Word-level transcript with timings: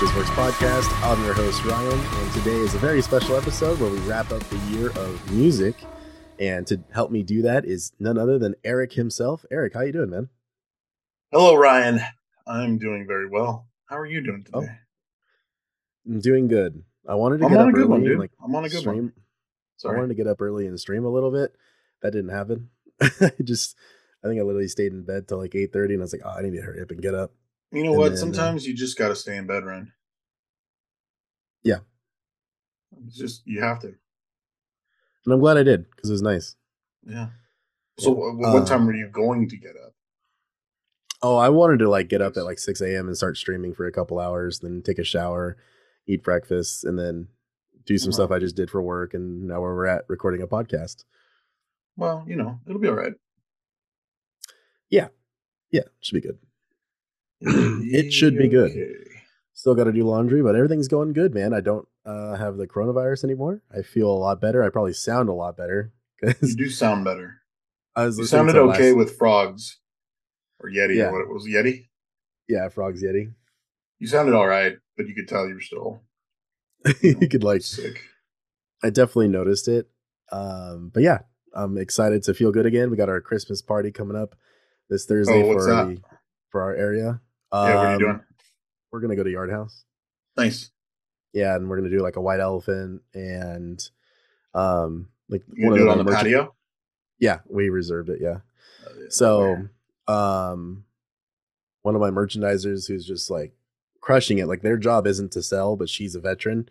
And 0.00 0.08
welcome 0.08 0.16
to 0.16 0.16
the 0.16 0.16
HS 0.16 0.16
Works 0.16 0.30
podcast. 0.30 1.02
I'm 1.02 1.24
your 1.24 1.34
host, 1.34 1.64
Ryan, 1.64 1.98
and 2.00 2.32
today 2.32 2.56
is 2.56 2.74
a 2.74 2.78
very 2.78 3.02
special 3.02 3.36
episode 3.36 3.78
where 3.80 3.90
we 3.90 3.98
wrap 4.00 4.30
up 4.32 4.42
the 4.44 4.56
year 4.70 4.90
of 4.90 5.30
music. 5.32 5.74
And 6.38 6.66
to 6.68 6.82
help 6.92 7.10
me 7.10 7.22
do 7.22 7.42
that 7.42 7.64
is 7.64 7.92
none 7.98 8.16
other 8.16 8.38
than 8.38 8.54
Eric 8.64 8.94
himself. 8.94 9.44
Eric, 9.50 9.74
how 9.74 9.80
you 9.82 9.92
doing, 9.92 10.10
man? 10.10 10.28
Hello, 11.32 11.54
Ryan. 11.54 12.00
I'm 12.46 12.78
doing 12.78 13.06
very 13.06 13.28
well. 13.28 13.68
How 13.86 13.98
are 13.98 14.06
you 14.06 14.22
doing 14.22 14.46
Oh, 14.52 14.60
today? 14.62 14.72
I'm 16.06 16.20
doing 16.20 16.48
good. 16.48 16.82
I 17.08 17.14
wanted 17.14 17.38
to 17.38 17.44
I'm 17.46 17.50
get 17.52 17.60
up 17.60 17.74
early 17.74 17.84
one, 17.86 18.06
and 18.06 18.18
like 18.18 18.32
I'm 18.42 18.54
on 18.54 18.64
a 18.64 18.68
good 18.68 18.80
stream. 18.80 19.12
one. 19.84 19.92
I 19.92 19.96
wanted 19.96 20.08
to 20.08 20.14
get 20.14 20.26
up 20.26 20.40
early 20.40 20.66
and 20.66 20.78
stream 20.78 21.04
a 21.04 21.10
little 21.10 21.30
bit. 21.30 21.54
That 22.02 22.12
didn't 22.12 22.30
happen. 22.30 22.70
I 23.00 23.32
just, 23.42 23.76
I 24.24 24.28
think 24.28 24.40
I 24.40 24.44
literally 24.44 24.68
stayed 24.68 24.92
in 24.92 25.02
bed 25.04 25.28
till 25.28 25.38
like 25.38 25.54
eight 25.54 25.72
thirty, 25.72 25.94
and 25.94 26.02
I 26.02 26.04
was 26.04 26.12
like, 26.12 26.22
oh, 26.24 26.30
I 26.30 26.42
need 26.42 26.52
to 26.54 26.62
hurry 26.62 26.80
up 26.82 26.90
and 26.90 27.00
get 27.02 27.14
up. 27.14 27.32
You 27.72 27.84
know 27.84 27.90
and 27.90 27.98
what? 27.98 28.08
then, 28.10 28.14
uh, 28.14 28.20
Sometimes 28.20 28.66
you 28.66 28.74
just 28.74 28.98
got 28.98 29.08
to 29.08 29.16
stay 29.16 29.36
in 29.36 29.46
bed, 29.46 29.64
Ryan. 29.64 29.92
Yeah. 31.62 31.78
It's 33.06 33.16
just 33.16 33.42
you 33.46 33.60
have 33.60 33.80
to. 33.80 33.88
And 35.24 35.34
I'm 35.34 35.40
glad 35.40 35.56
I 35.58 35.62
did 35.62 35.88
because 35.90 36.10
it 36.10 36.14
was 36.14 36.22
nice. 36.22 36.56
Yeah. 37.06 37.28
So, 37.98 38.10
Yeah. 38.10 38.32
wh- 38.32 38.38
what 38.38 38.62
Uh, 38.62 38.66
time 38.66 38.86
were 38.86 38.94
you 38.94 39.08
going 39.08 39.48
to 39.48 39.56
get 39.56 39.76
up? 39.76 39.94
Oh, 41.22 41.36
I 41.36 41.50
wanted 41.50 41.78
to 41.80 41.88
like 41.88 42.08
get 42.08 42.22
up 42.22 42.36
at 42.36 42.44
like 42.44 42.58
6 42.58 42.80
a.m. 42.80 43.06
and 43.06 43.16
start 43.16 43.36
streaming 43.36 43.74
for 43.74 43.84
a 43.86 43.92
couple 43.92 44.18
hours, 44.18 44.60
then 44.60 44.82
take 44.82 44.98
a 44.98 45.04
shower, 45.04 45.56
eat 46.06 46.24
breakfast, 46.24 46.82
and 46.84 46.98
then 46.98 47.28
do 47.84 47.98
some 47.98 48.08
Wow. 48.10 48.14
stuff 48.14 48.30
I 48.30 48.38
just 48.38 48.56
did 48.56 48.70
for 48.70 48.80
work. 48.82 49.12
And 49.14 49.46
now 49.46 49.60
where 49.60 49.74
we're 49.74 49.86
at 49.86 50.06
recording 50.08 50.40
a 50.42 50.46
podcast. 50.48 51.04
Well, 51.96 52.24
you 52.26 52.36
know, 52.36 52.58
it'll 52.66 52.80
be 52.80 52.88
all 52.88 52.94
right. 52.94 53.12
Yeah. 54.88 55.08
Yeah, 55.70 55.82
should 56.00 56.14
be 56.14 56.20
good. 56.26 56.38
it 57.92 58.12
should 58.12 58.36
be 58.36 58.48
good. 58.48 58.70
Okay. 58.70 58.92
Still 59.54 59.74
got 59.74 59.84
to 59.84 59.92
do 59.92 60.04
laundry, 60.04 60.42
but 60.42 60.54
everything's 60.56 60.88
going 60.88 61.12
good, 61.12 61.34
man. 61.34 61.52
I 61.52 61.60
don't 61.60 61.86
uh, 62.06 62.34
have 62.36 62.56
the 62.56 62.66
coronavirus 62.66 63.24
anymore. 63.24 63.62
I 63.76 63.82
feel 63.82 64.10
a 64.10 64.16
lot 64.16 64.40
better. 64.40 64.62
I 64.64 64.70
probably 64.70 64.94
sound 64.94 65.28
a 65.28 65.32
lot 65.34 65.56
better 65.56 65.92
You 66.42 66.54
do 66.54 66.68
sound 66.70 67.04
better. 67.04 67.36
I 67.96 68.06
was 68.06 68.18
You 68.18 68.24
sounded 68.24 68.56
okay 68.56 68.88
last- 68.90 68.96
with 68.96 69.18
frogs 69.18 69.78
or 70.58 70.70
Yeti 70.70 70.96
Yeah. 70.96 71.08
or 71.08 71.12
what 71.12 71.20
it 71.22 71.28
was. 71.32 71.46
Yeti? 71.46 71.88
yeah, 72.48 72.68
Frogs 72.68 73.02
Yeti. 73.02 73.32
You 73.98 74.06
sounded 74.06 74.34
all 74.34 74.46
right, 74.46 74.76
but 74.96 75.06
you 75.08 75.14
could 75.14 75.28
tell 75.28 75.46
you 75.46 75.54
were 75.54 75.60
still 75.60 76.02
you 77.02 77.28
could 77.28 77.44
like 77.44 77.62
sick. 77.62 78.00
I 78.82 78.88
definitely 78.90 79.28
noticed 79.28 79.68
it. 79.68 79.90
Um, 80.32 80.90
but 80.94 81.02
yeah, 81.02 81.18
I'm 81.54 81.76
excited 81.76 82.22
to 82.24 82.34
feel 82.34 82.50
good 82.52 82.64
again. 82.64 82.90
We 82.90 82.96
got 82.96 83.08
our 83.10 83.20
Christmas 83.20 83.60
party 83.60 83.90
coming 83.92 84.16
up 84.16 84.34
this 84.88 85.04
Thursday 85.04 85.42
Oh, 85.42 85.52
for 85.52 85.94
for 86.50 86.62
our 86.62 86.74
area. 86.74 87.20
Yeah, 87.52 87.58
what 87.76 87.84
are 87.84 87.88
you 87.88 87.92
Um, 87.94 87.98
doing? 87.98 88.20
We're 88.92 89.00
gonna 89.00 89.16
go 89.16 89.22
to 89.22 89.30
Yard 89.30 89.50
House. 89.50 89.84
Nice. 90.36 90.70
Yeah, 91.32 91.54
and 91.56 91.68
we're 91.68 91.76
gonna 91.76 91.90
do 91.90 92.00
like 92.00 92.16
a 92.16 92.20
white 92.20 92.40
elephant 92.40 93.02
and 93.14 93.80
um 94.54 95.08
like 95.28 95.42
one 95.56 95.74
do 95.76 95.82
of 95.82 95.88
it 95.88 95.90
on 96.00 96.04
the 96.04 96.12
patio? 96.12 96.54
Yeah, 97.18 97.40
we 97.48 97.68
reserved 97.68 98.08
it. 98.08 98.18
Yeah. 98.20 98.38
Oh, 98.86 98.92
yeah. 98.98 99.06
So, 99.10 99.40
Where? 100.06 100.16
um, 100.16 100.84
one 101.82 101.94
of 101.94 102.00
my 102.00 102.10
merchandisers 102.10 102.88
who's 102.88 103.06
just 103.06 103.30
like 103.30 103.52
crushing 104.00 104.38
it. 104.38 104.46
Like 104.48 104.62
their 104.62 104.76
job 104.78 105.06
isn't 105.06 105.32
to 105.32 105.42
sell, 105.42 105.76
but 105.76 105.88
she's 105.88 106.14
a 106.14 106.20
veteran. 106.20 106.68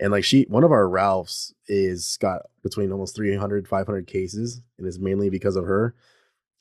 And 0.00 0.10
like 0.10 0.24
she, 0.24 0.44
one 0.48 0.64
of 0.64 0.72
our 0.72 0.88
Ralphs 0.88 1.54
is 1.68 2.16
got 2.20 2.42
between 2.62 2.90
almost 2.90 3.14
300, 3.14 3.68
500 3.68 4.06
cases, 4.06 4.62
and 4.78 4.86
it's 4.86 4.98
mainly 4.98 5.30
because 5.30 5.54
of 5.54 5.66
her. 5.66 5.94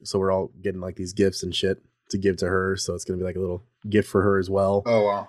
So 0.04 0.20
we're 0.20 0.32
all 0.32 0.52
getting 0.62 0.82
like 0.82 0.96
these 0.96 1.14
gifts 1.14 1.42
and 1.42 1.56
shit 1.56 1.82
to 2.12 2.18
give 2.18 2.38
to 2.38 2.48
her. 2.48 2.76
So 2.78 2.94
it's 2.96 3.04
gonna 3.04 3.18
be 3.18 3.24
like 3.26 3.36
a 3.36 3.40
little 3.40 3.64
gift 3.90 4.10
for 4.10 4.22
her 4.22 4.38
as 4.40 4.50
well. 4.50 4.84
Oh 4.86 5.04
wow, 5.06 5.28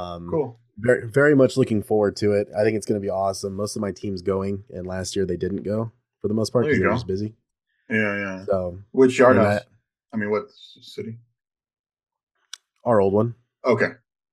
Um, 0.00 0.28
cool. 0.30 0.60
very, 0.78 1.06
very 1.08 1.34
much 1.36 1.56
looking 1.56 1.82
forward 1.82 2.16
to 2.16 2.32
it. 2.32 2.48
I 2.58 2.62
think 2.64 2.76
it's 2.76 2.86
gonna 2.86 3.00
be 3.00 3.10
awesome. 3.10 3.54
Most 3.54 3.76
of 3.76 3.82
my 3.82 3.92
team's 3.92 4.22
going, 4.22 4.64
and 4.70 4.86
last 4.86 5.16
year 5.16 5.26
they 5.26 5.36
didn't 5.36 5.62
go 5.64 5.92
for 6.22 6.28
the 6.28 6.34
most 6.34 6.50
part 6.52 6.64
because 6.64 6.78
they 6.78 6.86
were 6.86 6.92
just 6.94 7.06
busy. 7.06 7.34
Yeah, 7.90 8.16
yeah. 8.16 8.44
So 8.44 8.78
Which 8.92 9.18
yard 9.18 9.36
house? 9.36 9.62
I- 10.12 10.16
mean, 10.16 10.30
what 10.30 10.44
city? 10.80 11.18
our 12.84 13.00
old 13.00 13.12
one. 13.12 13.34
Okay, 13.64 13.90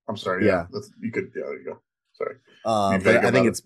I'm 0.08 0.18
sorry. 0.18 0.46
Yeah, 0.46 0.52
Yeah. 0.52 0.66
That's, 0.72 0.92
you 1.02 1.12
could. 1.12 1.32
Yeah, 1.36 1.44
there 1.46 1.60
you 1.60 1.66
go. 1.66 1.82
Sorry. 2.14 2.36
Um, 2.66 3.00
Be 3.00 3.04
but 3.06 3.26
I 3.26 3.32
think 3.32 3.46
it. 3.46 3.50
it's 3.50 3.62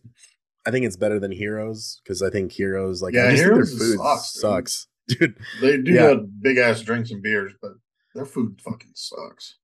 I 0.66 0.72
think 0.72 0.86
it's 0.86 0.96
better 0.98 1.20
than 1.20 1.32
Heroes 1.32 2.02
because 2.04 2.22
I 2.22 2.30
think 2.30 2.52
Heroes 2.52 3.02
like 3.02 3.14
Yeah, 3.14 3.32
Heroes 3.32 3.78
their 3.78 3.88
food 3.88 3.98
sucks, 4.00 4.34
dude. 4.34 4.42
sucks, 4.42 4.88
dude. 5.08 5.38
They 5.62 5.78
do 5.78 5.92
Yeah. 5.92 6.16
big 6.42 6.58
ass 6.58 6.82
drinks 6.82 7.12
and 7.12 7.22
beers, 7.22 7.54
but 7.62 7.72
their 8.16 8.26
food 8.26 8.62
fucking 8.64 8.94
sucks. 8.96 9.58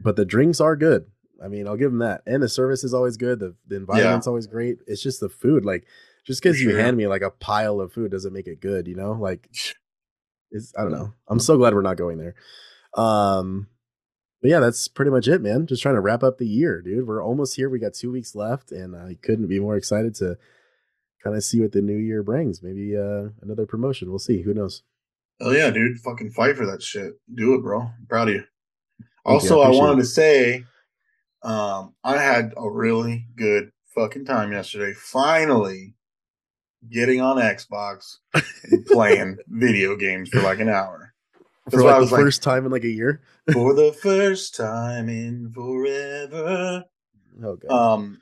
But 0.00 0.16
the 0.16 0.24
drinks 0.24 0.60
are 0.60 0.76
good. 0.76 1.06
I 1.42 1.48
mean, 1.48 1.66
I'll 1.66 1.76
give 1.76 1.90
them 1.90 2.00
that, 2.00 2.22
and 2.26 2.42
the 2.42 2.48
service 2.48 2.82
is 2.82 2.92
always 2.92 3.16
good. 3.16 3.38
The 3.38 3.54
the 3.66 3.76
environment's 3.76 4.26
always 4.26 4.46
great. 4.46 4.78
It's 4.86 5.02
just 5.02 5.20
the 5.20 5.28
food, 5.28 5.64
like 5.64 5.86
just 6.26 6.42
because 6.42 6.60
you 6.60 6.70
sure. 6.70 6.80
hand 6.80 6.96
me 6.96 7.06
like 7.06 7.22
a 7.22 7.30
pile 7.30 7.80
of 7.80 7.92
food 7.92 8.10
doesn't 8.10 8.32
make 8.32 8.46
it 8.46 8.60
good, 8.60 8.86
you 8.88 8.96
know. 8.96 9.12
Like, 9.12 9.48
it's 10.50 10.74
I 10.76 10.82
don't 10.82 10.92
know. 10.92 11.14
I'm 11.28 11.40
so 11.40 11.56
glad 11.56 11.74
we're 11.74 11.82
not 11.82 11.96
going 11.96 12.18
there. 12.18 12.34
Um, 12.94 13.68
but 14.42 14.50
yeah, 14.50 14.60
that's 14.60 14.88
pretty 14.88 15.10
much 15.10 15.28
it, 15.28 15.40
man. 15.40 15.66
Just 15.66 15.82
trying 15.82 15.94
to 15.94 16.00
wrap 16.00 16.22
up 16.22 16.38
the 16.38 16.46
year, 16.46 16.82
dude. 16.82 17.06
We're 17.06 17.24
almost 17.24 17.56
here. 17.56 17.70
We 17.70 17.78
got 17.78 17.94
two 17.94 18.12
weeks 18.12 18.34
left, 18.34 18.72
and 18.72 18.94
I 18.94 19.16
couldn't 19.22 19.48
be 19.48 19.60
more 19.60 19.76
excited 19.76 20.14
to 20.16 20.36
kind 21.22 21.36
of 21.36 21.42
see 21.42 21.60
what 21.60 21.72
the 21.72 21.82
new 21.82 21.96
year 21.96 22.22
brings. 22.22 22.62
Maybe 22.62 22.96
uh 22.96 23.30
another 23.42 23.66
promotion. 23.66 24.10
We'll 24.10 24.18
see. 24.18 24.42
Who 24.42 24.54
knows? 24.54 24.82
Oh 25.40 25.52
yeah, 25.52 25.70
dude, 25.70 25.98
fucking 26.00 26.30
fight 26.32 26.56
for 26.56 26.66
that 26.66 26.82
shit. 26.82 27.12
Do 27.32 27.54
it, 27.54 27.62
bro. 27.62 27.82
I'm 27.82 28.06
proud 28.08 28.28
of 28.28 28.34
you. 28.34 28.40
You, 28.98 29.06
I 29.26 29.32
Also, 29.32 29.60
I 29.60 29.68
wanted 29.70 29.94
it. 30.00 30.02
to 30.02 30.06
say, 30.06 30.64
um, 31.42 31.94
I 32.02 32.16
had 32.18 32.52
a 32.56 32.68
really 32.68 33.26
good 33.36 33.70
fucking 33.94 34.24
time 34.24 34.52
yesterday. 34.52 34.94
Finally, 34.94 35.94
getting 36.90 37.20
on 37.20 37.36
Xbox 37.36 38.16
and 38.34 38.84
playing 38.86 39.36
video 39.48 39.94
games 39.96 40.28
for 40.30 40.40
like 40.40 40.58
an 40.60 40.68
hour. 40.68 41.14
That's 41.66 41.76
For 41.82 41.82
like 41.88 42.00
was 42.00 42.10
the 42.10 42.16
like- 42.16 42.24
first 42.24 42.42
time 42.42 42.64
in 42.66 42.72
like 42.72 42.84
a 42.84 42.88
year. 42.90 43.20
for 43.52 43.74
the 43.74 43.92
first 44.02 44.56
time 44.56 45.08
in 45.08 45.52
forever. 45.52 46.84
Oh 47.44 47.56
god. 47.56 47.70
Um, 47.70 48.20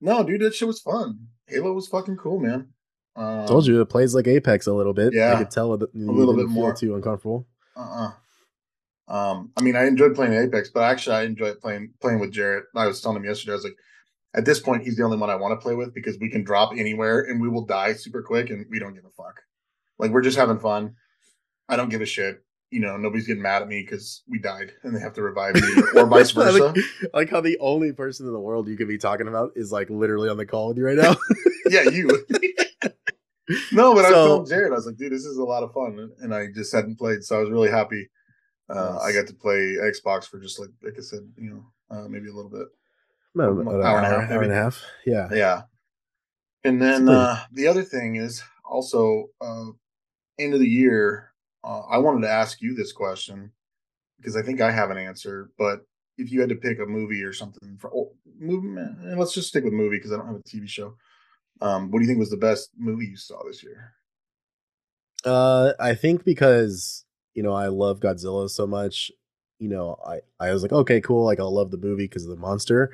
no, 0.00 0.22
dude, 0.22 0.42
that 0.42 0.54
shit 0.54 0.68
was 0.68 0.80
fun. 0.80 1.26
Halo 1.48 1.72
was 1.72 1.88
fucking 1.88 2.16
cool, 2.18 2.38
man. 2.38 2.68
Um, 3.16 3.46
Told 3.46 3.66
you 3.66 3.80
it 3.80 3.86
plays 3.86 4.14
like 4.14 4.26
Apex 4.26 4.66
a 4.66 4.72
little 4.72 4.94
bit. 4.94 5.12
Yeah, 5.12 5.34
I 5.34 5.38
could 5.38 5.50
tell 5.50 5.68
you 5.92 6.12
little 6.12 6.34
bit 6.34 6.48
more. 6.48 6.74
too 6.74 6.94
uncomfortable. 6.94 7.46
Uh-uh. 7.76 8.12
Um, 9.08 9.50
I 9.56 9.62
mean, 9.62 9.74
I 9.74 9.86
enjoyed 9.86 10.14
playing 10.14 10.34
Apex, 10.34 10.70
but 10.70 10.84
actually, 10.84 11.16
I 11.16 11.22
enjoyed 11.22 11.60
playing 11.60 11.92
playing 12.00 12.20
with 12.20 12.32
Jarrett. 12.32 12.64
I 12.76 12.86
was 12.86 13.00
telling 13.00 13.16
him 13.16 13.24
yesterday, 13.24 13.52
I 13.52 13.54
was 13.56 13.64
like, 13.64 13.76
at 14.34 14.44
this 14.44 14.60
point, 14.60 14.84
he's 14.84 14.96
the 14.96 15.02
only 15.02 15.16
one 15.16 15.30
I 15.30 15.34
want 15.34 15.58
to 15.58 15.62
play 15.62 15.74
with 15.74 15.92
because 15.92 16.16
we 16.20 16.30
can 16.30 16.44
drop 16.44 16.72
anywhere 16.76 17.20
and 17.20 17.40
we 17.40 17.48
will 17.48 17.66
die 17.66 17.94
super 17.94 18.22
quick, 18.22 18.50
and 18.50 18.66
we 18.70 18.78
don't 18.78 18.94
give 18.94 19.04
a 19.04 19.10
fuck. 19.10 19.40
Like 19.98 20.12
we're 20.12 20.22
just 20.22 20.38
having 20.38 20.60
fun. 20.60 20.94
I 21.68 21.76
don't 21.76 21.88
give 21.88 22.00
a 22.00 22.06
shit. 22.06 22.42
You 22.70 22.80
know 22.80 22.96
nobody's 22.96 23.26
getting 23.26 23.42
mad 23.42 23.62
at 23.62 23.68
me 23.68 23.82
because 23.82 24.22
we 24.28 24.38
died 24.38 24.72
and 24.84 24.94
they 24.94 25.00
have 25.00 25.14
to 25.14 25.22
revive 25.22 25.54
me, 25.56 25.62
or 25.96 26.06
vice 26.06 26.30
versa. 26.30 26.66
like, 26.66 26.76
like 27.12 27.30
how 27.30 27.40
the 27.40 27.58
only 27.58 27.92
person 27.92 28.26
in 28.26 28.32
the 28.32 28.38
world 28.40 28.68
you 28.68 28.76
could 28.76 28.86
be 28.88 28.98
talking 28.98 29.26
about 29.28 29.50
is 29.56 29.72
like 29.72 29.90
literally 29.90 30.28
on 30.28 30.36
the 30.36 30.46
call 30.46 30.68
with 30.68 30.78
you 30.78 30.86
right 30.86 30.96
now. 30.96 31.16
yeah, 31.68 31.82
you. 31.90 32.08
no, 33.72 33.94
but 33.94 34.04
I 34.04 34.10
So- 34.10 34.26
told 34.28 34.48
Jarrett, 34.48 34.72
I 34.72 34.76
was 34.76 34.86
like, 34.86 34.96
dude, 34.96 35.12
this 35.12 35.24
is 35.24 35.38
a 35.38 35.42
lot 35.44 35.62
of 35.64 35.72
fun, 35.72 36.10
and 36.20 36.34
I 36.34 36.46
just 36.54 36.72
hadn't 36.72 36.96
played, 36.96 37.24
so 37.24 37.36
I 37.36 37.40
was 37.40 37.50
really 37.50 37.70
happy. 37.70 38.08
Uh, 38.68 38.98
I 39.02 39.12
got 39.12 39.26
to 39.26 39.34
play 39.34 39.76
Xbox 39.80 40.26
for 40.26 40.38
just 40.38 40.60
like 40.60 40.70
like 40.82 40.94
I 40.96 41.02
said, 41.02 41.20
you 41.36 41.50
know, 41.50 41.64
uh, 41.90 42.06
maybe 42.08 42.28
a 42.28 42.32
little 42.32 42.50
bit. 42.50 42.68
About 43.34 43.50
An 43.52 43.66
an 43.66 43.82
hour 43.82 43.98
and 43.98 44.06
a 44.06 44.08
half, 44.08 44.30
hour, 44.30 44.32
hour 44.32 44.42
and 44.42 44.52
a 44.52 44.54
half. 44.54 44.80
Yeah. 45.04 45.28
Yeah. 45.32 45.62
And 46.62 46.80
then 46.80 47.08
uh, 47.08 47.40
the 47.52 47.66
other 47.66 47.82
thing 47.82 48.14
is 48.16 48.42
also 48.64 49.26
uh, 49.40 49.66
end 50.38 50.54
of 50.54 50.60
the 50.60 50.68
year. 50.68 51.29
Uh, 51.62 51.82
I 51.90 51.98
wanted 51.98 52.22
to 52.22 52.32
ask 52.32 52.60
you 52.62 52.74
this 52.74 52.92
question 52.92 53.52
because 54.18 54.36
I 54.36 54.42
think 54.42 54.60
I 54.60 54.70
have 54.70 54.90
an 54.90 54.98
answer. 54.98 55.50
But 55.58 55.80
if 56.18 56.30
you 56.30 56.40
had 56.40 56.48
to 56.50 56.56
pick 56.56 56.78
a 56.78 56.86
movie 56.86 57.22
or 57.22 57.32
something 57.32 57.76
for 57.78 57.90
oh, 57.94 58.12
movie, 58.38 58.80
eh, 58.80 59.14
let's 59.16 59.34
just 59.34 59.48
stick 59.48 59.64
with 59.64 59.72
movie 59.72 59.96
because 59.96 60.12
I 60.12 60.16
don't 60.16 60.26
have 60.26 60.36
a 60.36 60.42
TV 60.42 60.68
show. 60.68 60.94
Um, 61.60 61.90
what 61.90 61.98
do 61.98 62.04
you 62.04 62.08
think 62.08 62.18
was 62.18 62.30
the 62.30 62.36
best 62.36 62.70
movie 62.76 63.06
you 63.06 63.16
saw 63.16 63.42
this 63.46 63.62
year? 63.62 63.92
Uh, 65.24 65.72
I 65.78 65.94
think 65.94 66.24
because 66.24 67.04
you 67.34 67.42
know 67.42 67.52
I 67.52 67.68
love 67.68 68.00
Godzilla 68.00 68.48
so 68.48 68.66
much, 68.66 69.12
you 69.58 69.68
know, 69.68 69.96
I 70.06 70.20
I 70.38 70.52
was 70.52 70.62
like, 70.62 70.72
okay, 70.72 71.00
cool, 71.00 71.24
like 71.24 71.38
I'll 71.38 71.54
love 71.54 71.70
the 71.70 71.76
movie 71.76 72.04
because 72.04 72.24
of 72.24 72.30
the 72.30 72.36
monster, 72.36 72.90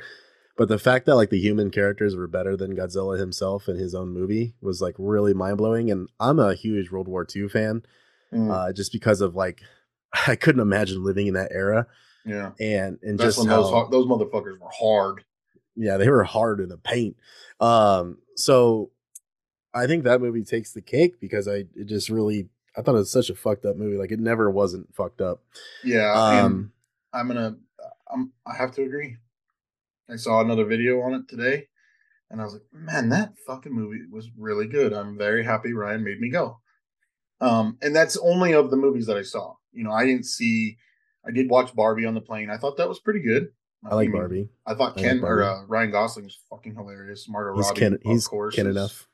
but 0.57 0.69
the 0.69 0.79
fact 0.79 1.07
that 1.07 1.17
like 1.17 1.31
the 1.31 1.41
human 1.41 1.71
characters 1.71 2.17
were 2.17 2.27
better 2.27 2.57
than 2.57 2.77
Godzilla 2.77 3.19
himself 3.19 3.69
in 3.69 3.77
his 3.77 3.95
own 3.95 4.09
movie 4.09 4.55
was 4.61 4.81
like 4.81 4.95
really 4.99 5.35
mind 5.35 5.59
blowing. 5.59 5.91
And 5.91 6.09
I'm 6.19 6.39
a 6.39 6.55
huge 6.55 6.91
World 6.91 7.09
War 7.09 7.27
II 7.35 7.49
fan, 7.49 7.83
Mm, 8.33 8.51
uh, 8.51 8.73
just 8.73 8.93
because 8.93 9.21
of 9.21 9.35
like 9.35 9.63
I 10.27 10.37
couldn't 10.37 10.61
imagine 10.61 11.05
living 11.05 11.27
in 11.27 11.35
that 11.35 11.53
era, 11.53 11.87
yeah, 12.25 12.53
and 12.61 12.99
and 13.03 13.19
that's 13.19 13.37
just 13.37 13.39
when 13.39 13.49
how, 13.49 13.63
those 13.63 13.71
ho- 13.71 13.89
those 13.91 14.07
motherfuckers 14.07 14.59
were 14.59 14.71
hard. 14.73 15.25
yeah, 15.77 15.97
they 15.97 16.09
were 16.09 16.25
hard 16.25 16.61
in 16.61 16.69
the 16.69 16.79
paint. 16.79 17.17
Um, 17.61 18.19
so 18.35 18.91
I 19.75 19.87
think 19.87 20.05
that 20.05 20.21
movie 20.21 20.45
takes 20.45 20.73
the 20.73 20.81
cake 20.83 21.21
because 21.21 21.47
I 21.49 21.65
it 21.75 21.87
just 21.87 22.09
really 22.09 22.49
I 22.77 22.83
thought 22.83 22.95
it 22.95 22.99
was 22.99 23.11
such 23.11 23.31
a 23.31 23.35
fucked 23.35 23.65
up 23.65 23.77
movie. 23.77 23.97
Like 23.97 24.13
it 24.13 24.21
never 24.21 24.51
wasn't 24.51 24.95
fucked 24.95 25.21
up. 25.21 25.43
Yeah, 25.85 26.13
Um, 26.13 26.73
I'm 27.13 27.29
gonna. 27.29 27.57
I'm. 28.13 28.33
I 28.47 28.55
have 28.57 28.73
to 28.73 28.83
agree. 28.83 29.17
I 30.09 30.17
saw 30.17 30.41
another 30.41 30.65
video 30.65 31.01
on 31.01 31.15
it 31.15 31.29
today, 31.29 31.69
and 32.31 32.41
I 32.41 32.45
was 32.45 32.53
like, 32.55 32.63
"Man, 32.73 33.09
that 33.11 33.33
fucking 33.47 33.73
movie 33.73 34.01
was 34.11 34.31
really 34.37 34.67
good." 34.67 34.93
I'm 34.93 35.17
very 35.19 35.45
happy 35.45 35.73
Ryan 35.73 36.05
made 36.05 36.21
me 36.21 36.29
go. 36.31 36.61
Um, 37.41 37.79
and 37.83 37.95
that's 37.95 38.17
only 38.17 38.53
of 38.55 38.71
the 38.71 38.77
movies 38.77 39.07
that 39.07 39.17
I 39.17 39.23
saw. 39.23 39.55
You 39.73 39.85
know, 39.85 39.93
I 39.93 40.05
didn't 40.07 40.25
see. 40.27 40.79
I 41.27 41.31
did 41.33 41.51
watch 41.51 41.75
Barbie 41.75 42.07
on 42.07 42.15
the 42.15 42.21
plane. 42.21 42.51
I 42.51 42.57
thought 42.57 42.77
that 42.79 42.89
was 42.89 42.99
pretty 43.01 43.21
good. 43.21 43.49
I 43.85 43.95
like 43.95 44.09
mean, 44.09 44.17
Barbie. 44.17 44.49
I 44.67 44.75
thought 44.75 44.93
I 44.99 45.03
like 45.03 45.05
Ken 45.05 45.23
or 45.23 45.43
uh, 45.43 45.65
Ryan 45.67 45.91
Gosling 45.91 46.25
was 46.25 46.39
fucking 46.51 46.75
hilarious. 46.75 47.29
Margot 47.29 47.57
He's 47.57 47.67
Robbie, 47.67 47.81
Ken. 47.81 47.93
of 47.95 48.01
He's 48.03 48.27
course, 48.27 48.55
Ken 48.57 48.67
is- 48.67 48.75
enough. 48.77 49.07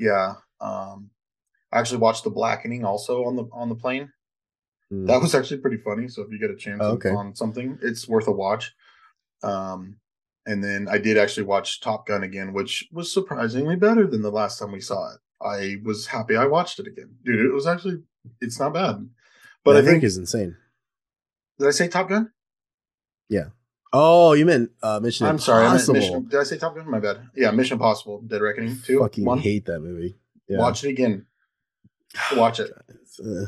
Yeah. 0.00 0.34
Um, 0.60 1.10
I 1.72 1.78
actually 1.80 1.98
watched 1.98 2.24
The 2.24 2.30
Blackening 2.30 2.84
also 2.84 3.24
on 3.24 3.36
the 3.36 3.44
on 3.52 3.68
the 3.68 3.74
plane. 3.74 4.10
Mm. 4.92 5.06
That 5.06 5.20
was 5.20 5.34
actually 5.34 5.58
pretty 5.60 5.76
funny. 5.78 6.08
So 6.08 6.22
if 6.22 6.30
you 6.30 6.38
get 6.38 6.50
a 6.50 6.56
chance 6.56 6.80
Oh, 6.82 6.90
on- 6.90 6.94
okay. 6.96 7.10
on 7.10 7.34
something, 7.34 7.78
it's 7.82 8.08
worth 8.08 8.28
a 8.28 8.32
watch. 8.32 8.72
Um, 9.42 9.96
and 10.46 10.62
then 10.64 10.88
I 10.90 10.98
did 10.98 11.18
actually 11.18 11.44
watch 11.44 11.80
Top 11.80 12.06
Gun 12.06 12.22
again, 12.24 12.52
which 12.52 12.88
was 12.92 13.12
surprisingly 13.12 13.76
better 13.76 14.06
than 14.06 14.22
the 14.22 14.30
last 14.30 14.58
time 14.58 14.72
we 14.72 14.80
saw 14.80 15.12
it. 15.14 15.20
I 15.44 15.76
was 15.84 16.06
happy 16.06 16.36
I 16.36 16.46
watched 16.46 16.78
it 16.80 16.86
again, 16.86 17.10
dude. 17.24 17.46
It 17.46 17.52
was 17.52 17.66
actually 17.66 18.02
it's 18.40 18.58
not 18.60 18.74
bad. 18.74 19.08
But 19.64 19.74
That 19.74 19.84
I 19.84 19.86
think 19.86 20.04
is 20.04 20.16
insane. 20.16 20.56
did 21.58 21.68
I 21.68 21.70
say 21.72 21.88
Top 21.88 22.08
Gun? 22.08 22.30
Yeah. 23.28 23.46
Oh, 23.92 24.32
you 24.32 24.46
meant 24.46 24.70
uh, 24.82 25.00
Mission 25.00 25.26
I'm 25.26 25.38
sorry, 25.38 25.66
I 25.66 25.70
meant 25.74 25.80
Impossible. 25.88 25.94
Mission. 25.94 26.28
Did 26.28 26.40
I 26.40 26.44
say 26.44 26.58
Top 26.58 26.74
Gun? 26.74 26.90
My 26.90 26.98
bad. 27.00 27.28
Yeah, 27.36 27.50
Mission 27.50 27.74
Impossible, 27.74 28.22
Dead 28.22 28.40
Reckoning 28.40 28.78
two. 28.84 29.00
Fucking 29.00 29.24
one. 29.24 29.38
hate 29.38 29.66
that 29.66 29.80
movie. 29.80 30.16
Yeah. 30.48 30.58
Watch 30.58 30.84
it 30.84 30.90
again. 30.90 31.26
Watch 32.36 32.60
it. 32.60 32.70
It's, 32.88 33.20
uh, 33.20 33.46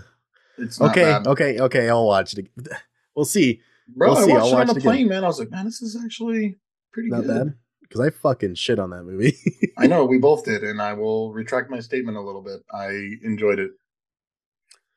It's 0.59 0.81
not 0.81 0.91
okay, 0.91 1.03
bad. 1.03 1.27
okay, 1.27 1.61
okay. 1.61 1.89
I'll 1.89 2.07
watch 2.07 2.37
it. 2.37 2.49
We'll 3.17 3.25
see. 3.25 3.61
bro. 3.89 4.09
we'll 4.11 4.19
I 4.19 4.25
see, 4.25 4.33
watched 4.33 4.43
I'll 4.45 4.49
it 4.49 4.61
on 4.61 4.67
the 4.67 4.73
again. 4.73 4.83
plane, 4.83 5.09
man. 5.09 5.23
I 5.25 5.29
was 5.29 5.39
like, 5.39 5.51
man, 5.53 5.65
this 5.67 5.81
is 5.83 5.97
actually 6.05 6.57
pretty 6.93 7.11
Not 7.11 7.23
good. 7.23 7.29
bad 7.29 7.55
because 7.95 8.07
I 8.07 8.11
fucking 8.11 8.57
shit 8.57 8.79
on 8.79 8.91
that 8.91 9.05
movie. 9.05 9.37
I 9.79 9.87
know 9.87 10.05
we 10.05 10.19
both 10.19 10.45
did, 10.45 10.65
and 10.65 10.83
I 10.83 10.95
will 10.95 11.33
retract 11.33 11.71
my 11.71 11.81
statement 11.81 12.17
a 12.17 12.21
little 12.21 12.43
bit. 12.43 12.61
I 12.73 12.89
enjoyed 13.23 13.59
it. 13.61 13.71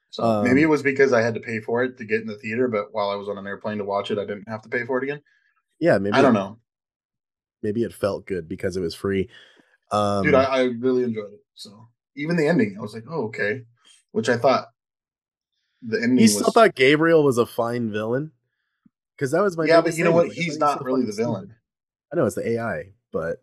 So 0.09 0.23
Um, 0.23 0.43
maybe 0.45 0.63
it 0.63 0.69
was 0.69 0.81
because 0.81 1.13
I 1.13 1.21
had 1.21 1.35
to 1.35 1.39
pay 1.39 1.59
for 1.59 1.83
it 1.83 1.97
to 1.99 2.05
get 2.05 2.21
in 2.21 2.27
the 2.27 2.37
theater, 2.37 2.67
but 2.67 2.87
while 2.91 3.09
I 3.09 3.15
was 3.15 3.29
on 3.29 3.37
an 3.37 3.45
airplane 3.45 3.77
to 3.77 3.83
watch 3.85 4.09
it, 4.09 4.17
I 4.17 4.25
didn't 4.25 4.47
have 4.49 4.63
to 4.63 4.69
pay 4.69 4.83
for 4.85 4.97
it 4.97 5.03
again. 5.03 5.21
yeah, 5.79 5.99
maybe 5.99 6.15
I 6.15 6.21
don't 6.21 6.35
it- 6.35 6.39
know, 6.39 6.59
Maybe 7.63 7.83
it 7.83 7.93
felt 7.93 8.25
good 8.27 8.47
because 8.47 8.77
it 8.77 8.81
was 8.81 8.93
free. 8.93 9.29
Um, 9.91 10.23
dude. 10.23 10.35
I, 10.35 10.43
I 10.43 10.61
really 10.63 11.03
enjoyed 11.03 11.33
it. 11.33 11.39
So 11.55 11.89
even 12.15 12.35
the 12.35 12.47
ending, 12.47 12.75
I 12.77 12.81
was 12.81 12.93
like, 12.93 13.05
oh 13.09 13.25
okay, 13.25 13.63
which 14.11 14.29
I 14.29 14.37
thought 14.37 14.67
the 15.81 15.97
ending 15.97 16.17
you 16.17 16.23
was. 16.23 16.35
still 16.35 16.51
thought 16.51 16.75
Gabriel 16.75 17.23
was 17.23 17.37
a 17.39 17.47
fine 17.47 17.91
villain 17.91 18.31
because 19.15 19.31
that 19.31 19.41
was 19.41 19.57
my 19.57 19.65
yeah, 19.65 19.81
but 19.81 19.97
you 19.97 20.03
know 20.03 20.11
what? 20.11 20.31
He's 20.31 20.59
not 20.59 20.83
really 20.83 21.03
the 21.05 21.13
villain. 21.13 21.55
I 22.11 22.15
know 22.15 22.25
it's 22.25 22.35
the 22.35 22.47
AI, 22.49 22.91
but 23.11 23.41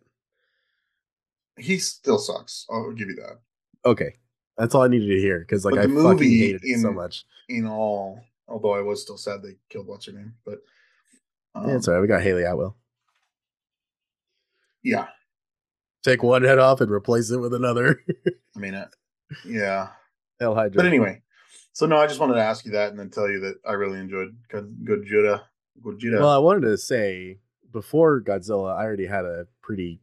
He 1.59 1.79
still 1.79 2.19
sucks. 2.19 2.67
I'll 2.71 2.93
give 2.93 3.09
you 3.09 3.17
that. 3.17 3.39
okay, 3.89 4.15
that's 4.57 4.75
all 4.75 4.83
I 4.83 4.89
needed 4.89 5.09
to 5.09 5.21
hear 5.21 5.41
because 5.41 5.65
like 5.65 5.77
I 5.79 5.87
fucking 5.87 6.31
hated 6.31 6.63
it 6.65 6.81
so 6.81 6.93
much. 6.93 7.25
In 7.49 7.67
all, 7.67 8.21
although 8.49 8.75
I 8.75 8.81
was 8.81 9.03
still 9.03 9.19
sad 9.19 9.43
they 9.43 9.57
killed 9.69 9.87
what's 9.87 10.07
her 10.07 10.13
name, 10.13 10.35
but 10.45 10.61
um, 11.55 11.69
yeah, 11.69 11.77
it's 11.77 11.87
alright. 11.89 12.01
We 12.03 12.09
got 12.09 12.23
Hayley 12.23 12.45
Atwell. 12.45 12.77
yeah, 14.83 15.09
Take 16.03 16.23
one 16.23 16.43
head 16.43 16.59
off 16.59 16.81
and 16.81 16.91
replace 16.91 17.31
it 17.31 17.39
with 17.39 17.55
another. 17.55 18.01
I 18.57 18.59
mean, 18.59 18.75
uh, 18.75 18.89
yeah. 19.47 19.89
Hell 20.41 20.55
Hydra. 20.55 20.77
But 20.77 20.87
anyway, 20.87 21.23
so 21.73 21.87
no, 21.87 21.97
I 21.97 22.07
just 22.07 22.21
wanted 22.21 22.35
to 22.35 22.43
ask 22.43 22.65
you 22.65 22.73
that 22.73 22.91
and 22.91 22.99
then 22.99 23.11
tell 23.11 23.31
you 23.31 23.41
that 23.41 23.57
I 23.67 23.73
really 23.73 23.99
enjoyed 23.99 24.37
Good 24.49 24.85
Gojira. 24.85 25.43
Gojira. 25.83 26.21
Well, 26.21 26.29
I 26.31 26.39
wanted 26.39 26.63
to 26.63 26.77
say 26.79 27.39
before 27.75 28.23
Godzilla, 28.23 28.75
I 28.75 28.85
already 28.85 29.05
had 29.07 29.27
a 29.27 29.47
pretty 29.61 30.01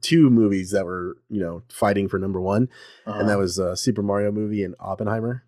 two 0.00 0.30
movies 0.30 0.70
that 0.70 0.86
were 0.86 1.16
you 1.28 1.40
know 1.40 1.64
fighting 1.68 2.08
for 2.08 2.20
number 2.20 2.40
one, 2.40 2.68
Uh-huh. 3.04 3.18
and 3.18 3.28
that 3.28 3.38
was 3.38 3.58
uh, 3.58 3.74
Super 3.74 4.02
Mario 4.02 4.30
movie 4.30 4.62
and 4.62 4.76
Oppenheimer. 4.78 5.42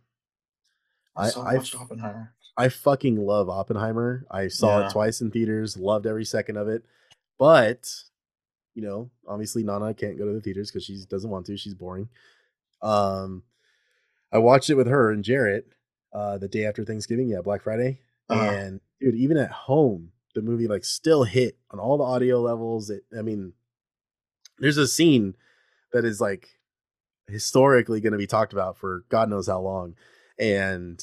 I, 1.14 1.28
saw, 1.28 1.42
I- 1.44 1.54
watched 1.56 1.76
Oppenheimer. 1.76 2.34
I 2.56 2.68
fucking 2.68 3.16
love 3.16 3.48
Oppenheimer. 3.48 4.26
I 4.30 4.48
saw 4.48 4.80
Yeah. 4.80 4.86
it 4.86 4.92
twice 4.92 5.20
in 5.20 5.30
theaters, 5.30 5.76
loved 5.76 6.06
every 6.06 6.24
second 6.24 6.56
of 6.56 6.66
it. 6.68 6.82
But, 7.38 7.88
you 8.74 8.82
know, 8.82 9.10
obviously 9.26 9.62
Nana 9.62 9.94
can't 9.94 10.18
go 10.18 10.26
to 10.26 10.32
the 10.32 10.40
theaters 10.42 10.70
because 10.70 10.84
she 10.84 10.98
doesn't 11.08 11.30
want 11.30 11.46
to. 11.46 11.56
She's 11.56 11.74
boring. 11.74 12.08
Um, 12.82 13.44
I 14.32 14.38
watched 14.38 14.68
it 14.68 14.74
with 14.74 14.88
her 14.88 15.10
and 15.10 15.24
Jarrett 15.24 15.72
uh, 16.12 16.36
the 16.38 16.48
day 16.48 16.66
after 16.66 16.84
Thanksgiving, 16.84 17.28
yeah, 17.28 17.40
Black 17.40 17.62
Friday. 17.62 18.00
Uh-huh. 18.28 18.50
And 18.50 18.80
dude, 19.00 19.14
even 19.14 19.36
at 19.38 19.50
home, 19.50 20.12
the 20.34 20.42
movie 20.42 20.68
like 20.68 20.84
still 20.84 21.24
hit 21.24 21.58
on 21.70 21.78
all 21.78 21.98
the 21.98 22.04
audio 22.04 22.40
levels. 22.40 22.90
It, 22.90 23.04
I 23.16 23.22
mean, 23.22 23.52
there's 24.58 24.76
a 24.76 24.86
scene 24.88 25.34
that 25.92 26.04
is 26.04 26.20
like 26.20 26.48
historically 27.28 28.00
going 28.00 28.12
to 28.12 28.18
be 28.18 28.26
talked 28.26 28.52
about 28.52 28.76
for 28.76 29.04
God 29.08 29.28
knows 29.28 29.46
how 29.46 29.60
long, 29.60 29.94
and 30.38 31.02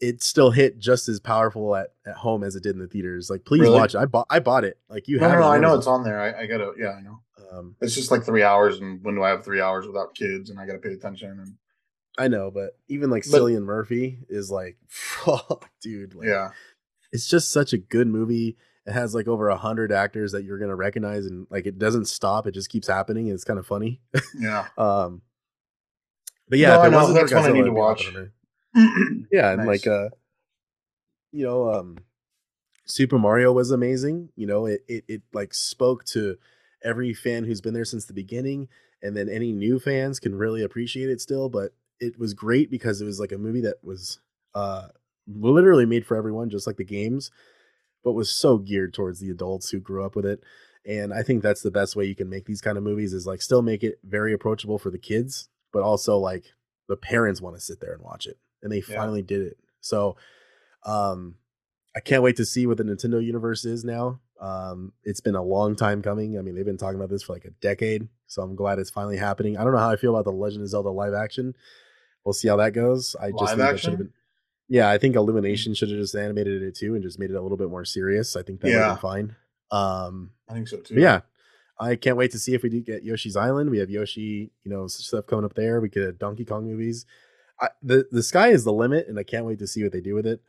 it 0.00 0.22
still 0.22 0.50
hit 0.50 0.78
just 0.78 1.08
as 1.08 1.20
powerful 1.20 1.76
at, 1.76 1.88
at 2.06 2.14
home 2.16 2.42
as 2.42 2.56
it 2.56 2.62
did 2.62 2.74
in 2.74 2.80
the 2.80 2.86
theaters. 2.88 3.28
Like, 3.28 3.44
please 3.44 3.60
Really? 3.60 3.78
watch 3.78 3.94
it. 3.94 3.98
I 3.98 4.06
bought 4.06 4.26
I 4.30 4.38
bought 4.38 4.64
it. 4.64 4.78
Like 4.88 5.08
you 5.08 5.18
No, 5.18 5.28
have 5.28 5.38
no, 5.38 5.44
no, 5.44 5.50
I 5.50 5.58
know 5.58 5.74
it's 5.76 5.86
on 5.86 6.04
there. 6.04 6.20
I, 6.20 6.42
I 6.42 6.46
gotta, 6.46 6.72
yeah, 6.78 6.92
I 6.92 7.02
know. 7.02 7.20
Um, 7.52 7.76
It's 7.80 7.94
just 7.94 8.10
like 8.10 8.24
three 8.24 8.42
hours, 8.42 8.78
and 8.80 9.02
when 9.04 9.14
do 9.16 9.22
I 9.22 9.30
have 9.30 9.44
three 9.44 9.60
hours 9.60 9.86
without 9.86 10.14
kids, 10.14 10.50
and 10.50 10.58
I 10.60 10.66
gotta 10.66 10.78
pay 10.78 10.92
attention? 10.92 11.30
And 11.40 11.54
I 12.18 12.28
know, 12.28 12.50
but 12.50 12.78
even 12.88 13.10
like 13.10 13.24
But- 13.30 13.40
Cillian 13.40 13.62
Murphy 13.62 14.18
is 14.28 14.50
like, 14.50 14.76
fuck, 14.88 15.68
dude. 15.82 16.14
Like, 16.14 16.28
yeah, 16.28 16.50
it's 17.12 17.28
just 17.28 17.50
such 17.50 17.72
a 17.72 17.78
good 17.78 18.06
movie. 18.08 18.56
It 18.86 18.92
has 18.92 19.14
like 19.14 19.28
over 19.28 19.48
a 19.48 19.56
hundred 19.56 19.92
actors 19.92 20.32
that 20.32 20.44
you're 20.44 20.58
gonna 20.58 20.76
recognize, 20.76 21.26
and 21.26 21.46
like 21.50 21.66
it 21.66 21.78
doesn't 21.78 22.06
stop. 22.06 22.46
It 22.46 22.52
just 22.52 22.70
keeps 22.70 22.88
happening. 22.88 23.26
And 23.26 23.34
it's 23.34 23.44
kind 23.44 23.58
of 23.58 23.66
funny. 23.66 24.00
yeah, 24.38 24.68
um, 24.78 25.22
but 26.48 26.58
yeah, 26.58 26.68
No, 26.68 26.74
if 26.74 26.80
I 26.80 26.86
it 26.86 26.92
wasn't 26.92 27.14
That's 27.18 27.32
one 27.32 27.44
I 27.44 27.52
need 27.52 27.64
to 27.64 27.72
watch. 27.72 28.08
Yeah, 29.32 29.50
and 29.50 29.58
Nice. 29.58 29.66
like 29.66 29.86
uh, 29.86 30.08
you 31.32 31.44
know, 31.44 31.72
um, 31.72 31.98
Super 32.86 33.18
Mario 33.18 33.52
was 33.52 33.70
amazing. 33.70 34.30
You 34.36 34.46
know, 34.46 34.66
it 34.66 34.84
it 34.88 35.04
it 35.08 35.22
like 35.32 35.54
spoke 35.54 36.04
to 36.06 36.36
every 36.82 37.12
fan 37.14 37.44
who's 37.44 37.60
been 37.60 37.74
there 37.74 37.84
since 37.84 38.06
the 38.06 38.12
beginning, 38.12 38.68
and 39.02 39.16
then 39.16 39.28
any 39.28 39.52
new 39.52 39.78
fans 39.78 40.18
can 40.18 40.34
really 40.34 40.62
appreciate 40.62 41.10
it 41.10 41.20
still. 41.20 41.48
But 41.48 41.72
it 42.00 42.18
was 42.18 42.34
great 42.34 42.70
because 42.70 43.00
it 43.00 43.04
was 43.04 43.20
like 43.20 43.32
a 43.32 43.38
movie 43.38 43.60
that 43.60 43.76
was 43.82 44.18
uh 44.54 44.88
literally 45.34 45.86
made 45.86 46.06
for 46.06 46.16
everyone, 46.16 46.50
just 46.50 46.66
like 46.66 46.76
the 46.76 46.84
games, 46.84 47.30
but 48.04 48.12
was 48.12 48.30
so 48.30 48.58
geared 48.58 48.94
towards 48.94 49.20
the 49.20 49.30
adults 49.30 49.70
who 49.70 49.80
grew 49.80 50.04
up 50.04 50.16
with 50.16 50.26
it. 50.26 50.42
And 50.86 51.12
I 51.12 51.22
think 51.22 51.42
that's 51.42 51.62
the 51.62 51.70
best 51.70 51.94
way 51.94 52.06
you 52.06 52.14
can 52.14 52.30
make 52.30 52.46
these 52.46 52.62
kind 52.62 52.78
of 52.78 52.84
movies 52.84 53.12
is 53.12 53.26
like 53.26 53.42
still 53.42 53.62
make 53.62 53.82
it 53.82 53.98
very 54.02 54.32
approachable 54.32 54.78
for 54.78 54.90
the 54.90 54.98
kids, 54.98 55.48
but 55.72 55.82
also 55.82 56.16
like 56.16 56.46
the 56.88 56.96
parents 56.96 57.40
want 57.40 57.56
to 57.56 57.60
sit 57.60 57.80
there 57.80 57.92
and 57.92 58.02
watch 58.02 58.26
it. 58.26 58.38
And 58.62 58.72
they 58.72 58.82
Yeah. 58.88 58.96
finally 58.96 59.22
did 59.22 59.42
it. 59.42 59.58
So, 59.80 60.16
um, 60.84 61.36
I 61.94 62.00
can't 62.00 62.22
wait 62.22 62.36
to 62.36 62.44
see 62.44 62.66
what 62.66 62.76
the 62.78 62.84
Nintendo 62.84 63.22
universe 63.22 63.64
is 63.64 63.84
now. 63.84 64.20
Um, 64.40 64.92
it's 65.04 65.20
been 65.20 65.34
a 65.34 65.42
long 65.42 65.76
time 65.76 66.02
coming. 66.02 66.38
I 66.38 66.42
mean, 66.42 66.54
they've 66.54 66.64
been 66.64 66.78
talking 66.78 66.96
about 66.98 67.10
this 67.10 67.22
for 67.22 67.32
like 67.34 67.44
a 67.44 67.50
decade, 67.50 68.08
so 68.26 68.42
I'm 68.42 68.54
glad 68.54 68.78
it's 68.78 68.90
finally 68.90 69.16
happening. 69.18 69.58
I 69.58 69.64
don't 69.64 69.72
know 69.72 69.78
how 69.80 69.90
I 69.90 69.96
feel 69.96 70.14
about 70.14 70.24
the 70.24 70.32
Legend 70.36 70.62
of 70.62 70.68
Zelda 70.68 70.88
live 70.90 71.12
action. 71.14 71.54
We'll 72.24 72.32
see 72.32 72.48
how 72.48 72.56
that 72.56 72.72
goes. 72.72 73.16
I 73.20 73.32
just 73.32 73.40
Live 73.42 73.48
think 73.48 73.58
that 73.58 73.80
should 73.80 73.90
have 73.90 73.98
been. 73.98 74.12
Yeah, 74.70 74.88
I 74.88 74.96
think 74.98 75.16
Illumination 75.16 75.74
should 75.74 75.90
have 75.90 75.98
just 75.98 76.14
animated 76.14 76.62
it 76.62 76.74
too 76.76 76.94
and 76.94 77.02
just 77.02 77.18
made 77.18 77.30
it 77.30 77.34
a 77.36 77.42
little 77.42 77.58
bit 77.58 77.68
more 77.68 77.84
serious. 77.84 78.36
I 78.36 78.42
think 78.42 78.60
that 78.60 78.68
would 78.68 78.72
Yeah. 78.74 78.86
have 78.94 78.96
been 78.96 79.02
fine. 79.02 79.36
Um, 79.72 80.30
I 80.48 80.54
think 80.54 80.68
so 80.68 80.78
too. 80.78 80.94
yeah, 80.94 81.20
I 81.78 81.96
can't 81.96 82.16
wait 82.16 82.30
to 82.32 82.38
see 82.38 82.54
if 82.54 82.62
we 82.62 82.68
do 82.70 82.80
get 82.80 83.02
Yoshi's 83.04 83.36
Island. 83.36 83.68
We 83.70 83.78
have 83.78 83.90
Yoshi, 83.90 84.52
you 84.64 84.70
know, 84.70 84.86
stuff 84.86 85.26
coming 85.26 85.44
up 85.44 85.54
there. 85.54 85.80
We 85.80 85.88
could 85.90 86.04
have 86.04 86.18
Donkey 86.18 86.44
Kong 86.44 86.64
movies. 86.66 87.04
I, 87.60 87.68
the 87.82 88.06
the 88.10 88.22
sky 88.22 88.48
is 88.48 88.64
the 88.64 88.72
limit, 88.72 89.06
and 89.08 89.18
I 89.18 89.22
can't 89.24 89.44
wait 89.44 89.58
to 89.58 89.66
see 89.66 89.82
what 89.82 89.92
they 89.92 90.00
do 90.00 90.14
with 90.14 90.26
it. 90.26 90.40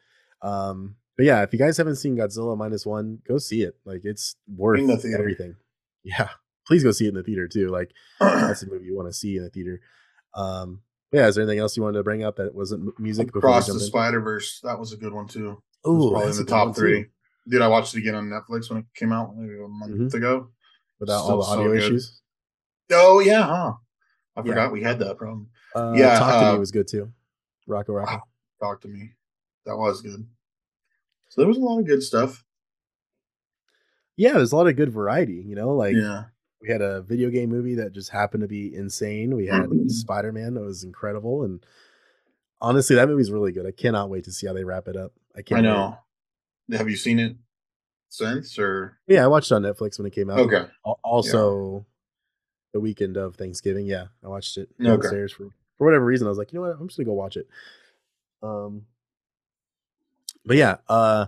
Um, 0.42 0.96
but 1.18 1.26
yeah, 1.26 1.42
if 1.44 1.52
you 1.52 1.60
guys 1.60 1.78
haven't 1.78 1.98
seen 1.98 2.16
Godzilla 2.16 2.58
minus 2.58 2.86
one, 2.86 3.20
go 3.28 3.38
see 3.38 3.64
it. 3.64 3.76
Like 3.86 4.02
it's 4.06 4.36
worth 4.48 4.80
the 4.86 5.14
everything. 5.18 5.56
Yeah, 6.04 6.30
please 6.66 6.84
go 6.84 6.92
see 6.92 7.06
it 7.06 7.10
in 7.10 7.14
the 7.16 7.22
theater 7.24 7.48
too. 7.48 7.70
Like 7.70 7.92
that's 8.20 8.64
a 8.64 8.68
movie 8.68 8.86
you 8.86 8.96
want 8.96 9.08
to 9.08 9.14
see 9.14 9.38
in 9.38 9.44
the 9.44 9.50
theater. 9.52 9.82
Um, 10.34 10.82
yeah, 11.12 11.28
is 11.28 11.36
there 11.36 11.44
anything 11.44 11.60
else 11.60 11.76
you 11.78 11.84
wanted 11.84 11.98
to 11.98 12.04
bring 12.04 12.24
up 12.24 12.38
that 12.38 12.54
wasn't 12.56 12.98
music? 13.00 13.30
Across 13.36 13.68
the? 13.68 13.80
Spider 13.80 14.22
Verse, 14.22 14.60
that 14.64 14.80
was 14.80 14.94
a 14.94 14.98
good 14.98 15.14
one 15.14 15.28
too. 15.28 15.62
Ooh, 15.88 16.12
probably 16.12 16.24
in 16.26 16.30
a 16.30 16.34
the 16.34 16.46
top 16.46 16.70
too. 16.76 16.82
three. 16.82 17.06
Dude, 17.50 17.62
I 17.62 17.68
watched 17.68 17.96
it 17.96 18.00
again 18.00 18.16
on 18.16 18.26
Netflix 18.30 18.70
when 18.70 18.80
it 18.80 18.86
came 18.94 19.12
out 19.12 19.36
maybe 19.36 19.60
a 19.60 19.68
month 19.68 19.94
Mhm. 19.94 20.14
ago. 20.14 20.50
without 21.00 21.24
Still 21.24 21.42
all 21.42 21.56
the 21.56 21.62
audio 21.64 21.72
good. 21.74 21.84
issues. 21.84 22.22
Oh 22.92 23.20
yeah, 23.22 23.42
huh? 23.42 23.74
I 24.36 24.42
Yeah. 24.42 24.44
forgot 24.44 24.72
we 24.72 24.84
had 24.84 25.00
that 25.00 25.18
problem. 25.18 25.50
Uh, 25.76 25.94
Yeah, 25.98 26.20
Talk 26.20 26.40
to 26.42 26.48
uh, 26.50 26.54
Me 26.54 26.60
was 26.60 26.70
good 26.72 26.88
too. 26.88 27.12
RackaRacka. 27.68 28.06
Wow. 28.06 28.24
Talk 28.62 28.82
to 28.82 28.88
me. 28.88 29.16
That 29.66 29.76
was 29.78 30.02
good. 30.04 30.28
So 31.30 31.42
there 31.42 31.48
was 31.48 31.58
a 31.58 31.62
lot 31.62 31.80
of 31.80 31.88
good 31.88 32.04
stuff. 32.04 32.46
Yeah, 34.16 34.34
there's 34.34 34.52
a 34.52 34.56
lot 34.56 34.68
of 34.68 34.76
good 34.76 34.92
variety. 34.92 35.44
You 35.46 35.56
know, 35.56 35.74
like 35.74 35.96
yeah. 35.96 36.26
We 36.62 36.70
had 36.70 36.82
a 36.82 37.02
video 37.02 37.30
game 37.30 37.50
movie 37.50 37.76
that 37.76 37.92
just 37.94 38.10
happened 38.10 38.42
to 38.42 38.48
be 38.48 38.74
insane. 38.76 39.36
We 39.36 39.48
had 39.48 39.68
Spider 39.88 40.32
Man 40.32 40.54
that 40.54 40.62
was 40.64 40.84
incredible, 40.84 41.44
and 41.44 41.66
honestly, 42.62 42.96
that 42.96 43.08
movie's 43.08 43.32
really 43.32 43.52
good. 43.52 43.66
I 43.66 43.72
cannot 43.72 44.10
wait 44.10 44.26
to 44.26 44.32
see 44.32 44.48
how 44.48 44.54
they 44.54 44.64
wrap 44.64 44.88
it 44.88 44.96
up. 44.96 45.14
I 45.36 45.42
can't. 45.42 45.60
I 45.60 45.62
wait. 45.62 45.68
know. 46.70 46.78
Have 46.78 46.90
you 46.90 46.96
seen 46.96 47.20
it 47.20 47.36
since 48.10 48.58
or 48.60 48.98
Yeah, 49.08 49.24
I 49.24 49.28
watched 49.28 49.52
it 49.52 49.56
on 49.56 49.64
Netflix 49.64 49.98
when 49.98 50.06
it 50.06 50.14
came 50.14 50.30
out. 50.30 50.40
okay? 50.40 50.66
Al- 50.86 51.00
Also, 51.04 51.86
the 52.74 52.80
weekend 52.80 53.18
of 53.18 53.36
Thanksgiving. 53.36 53.86
Yeah, 53.88 54.08
I 54.24 54.28
watched 54.28 54.58
it 54.58 54.70
Okay. 54.80 55.28
for 55.34 55.50
for 55.78 55.86
whatever 55.86 56.06
reason. 56.06 56.28
I 56.28 56.30
was 56.30 56.38
like, 56.38 56.54
you 56.54 56.60
know 56.60 56.68
what, 56.68 56.78
I'm 56.80 56.88
just 56.88 56.98
gonna 56.98 57.06
go 57.08 57.14
watch 57.14 57.38
it. 57.38 57.48
Um, 58.44 58.86
but 60.46 60.58
yeah, 60.58 60.78
uh, 60.88 61.26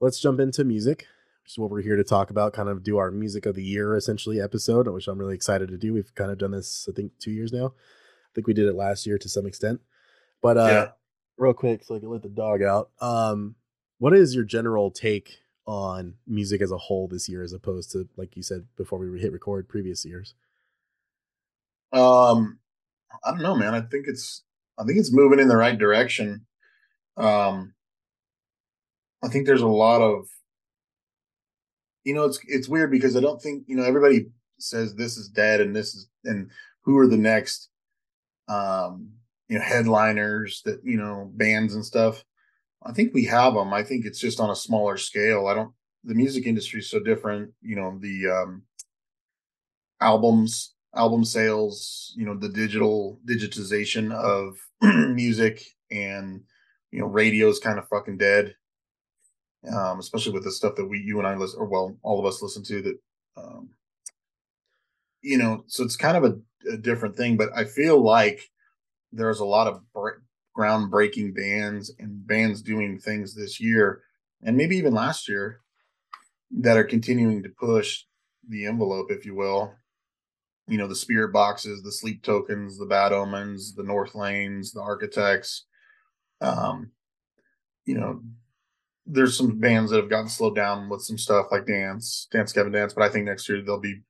let's 0.00 0.20
jump 0.20 0.38
into 0.40 0.64
music. 0.64 1.06
Which 1.50 1.54
is 1.56 1.58
what 1.58 1.70
we're 1.70 1.82
here 1.82 1.96
to 1.96 2.04
talk 2.04 2.30
about. 2.30 2.52
Kind 2.52 2.68
of 2.68 2.84
do 2.84 2.98
our 2.98 3.10
music 3.10 3.44
of 3.44 3.56
the 3.56 3.62
year 3.64 3.96
essentially 3.96 4.40
episode, 4.40 4.86
which 4.86 5.08
I'm 5.08 5.18
really 5.18 5.34
excited 5.34 5.68
to 5.70 5.76
do. 5.76 5.92
We've 5.92 6.14
kind 6.14 6.30
of 6.30 6.38
done 6.38 6.52
this, 6.52 6.86
I 6.88 6.94
think, 6.94 7.10
two 7.18 7.32
years 7.32 7.52
now. 7.52 7.66
I 7.66 8.30
think 8.36 8.46
we 8.46 8.54
did 8.54 8.68
it 8.68 8.76
last 8.76 9.04
year 9.04 9.18
to 9.18 9.28
some 9.28 9.46
extent. 9.46 9.80
But 10.40 10.56
uh, 10.56 10.66
Yeah. 10.68 10.88
real 11.38 11.52
quick, 11.52 11.82
so 11.82 11.96
I 11.96 11.98
can 11.98 12.08
let 12.08 12.22
the 12.22 12.28
dog 12.28 12.62
out. 12.62 12.90
Um, 13.00 13.56
what 13.98 14.14
is 14.14 14.32
your 14.32 14.44
general 14.44 14.92
take 14.92 15.40
on 15.66 16.14
music 16.24 16.62
as 16.62 16.70
a 16.70 16.78
whole 16.78 17.08
this 17.08 17.28
year, 17.28 17.42
as 17.42 17.52
opposed 17.52 17.90
to 17.92 18.08
like 18.16 18.36
you 18.36 18.44
said 18.44 18.66
before 18.76 19.00
we 19.00 19.18
hit 19.18 19.32
record 19.32 19.68
previous 19.68 20.04
years? 20.04 20.34
Um, 21.92 22.60
I 23.24 23.32
don't 23.32 23.42
know, 23.42 23.56
man. 23.56 23.74
I 23.74 23.80
think 23.80 24.06
it's 24.06 24.44
I 24.78 24.84
think 24.84 25.00
it's 25.00 25.12
moving 25.12 25.40
in 25.40 25.48
the 25.48 25.56
right 25.56 25.76
direction. 25.76 26.46
Um, 27.16 27.74
I 29.20 29.26
think 29.26 29.46
there's 29.46 29.62
a 29.62 29.66
lot 29.66 30.00
of, 30.00 30.28
you 32.04 32.14
know, 32.14 32.24
it's 32.24 32.38
it's 32.46 32.68
weird 32.68 32.90
because 32.90 33.16
I 33.16 33.20
don't 33.20 33.40
think 33.40 33.64
you 33.66 33.76
know 33.76 33.84
everybody 33.84 34.26
says 34.58 34.94
this 34.94 35.16
is 35.16 35.28
dead 35.28 35.60
and 35.60 35.74
this 35.74 35.94
is 35.94 36.08
and 36.24 36.50
who 36.82 36.98
are 36.98 37.06
the 37.06 37.16
next, 37.16 37.68
um, 38.48 39.10
you 39.48 39.58
know, 39.58 39.64
headliners 39.64 40.62
that 40.64 40.80
you 40.84 40.96
know 40.96 41.30
bands 41.34 41.74
and 41.74 41.84
stuff. 41.84 42.24
I 42.82 42.92
think 42.92 43.12
we 43.12 43.24
have 43.26 43.54
them. 43.54 43.74
I 43.74 43.82
think 43.82 44.06
it's 44.06 44.20
just 44.20 44.40
on 44.40 44.50
a 44.50 44.56
smaller 44.56 44.96
scale. 44.96 45.46
I 45.46 45.54
don't. 45.54 45.72
The 46.04 46.14
music 46.14 46.46
industry 46.46 46.80
is 46.80 46.88
so 46.88 47.00
different. 47.00 47.52
You 47.60 47.76
know, 47.76 47.98
the 48.00 48.30
um, 48.30 48.62
albums 50.00 50.74
album 50.94 51.24
sales 51.24 52.12
you 52.16 52.26
know 52.26 52.34
the 52.34 52.48
digital 52.48 53.20
digitization 53.24 54.12
of 54.12 54.56
music 55.14 55.62
and 55.90 56.42
you 56.90 56.98
know 56.98 57.06
radio's 57.06 57.60
kind 57.60 57.78
of 57.78 57.86
fucking 57.88 58.18
dead 58.18 58.54
um 59.76 59.98
especially 59.98 60.32
with 60.32 60.44
the 60.44 60.52
stuff 60.52 60.74
that 60.76 60.86
we 60.86 60.98
you 60.98 61.18
and 61.18 61.26
i 61.26 61.34
listen 61.34 61.60
or 61.60 61.66
well 61.66 61.96
all 62.02 62.18
of 62.18 62.26
us 62.26 62.42
listen 62.42 62.62
to 62.62 62.82
that 62.82 62.98
um 63.36 63.68
you 65.22 65.36
know 65.36 65.64
so 65.66 65.84
it's 65.84 65.96
kind 65.96 66.16
of 66.16 66.24
a, 66.24 66.72
a 66.72 66.76
different 66.76 67.16
thing 67.16 67.36
but 67.36 67.50
i 67.54 67.64
feel 67.64 68.02
like 68.02 68.50
there's 69.12 69.40
a 69.40 69.44
lot 69.44 69.66
of 69.66 69.80
br- 69.92 70.22
groundbreaking 70.56 71.34
bands 71.34 71.92
and 71.98 72.26
bands 72.26 72.62
doing 72.62 72.98
things 72.98 73.34
this 73.34 73.60
year 73.60 74.02
and 74.42 74.56
maybe 74.56 74.76
even 74.76 74.94
last 74.94 75.28
year 75.28 75.60
that 76.50 76.76
are 76.76 76.84
continuing 76.84 77.42
to 77.42 77.48
push 77.48 78.04
the 78.48 78.66
envelope 78.66 79.10
if 79.10 79.24
you 79.24 79.34
will. 79.34 79.74
You 80.66 80.78
know 80.78 80.86
the 80.86 80.94
Spiritboxes 80.94 81.82
the 81.82 81.90
sleep 81.90 82.22
tokens 82.22 82.78
the 82.78 82.86
bad 82.86 83.12
omens 83.12 83.74
the 83.74 83.82
Northlanes 83.82 84.72
the 84.72 84.80
architects 84.80 85.66
um 86.40 86.92
you 87.84 87.98
know 87.98 88.22
there's 89.12 89.36
some 89.36 89.58
bands 89.58 89.90
that 89.90 89.98
have 89.98 90.10
gotten 90.10 90.28
slowed 90.28 90.54
down 90.54 90.88
with 90.88 91.02
some 91.02 91.18
stuff 91.18 91.46
like 91.50 91.66
dance 91.66 92.28
dance 92.30 92.52
Gavin 92.52 92.72
dance 92.72 92.92
but 92.92 93.02
i 93.02 93.08
think 93.08 93.24
next 93.24 93.48
year 93.48 93.62
they'll 93.62 93.80
be 93.80 94.00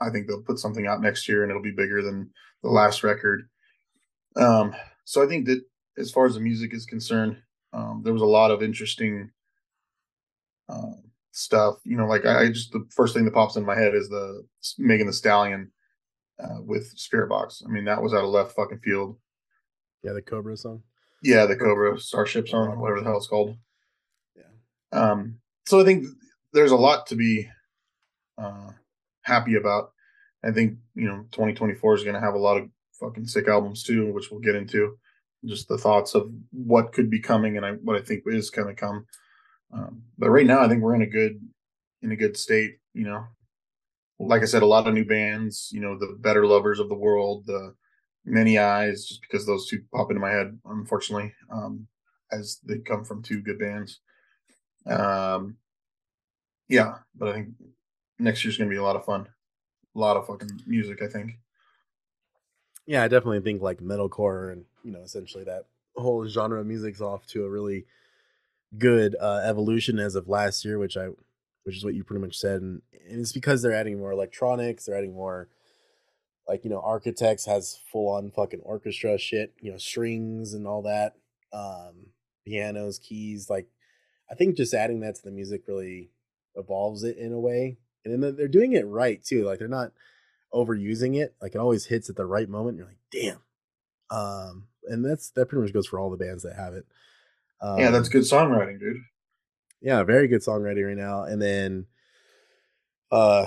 i 0.00 0.10
think 0.10 0.26
they'll 0.26 0.42
put 0.42 0.58
something 0.58 0.86
out 0.86 1.00
next 1.00 1.28
year 1.28 1.42
and 1.42 1.50
it'll 1.50 1.62
be 1.62 1.70
bigger 1.70 2.02
than 2.02 2.30
the 2.62 2.70
last 2.70 3.04
record 3.04 3.48
um 4.36 4.74
so 5.04 5.22
i 5.22 5.26
think 5.26 5.46
that 5.46 5.62
as 5.98 6.10
far 6.10 6.26
as 6.26 6.34
the 6.34 6.40
music 6.40 6.72
is 6.72 6.86
concerned 6.86 7.36
um 7.72 8.00
there 8.04 8.12
was 8.12 8.22
a 8.22 8.26
lot 8.26 8.50
of 8.50 8.62
interesting 8.62 9.30
uh, 10.68 10.92
stuff 11.32 11.76
you 11.84 11.96
know 11.96 12.06
like 12.06 12.24
I, 12.24 12.44
I 12.44 12.48
just 12.48 12.72
the 12.72 12.86
first 12.90 13.14
thing 13.14 13.24
that 13.24 13.34
pops 13.34 13.56
in 13.56 13.64
my 13.64 13.76
head 13.76 13.94
is 13.94 14.08
the 14.08 14.44
Megan 14.78 15.06
Thee 15.06 15.12
Stallion 15.12 15.70
uh, 16.42 16.60
with 16.64 16.96
Spiritbox. 16.96 17.64
I 17.66 17.68
mean, 17.68 17.84
that 17.84 18.02
was 18.02 18.14
out 18.14 18.24
of 18.24 18.30
left 18.30 18.54
fucking 18.54 18.78
field. 18.78 19.16
Yeah, 20.02 20.12
the 20.12 20.22
Cobra 20.22 20.56
song. 20.56 20.82
Yeah, 21.22 21.46
the 21.46 21.56
Cobra 21.56 21.98
Starship 22.00 22.48
song, 22.48 22.78
whatever 22.78 23.00
the 23.00 23.06
hell 23.06 23.18
it's 23.18 23.26
called. 23.26 23.56
Um, 24.92 25.38
so 25.66 25.80
I 25.80 25.84
think 25.84 26.06
there's 26.52 26.72
a 26.72 26.76
lot 26.76 27.06
to 27.08 27.16
be 27.16 27.48
uh, 28.38 28.70
happy 29.22 29.54
about. 29.54 29.92
I 30.42 30.50
think 30.50 30.78
you 30.94 31.06
know 31.06 31.26
2024 31.32 31.94
is 31.94 32.02
going 32.02 32.14
to 32.14 32.20
have 32.20 32.34
a 32.34 32.38
lot 32.38 32.56
of 32.56 32.68
fucking 32.98 33.26
sick 33.26 33.48
albums 33.48 33.82
too, 33.82 34.12
which 34.12 34.30
we'll 34.30 34.40
get 34.40 34.54
into. 34.54 34.96
Just 35.44 35.68
the 35.68 35.78
thoughts 35.78 36.14
of 36.14 36.30
what 36.50 36.92
could 36.92 37.08
be 37.08 37.20
coming 37.20 37.56
and 37.56 37.64
I, 37.64 37.72
what 37.72 37.96
I 37.96 38.02
think 38.04 38.24
is 38.26 38.50
going 38.50 38.68
to 38.68 38.74
come. 38.74 39.06
Um, 39.72 40.02
but 40.18 40.30
right 40.30 40.46
now, 40.46 40.60
I 40.60 40.68
think 40.68 40.82
we're 40.82 40.94
in 40.94 41.02
a 41.02 41.06
good 41.06 41.40
in 42.02 42.12
a 42.12 42.16
good 42.16 42.36
state. 42.36 42.76
You 42.92 43.04
know, 43.04 43.24
like 44.18 44.42
I 44.42 44.46
said, 44.46 44.62
a 44.62 44.66
lot 44.66 44.86
of 44.86 44.94
new 44.94 45.04
bands. 45.04 45.70
You 45.72 45.80
know, 45.80 45.98
the 45.98 46.16
Better 46.20 46.46
Lovers 46.46 46.78
of 46.78 46.88
the 46.88 46.94
World, 46.94 47.44
the 47.46 47.74
Many 48.24 48.58
Eyes, 48.58 49.06
just 49.06 49.22
because 49.22 49.46
those 49.46 49.66
two 49.68 49.80
pop 49.94 50.10
into 50.10 50.20
my 50.20 50.30
head, 50.30 50.58
unfortunately, 50.66 51.32
um, 51.50 51.86
as 52.32 52.58
they 52.64 52.78
come 52.78 53.04
from 53.04 53.22
two 53.22 53.40
good 53.40 53.58
bands. 53.58 54.00
Um, 54.86 55.56
yeah, 56.68 56.98
but 57.14 57.28
I 57.28 57.32
think 57.32 57.48
next 58.18 58.44
year's 58.44 58.56
gonna 58.56 58.70
be 58.70 58.76
a 58.76 58.82
lot 58.82 58.96
of 58.96 59.04
fun, 59.04 59.28
a 59.94 59.98
lot 59.98 60.16
of 60.16 60.26
fucking 60.26 60.62
music. 60.66 61.02
I 61.02 61.08
think. 61.08 61.38
Yeah, 62.86 63.02
I 63.02 63.08
definitely 63.08 63.40
think 63.40 63.62
like 63.62 63.78
metalcore 63.78 64.52
and 64.52 64.64
you 64.82 64.92
know 64.92 65.00
essentially 65.00 65.44
that 65.44 65.66
whole 65.96 66.26
genre 66.26 66.60
of 66.60 66.66
music's 66.66 67.00
off 67.00 67.26
to 67.26 67.44
a 67.44 67.50
really 67.50 67.84
good 68.78 69.16
uh, 69.20 69.42
evolution 69.44 69.98
as 69.98 70.14
of 70.14 70.28
last 70.28 70.64
year, 70.64 70.78
which 70.78 70.96
I, 70.96 71.08
which 71.64 71.76
is 71.76 71.84
what 71.84 71.94
you 71.94 72.04
pretty 72.04 72.24
much 72.24 72.38
said, 72.38 72.62
and, 72.62 72.82
and 73.08 73.20
it's 73.20 73.32
because 73.32 73.62
they're 73.62 73.74
adding 73.74 73.98
more 73.98 74.12
electronics, 74.12 74.86
they're 74.86 74.96
adding 74.96 75.14
more, 75.14 75.48
like 76.48 76.64
you 76.64 76.70
know, 76.70 76.80
Architects 76.80 77.46
has 77.46 77.80
full 77.90 78.08
on 78.08 78.30
fucking 78.30 78.60
orchestra 78.60 79.18
shit, 79.18 79.52
you 79.60 79.70
know, 79.70 79.78
strings 79.78 80.54
and 80.54 80.66
all 80.66 80.82
that, 80.82 81.14
um, 81.52 82.06
pianos, 82.46 82.98
keys, 82.98 83.50
like 83.50 83.66
I 84.30 84.34
think 84.34 84.56
just 84.56 84.74
adding 84.74 85.00
that 85.00 85.16
to 85.16 85.22
the 85.22 85.30
music 85.30 85.62
really 85.66 86.10
evolves 86.54 87.02
it 87.04 87.16
in 87.18 87.32
a 87.32 87.40
way, 87.40 87.78
and 88.04 88.22
then 88.22 88.36
they're- 88.36 88.48
doing 88.48 88.72
it 88.72 88.86
right 88.86 89.22
too, 89.24 89.44
like 89.44 89.58
they're 89.58 89.68
not 89.68 89.92
overusing 90.54 91.16
it, 91.20 91.34
like 91.40 91.54
it 91.54 91.58
always 91.58 91.86
hits 91.86 92.08
at 92.10 92.16
the 92.16 92.26
right 92.26 92.48
moment. 92.48 92.76
You're 92.76 92.86
like, 92.86 92.98
damn. 93.12 93.40
Um, 94.10 94.66
and 94.84 95.04
that's 95.04 95.30
that 95.30 95.46
pretty 95.46 95.62
much 95.62 95.72
goes 95.72 95.86
for 95.86 95.98
all 96.00 96.10
the 96.10 96.16
bands 96.16 96.42
that 96.42 96.56
have 96.56 96.74
it. 96.74 96.86
Um, 97.60 97.78
yeah, 97.78 97.90
that's 97.90 98.08
good 98.08 98.22
songwriting, 98.22 98.80
dude. 98.80 98.96
yeah, 99.80 100.02
very 100.02 100.26
good 100.28 100.40
songwriting 100.42 100.86
right 100.86 100.96
now. 100.96 101.22
And 101.24 101.40
then 101.40 101.86
uh 103.10 103.46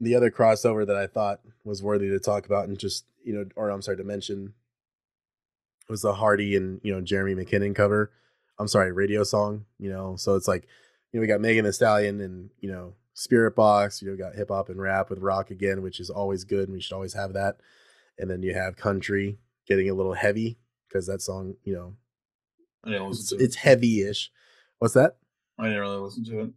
the 0.00 0.14
other 0.14 0.30
crossover 0.30 0.86
that 0.86 0.96
I 0.96 1.06
thought 1.06 1.40
was 1.64 1.82
worthy 1.82 2.08
to 2.10 2.18
talk 2.18 2.44
about 2.46 2.68
and 2.68 2.78
just, 2.78 3.06
you 3.24 3.32
know, 3.32 3.46
or 3.56 3.70
I'm 3.70 3.80
sorry 3.82 3.96
to 3.96 4.04
mention 4.04 4.52
was 5.88 6.02
the 6.02 6.14
Hardy 6.14 6.54
and 6.56 6.80
you 6.84 6.92
know 6.92 7.00
Jeremy 7.00 7.34
McKinnon 7.44 7.74
cover. 7.74 8.10
I'm 8.58 8.68
sorry, 8.68 8.92
radio 8.92 9.22
song. 9.22 9.64
You 9.78 9.90
know, 9.90 10.16
so 10.16 10.34
it's 10.34 10.48
like 10.48 10.66
you 11.12 11.18
know 11.18 11.20
we 11.20 11.26
got 11.26 11.40
Megan 11.40 11.64
Thee 11.64 11.72
Stallion 11.72 12.20
and 12.20 12.50
you 12.60 12.70
know 12.70 12.94
Spiritbox, 13.16 14.02
You 14.02 14.10
know, 14.10 14.16
got 14.16 14.34
hip 14.34 14.48
hop 14.50 14.68
and 14.68 14.80
rap 14.80 15.08
with 15.08 15.20
rock 15.20 15.50
again, 15.50 15.82
which 15.82 16.00
is 16.00 16.10
always 16.10 16.44
good, 16.44 16.68
and 16.68 16.72
we 16.72 16.80
should 16.80 16.94
always 16.94 17.14
have 17.14 17.32
that. 17.32 17.56
And 18.18 18.30
then 18.30 18.42
you 18.42 18.54
have 18.54 18.76
country 18.76 19.38
getting 19.66 19.88
a 19.90 19.94
little 19.94 20.14
heavy 20.14 20.58
because 20.88 21.06
that 21.06 21.22
song, 21.22 21.56
you 21.64 21.74
know, 21.74 21.94
I 22.84 22.90
didn't 22.90 23.10
it's, 23.10 23.32
it. 23.32 23.40
it's 23.40 23.56
heavy-ish. 23.56 24.30
What's 24.78 24.94
that? 24.94 25.16
I 25.58 25.64
didn't 25.64 25.80
really 25.80 25.96
listen 25.96 26.24
to 26.26 26.40
it. 26.40 26.50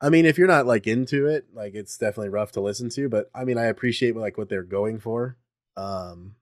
I 0.00 0.10
mean, 0.10 0.26
if 0.26 0.38
you're 0.38 0.46
not 0.46 0.66
like 0.66 0.86
into 0.86 1.26
it, 1.26 1.46
like 1.52 1.74
it's 1.74 1.98
definitely 1.98 2.30
rough 2.30 2.52
to 2.52 2.60
listen 2.60 2.88
to. 2.90 3.08
But 3.08 3.30
I 3.34 3.44
mean, 3.44 3.58
I 3.58 3.64
appreciate 3.64 4.16
like 4.16 4.38
what 4.38 4.48
they're 4.48 4.62
going 4.62 4.98
for. 4.98 5.36
Um, 5.76 6.36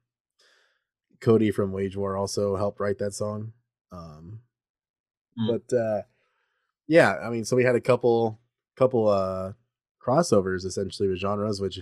Cody 1.20 1.50
from 1.50 1.72
Wage 1.72 1.96
War 1.96 2.16
also 2.16 2.56
helped 2.56 2.80
write 2.80 2.98
that 2.98 3.14
song. 3.14 3.52
Um, 3.90 4.40
Mm. 5.38 5.60
but 5.68 5.76
uh, 5.76 6.02
yeah, 6.88 7.16
I 7.22 7.30
mean, 7.30 7.44
so 7.44 7.56
we 7.56 7.64
had 7.64 7.74
a 7.74 7.80
couple 7.80 8.40
couple 8.76 9.08
uh 9.08 9.52
crossovers 10.04 10.64
essentially 10.64 11.08
with 11.08 11.18
genres, 11.18 11.60
which 11.60 11.80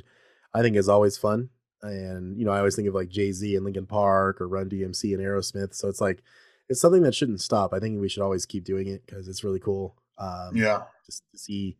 I 0.54 0.62
think 0.62 0.76
is 0.76 0.88
always 0.88 1.18
fun. 1.18 1.50
And 1.82 2.38
you 2.38 2.44
know, 2.46 2.52
I 2.52 2.58
always 2.58 2.76
think 2.76 2.88
of 2.88 2.94
like 2.94 3.08
Jay 3.10 3.30
Z 3.32 3.54
and 3.54 3.64
Linkin 3.64 3.86
Park 3.86 4.40
or 4.40 4.48
Run 4.48 4.70
DMC 4.70 5.12
and 5.14 5.22
Aerosmith. 5.22 5.74
So 5.74 5.88
it's 5.88 6.00
like 6.00 6.22
it's 6.68 6.80
something 6.80 7.02
that 7.02 7.14
shouldn't 7.14 7.42
stop. 7.42 7.74
I 7.74 7.78
think 7.80 8.00
we 8.00 8.08
should 8.08 8.22
always 8.22 8.46
keep 8.46 8.64
doing 8.64 8.86
it 8.88 9.04
because 9.04 9.28
it's 9.28 9.44
really 9.44 9.60
cool. 9.60 9.94
Um, 10.16 10.56
Yeah. 10.56 10.84
just 11.04 11.22
to 11.32 11.38
see 11.38 11.76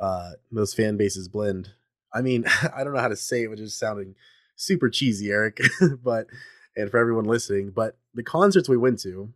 uh 0.00 0.32
those 0.50 0.74
fan 0.74 0.96
bases 0.96 1.28
blend. 1.28 1.70
I 2.12 2.22
mean, 2.22 2.44
I 2.74 2.82
don't 2.82 2.92
know 2.94 3.00
how 3.00 3.08
to 3.08 3.16
say 3.16 3.44
it, 3.44 3.50
which 3.50 3.60
is 3.60 3.78
sounding 3.78 4.16
super 4.56 4.90
cheesy, 4.90 5.30
Eric, 5.30 5.60
but 6.02 6.26
and 6.76 6.90
for 6.90 6.98
everyone 6.98 7.24
listening, 7.24 7.70
but 7.70 7.96
the 8.14 8.22
concerts 8.22 8.68
we 8.68 8.76
went 8.76 8.98
to, 9.00 9.32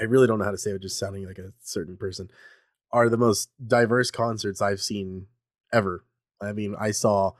I 0.00 0.04
really 0.04 0.26
don't 0.26 0.38
know 0.38 0.44
how 0.44 0.50
to 0.52 0.58
say 0.58 0.70
it, 0.70 0.82
just 0.82 0.98
sounding 0.98 1.26
like 1.26 1.38
a 1.38 1.52
certain 1.62 1.96
person, 1.96 2.30
are 2.92 3.08
the 3.08 3.16
most 3.16 3.50
diverse 3.66 4.10
concerts 4.10 4.62
I've 4.62 4.80
seen 4.80 5.26
ever. 5.72 6.04
I 6.40 6.52
mean, 6.52 6.74
I 6.78 6.90
saw 6.92 7.32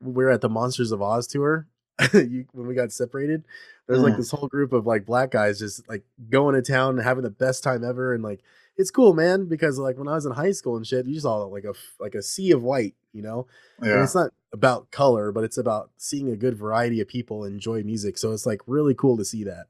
we 0.00 0.24
are 0.24 0.30
at 0.30 0.40
the 0.40 0.48
Monsters 0.48 0.92
of 0.92 1.00
Oz 1.02 1.26
tour 1.26 1.66
you, 2.12 2.46
when 2.52 2.66
we 2.66 2.74
got 2.74 2.92
separated. 2.92 3.44
There's 3.86 4.00
like 4.02 4.14
Mm. 4.14 4.18
this 4.18 4.30
whole 4.30 4.48
group 4.48 4.72
of 4.72 4.86
like 4.86 5.04
black 5.06 5.30
guys 5.30 5.58
just 5.58 5.88
like 5.88 6.04
going 6.30 6.54
to 6.54 6.62
town 6.62 6.96
and 6.96 7.04
having 7.04 7.22
the 7.24 7.30
best 7.30 7.62
time 7.62 7.84
ever, 7.84 8.14
and 8.14 8.22
like 8.22 8.40
it's 8.76 8.90
cool, 8.90 9.12
man. 9.14 9.46
Because 9.46 9.78
like 9.78 9.98
when 9.98 10.08
I 10.08 10.14
was 10.14 10.26
in 10.26 10.32
high 10.32 10.52
school 10.52 10.76
and 10.76 10.86
shit, 10.86 11.06
you 11.06 11.20
saw 11.20 11.36
like 11.44 11.64
a 11.64 11.74
like 12.00 12.14
a 12.14 12.22
sea 12.22 12.50
of 12.52 12.62
white, 12.62 12.94
you 13.12 13.22
know. 13.22 13.46
And 13.78 13.88
Yeah. 13.90 14.02
it's 14.02 14.14
not 14.14 14.30
about 14.52 14.90
color, 14.90 15.32
but 15.32 15.44
it's 15.44 15.58
about 15.58 15.90
seeing 15.96 16.30
a 16.30 16.36
good 16.36 16.56
variety 16.56 17.00
of 17.00 17.08
people 17.08 17.44
enjoy 17.44 17.82
music. 17.82 18.16
So 18.18 18.32
it's 18.32 18.46
like 18.46 18.60
really 18.66 18.94
cool 18.94 19.16
to 19.16 19.24
see 19.24 19.44
that, 19.44 19.66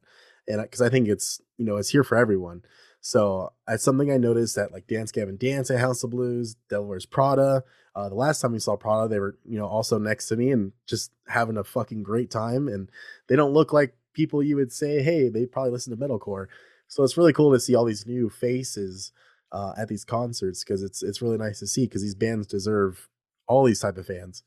and 0.48 0.62
because 0.62 0.82
I 0.82 0.88
think 0.88 1.08
it's 1.08 1.40
you 1.58 1.64
know 1.64 1.76
it's 1.76 1.90
here 1.90 2.04
for 2.04 2.16
everyone. 2.16 2.62
So 3.00 3.52
it's 3.68 3.84
something 3.84 4.10
I 4.10 4.16
noticed 4.16 4.56
that 4.56 4.72
like 4.72 4.86
Dance 4.86 5.12
Gavin 5.12 5.36
Dance 5.36 5.70
at 5.70 5.80
House 5.80 6.02
of 6.04 6.10
Blues, 6.10 6.56
Devil 6.70 6.86
Wears 6.86 7.06
Prada. 7.06 7.62
Uh, 7.94 8.08
the 8.08 8.14
last 8.14 8.40
time 8.40 8.52
we 8.52 8.58
saw 8.58 8.76
Prada, 8.76 9.08
they 9.08 9.20
were 9.20 9.38
you 9.44 9.58
know 9.58 9.66
also 9.66 9.98
next 9.98 10.28
to 10.28 10.36
me 10.36 10.50
and 10.50 10.72
just 10.86 11.12
having 11.28 11.56
a 11.56 11.64
fucking 11.64 12.02
great 12.02 12.30
time. 12.30 12.68
And 12.68 12.90
they 13.28 13.36
don't 13.36 13.52
look 13.52 13.72
like 13.72 13.94
people 14.14 14.42
you 14.42 14.56
would 14.56 14.72
say, 14.72 15.02
hey, 15.02 15.28
they 15.28 15.44
probably 15.44 15.72
listen 15.72 15.96
to 15.96 16.02
metalcore. 16.02 16.46
So 16.88 17.02
it's 17.02 17.16
really 17.16 17.32
cool 17.32 17.52
to 17.52 17.60
see 17.60 17.74
all 17.74 17.84
these 17.84 18.06
new 18.06 18.30
faces 18.30 19.12
uh, 19.52 19.72
at 19.76 19.88
these 19.88 20.04
concerts 20.04 20.64
because 20.64 20.82
it's 20.82 21.02
it's 21.02 21.20
really 21.22 21.38
nice 21.38 21.58
to 21.60 21.66
see 21.66 21.84
because 21.84 22.02
these 22.02 22.14
bands 22.14 22.46
deserve 22.46 23.08
all 23.46 23.64
these 23.64 23.80
type 23.80 23.98
of 23.98 24.06
fans, 24.06 24.42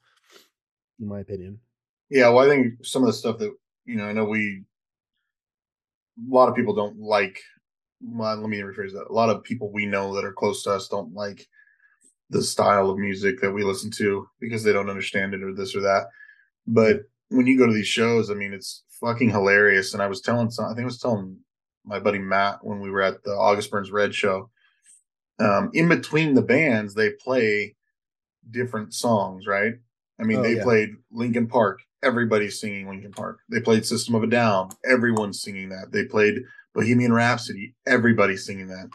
in 0.99 1.07
my 1.07 1.19
opinion. 1.19 1.59
Yeah, 2.09 2.29
well, 2.29 2.45
I 2.45 2.47
think 2.47 2.85
some 2.85 3.03
of 3.03 3.07
the 3.07 3.13
stuff 3.13 3.37
that 3.39 3.55
you 3.85 3.95
know, 3.95 4.05
I 4.05 4.13
know 4.13 4.25
we 4.25 4.63
a 6.17 6.33
lot 6.33 6.49
of 6.49 6.55
people 6.55 6.73
don't 6.73 6.99
like. 6.99 7.39
Well, 8.01 8.35
let 8.37 8.49
me 8.49 8.59
rephrase 8.59 8.93
that. 8.93 9.07
A 9.09 9.13
lot 9.13 9.29
of 9.29 9.43
people 9.43 9.71
we 9.71 9.85
know 9.85 10.13
that 10.15 10.25
are 10.25 10.33
close 10.33 10.63
to 10.63 10.71
us 10.71 10.87
don't 10.87 11.13
like 11.13 11.47
the 12.29 12.41
style 12.43 12.89
of 12.89 12.97
music 12.97 13.39
that 13.41 13.51
we 13.51 13.63
listen 13.63 13.89
to 13.91 14.27
because 14.39 14.63
they 14.63 14.73
don't 14.73 14.89
understand 14.89 15.33
it 15.33 15.41
or 15.43 15.53
this 15.53 15.75
or 15.75 15.81
that. 15.81 16.07
But 16.67 17.03
when 17.29 17.47
you 17.47 17.57
go 17.57 17.65
to 17.65 17.73
these 17.73 17.87
shows, 17.87 18.29
I 18.29 18.33
mean, 18.33 18.53
it's 18.53 18.83
fucking 19.01 19.29
hilarious. 19.29 19.93
And 19.93 20.03
I 20.03 20.07
was 20.07 20.21
telling 20.21 20.51
some, 20.51 20.65
I 20.65 20.69
think 20.69 20.81
I 20.81 20.85
was 20.85 20.99
telling 20.99 21.37
my 21.85 21.99
buddy 21.99 22.19
Matt 22.19 22.63
when 22.63 22.79
we 22.81 22.91
were 22.91 23.01
at 23.01 23.23
the 23.23 23.31
August 23.31 23.71
Burns 23.71 23.91
Red 23.91 24.13
show. 24.13 24.49
Um, 25.39 25.69
in 25.73 25.87
between 25.87 26.33
the 26.33 26.41
bands, 26.41 26.93
they 26.93 27.11
play 27.11 27.75
different 28.49 28.93
songs, 28.93 29.47
right? 29.47 29.73
I 30.19 30.23
mean, 30.23 30.39
Oh, 30.39 30.43
they 30.43 30.55
yeah. 30.55 30.63
played 30.63 30.89
Linkin 31.11 31.47
Park. 31.47 31.79
Everybody's 32.03 32.59
singing 32.59 32.87
Linkin 32.87 33.11
Park. 33.11 33.39
They 33.49 33.59
played 33.59 33.85
System 33.85 34.15
of 34.15 34.23
a 34.23 34.27
Down. 34.27 34.69
Everyone's 34.89 35.41
singing 35.41 35.69
that. 35.69 35.91
They 35.91 36.05
played 36.05 36.43
Bohemian 36.75 37.11
Rhapsody. 37.11 37.73
Everybody's 37.87 38.45
singing 38.45 38.67
that. 38.67 38.89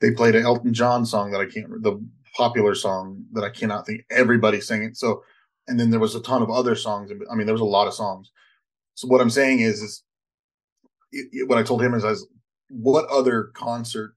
They 0.00 0.10
played 0.12 0.34
an 0.34 0.44
Elton 0.44 0.74
John 0.74 1.06
song 1.06 1.30
that 1.30 1.40
I 1.40 1.46
can't, 1.46 1.82
the 1.82 2.02
popular 2.36 2.74
song 2.74 3.24
that 3.32 3.44
I 3.44 3.50
cannot 3.50 3.86
think. 3.86 4.04
Everybody 4.10 4.60
sang 4.60 4.82
it. 4.82 4.96
So, 4.96 5.22
and 5.68 5.78
then 5.78 5.90
there 5.90 6.00
was 6.00 6.14
a 6.14 6.22
ton 6.22 6.42
of 6.42 6.50
other 6.50 6.74
songs. 6.74 7.12
I 7.30 7.34
mean, 7.34 7.46
there 7.46 7.54
was 7.54 7.60
a 7.60 7.64
lot 7.64 7.86
of 7.86 7.94
songs. 7.94 8.30
So 8.94 9.06
what 9.06 9.20
I'm 9.20 9.30
saying 9.30 9.60
is, 9.60 9.80
is 9.82 10.02
it, 11.12 11.28
it- 11.32 11.48
what 11.48 11.58
I 11.58 11.62
told 11.62 11.82
him 11.82 11.94
is, 11.94 12.04
I 12.04 12.10
was, 12.10 12.26
what 12.68 13.08
other 13.10 13.50
concert, 13.54 14.14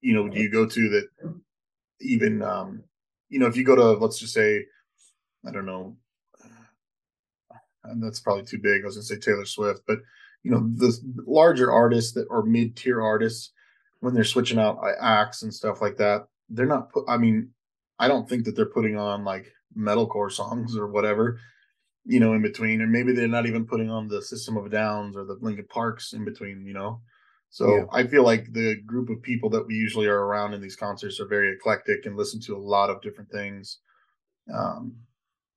you 0.00 0.14
know, 0.14 0.28
do 0.28 0.40
you 0.40 0.50
go 0.50 0.66
to 0.66 0.88
that 0.90 1.06
even, 2.00 2.42
um, 2.42 2.82
you 3.28 3.38
know, 3.38 3.46
if 3.46 3.56
you 3.56 3.64
go 3.64 3.76
to, 3.76 3.92
let's 3.92 4.18
just 4.18 4.34
say, 4.34 4.64
I 5.46 5.50
don't 5.50 5.66
know, 5.66 5.96
and 7.84 8.02
that's 8.02 8.20
probably 8.20 8.44
too 8.44 8.58
big. 8.58 8.82
I 8.82 8.86
was 8.86 8.96
going 8.96 9.02
to 9.02 9.14
say 9.14 9.18
Taylor 9.18 9.44
Swift, 9.44 9.82
but 9.86 9.98
you 10.42 10.50
know, 10.50 10.68
the 10.74 10.98
larger 11.26 11.70
artists 11.70 12.12
that 12.12 12.26
are 12.30 12.42
mid 12.42 12.76
tier 12.76 13.00
artists, 13.00 13.52
when 14.00 14.14
they're 14.14 14.24
switching 14.24 14.58
out 14.58 14.80
acts 15.00 15.42
and 15.42 15.54
stuff 15.54 15.80
like 15.80 15.96
that, 15.98 16.26
they're 16.48 16.66
not. 16.66 16.92
Put, 16.92 17.04
I 17.08 17.16
mean, 17.16 17.50
I 17.98 18.08
don't 18.08 18.28
think 18.28 18.44
that 18.44 18.56
they're 18.56 18.66
putting 18.66 18.96
on 18.98 19.24
like 19.24 19.52
metalcore 19.76 20.32
songs 20.32 20.76
or 20.76 20.88
whatever, 20.88 21.38
you 22.04 22.18
know, 22.20 22.34
in 22.34 22.42
between, 22.42 22.80
and 22.80 22.90
maybe 22.90 23.12
they're 23.12 23.28
not 23.28 23.46
even 23.46 23.66
putting 23.66 23.90
on 23.90 24.08
the 24.08 24.20
System 24.20 24.56
of 24.56 24.70
Downs 24.70 25.16
or 25.16 25.24
the 25.24 25.38
Linkin 25.40 25.66
Parks 25.68 26.12
in 26.12 26.24
between, 26.24 26.66
you 26.66 26.74
know. 26.74 27.00
So 27.50 27.76
Yeah. 27.76 27.84
I 27.92 28.06
feel 28.06 28.24
like 28.24 28.52
the 28.52 28.76
group 28.86 29.10
of 29.10 29.22
people 29.22 29.50
that 29.50 29.66
we 29.66 29.74
usually 29.74 30.06
are 30.06 30.24
around 30.24 30.54
in 30.54 30.60
these 30.60 30.76
concerts 30.76 31.20
are 31.20 31.26
very 31.26 31.52
eclectic 31.52 32.06
and 32.06 32.16
listen 32.16 32.40
to 32.42 32.56
a 32.56 32.58
lot 32.58 32.90
of 32.90 33.02
different 33.02 33.30
things. 33.30 33.78
Um, 34.52 34.96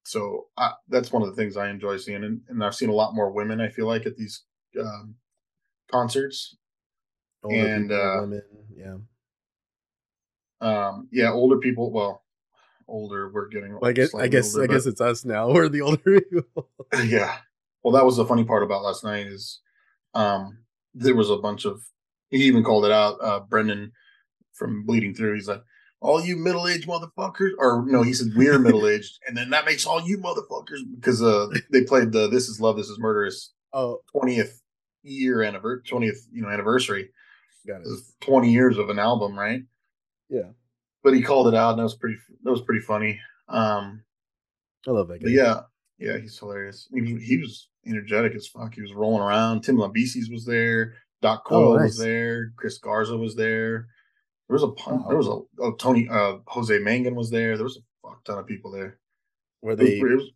so 0.06 0.46
I, 0.56 0.72
that's 0.88 1.12
one 1.12 1.24
of 1.24 1.30
the 1.30 1.36
things 1.36 1.58
I 1.58 1.70
enjoy 1.70 1.98
seeing, 1.98 2.24
and, 2.24 2.40
and 2.48 2.64
I've 2.64 2.76
seen 2.76 2.90
a 2.90 2.94
lot 2.94 3.16
more 3.16 3.32
women. 3.32 3.60
I 3.60 3.70
feel 3.70 3.88
like 3.88 4.06
at 4.06 4.16
these 4.16 4.44
um, 4.80 5.16
concerts. 5.92 6.56
Older 7.44 7.68
And, 7.68 7.92
uh, 7.92 8.18
women, 8.22 8.44
yeah. 8.76 8.98
Um, 10.62 11.10
yeah, 11.12 11.32
older 11.32 11.58
people. 11.58 11.92
Well, 11.92 12.24
older. 12.88 13.32
We're 13.32 13.48
getting. 13.48 13.78
I 13.84 13.94
guess 13.94 14.14
I 14.14 14.28
guess 14.28 14.56
older, 14.56 14.72
I 14.72 14.76
guess 14.76 14.86
it's 14.86 15.02
us 15.02 15.26
now. 15.26 15.50
We're 15.54 15.70
the 15.70 15.82
older 15.82 16.22
people. 16.22 16.70
yeah. 17.04 17.38
Well, 17.84 17.94
that 17.94 18.06
was 18.06 18.18
the 18.18 18.26
funny 18.26 18.44
part 18.44 18.64
about 18.64 18.84
last 18.84 19.04
night 19.04 19.28
is, 19.28 19.60
um, 20.14 20.60
there 20.94 21.16
was 21.16 21.32
a 21.32 21.38
bunch 21.38 21.66
of. 21.66 21.82
He 22.30 22.44
even 22.44 22.64
called 22.64 22.86
it 22.86 22.92
out. 22.92 23.18
Uh, 23.22 23.40
Brandan 23.40 23.92
from 24.54 24.86
Bleeding 24.86 25.16
Through. 25.16 25.34
He's 25.34 25.48
like, 25.48 25.64
"All 26.02 26.24
you 26.24 26.38
middle 26.38 26.68
aged 26.68 26.88
motherfuckers," 26.88 27.52
or 27.58 27.84
no, 27.88 28.02
he 28.04 28.14
said, 28.14 28.28
"We're 28.36 28.60
middle 28.68 28.88
aged," 28.88 29.20
and 29.28 29.36
then 29.36 29.50
that 29.52 29.66
makes 29.66 29.86
all 29.86 30.02
you 30.02 30.18
motherfuckers 30.18 30.80
because 30.96 31.22
uh, 31.24 31.48
they 31.72 31.84
played 31.84 32.12
the 32.12 32.28
"This 32.30 32.48
Is 32.50 32.60
Love, 32.60 32.78
This 32.78 32.90
Is 32.90 33.00
Murderous" 33.00 33.54
oh, 33.74 34.00
twentieth 34.12 34.62
year 35.04 35.42
anniversary, 35.44 35.84
twentieth 35.88 36.28
you 36.32 36.42
know 36.42 36.50
anniversary. 36.50 37.10
got 37.68 37.82
it. 37.82 37.88
It 37.88 38.00
twenty 38.22 38.52
years 38.52 38.78
of 38.78 38.90
an 38.90 39.00
album, 39.00 39.38
right? 39.38 39.62
Yeah, 40.30 40.50
But 41.04 41.14
he 41.14 41.22
called 41.22 41.48
it 41.48 41.54
out, 41.56 41.72
and 41.72 41.80
that 41.80 41.84
was 41.84 41.96
pretty. 41.96 42.18
That 42.44 42.52
was 42.52 42.62
pretty 42.62 42.82
funny. 42.82 43.20
Um, 43.48 44.04
I 44.88 44.92
love 44.92 45.08
that 45.10 45.24
guy. 45.24 45.30
yeah, 45.30 45.62
yeah, 46.00 46.18
he's 46.18 46.38
hilarious. 46.40 46.88
He, 46.92 47.02
was- 47.14 47.24
he 47.24 47.38
was 47.38 47.70
energetic 47.88 48.34
as 48.36 48.48
fuck. 48.48 48.74
He 48.74 48.82
was 48.82 48.94
rolling 48.94 49.22
around. 49.22 49.62
Tim 49.62 49.78
Lambesis 49.78 50.32
was 50.32 50.46
there. 50.46 50.96
Doc 51.22 51.44
Oh, 51.52 51.76
nice. 51.76 51.84
was 51.90 51.98
there. 52.00 52.52
Chris 52.56 52.78
Garza 52.80 53.16
was 53.18 53.36
there. 53.36 53.88
There 54.48 54.54
was 54.54 54.64
a 54.64 54.68
Wow. 54.68 55.06
there 55.08 55.18
was 55.18 55.28
a 55.28 55.40
oh, 55.62 55.72
Tony 55.80 56.08
uh, 56.10 56.38
Jose 56.48 56.78
Mangin 56.80 57.16
was 57.16 57.30
there. 57.32 57.56
There 57.58 57.64
was 57.64 57.78
a 57.78 58.08
fuck 58.08 58.24
ton 58.24 58.38
of 58.40 58.46
people 58.48 58.72
there. 58.72 59.00
Were 59.62 59.76
they? 59.76 59.98
it 60.00 60.04
was- 60.04 60.32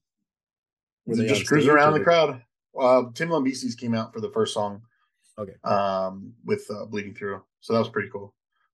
were 1.06 1.16
they 1.16 1.28
just 1.28 1.48
cruising 1.48 1.72
around 1.72 1.94
the 1.94 2.00
they- 2.00 2.04
crowd. 2.04 2.42
Uh, 2.80 3.04
Tim 3.16 3.30
Lambesis 3.30 3.76
came 3.78 3.94
out 3.96 4.14
for 4.14 4.22
the 4.22 4.30
first 4.30 4.54
song. 4.54 4.82
Okay. 5.38 5.54
Um, 5.64 6.34
with 6.46 6.66
uh, 6.70 6.86
bleeding 6.86 7.16
through, 7.16 7.42
so 7.62 7.74
that 7.74 7.80
was 7.80 7.90
pretty 7.90 8.10
cool. 8.10 8.34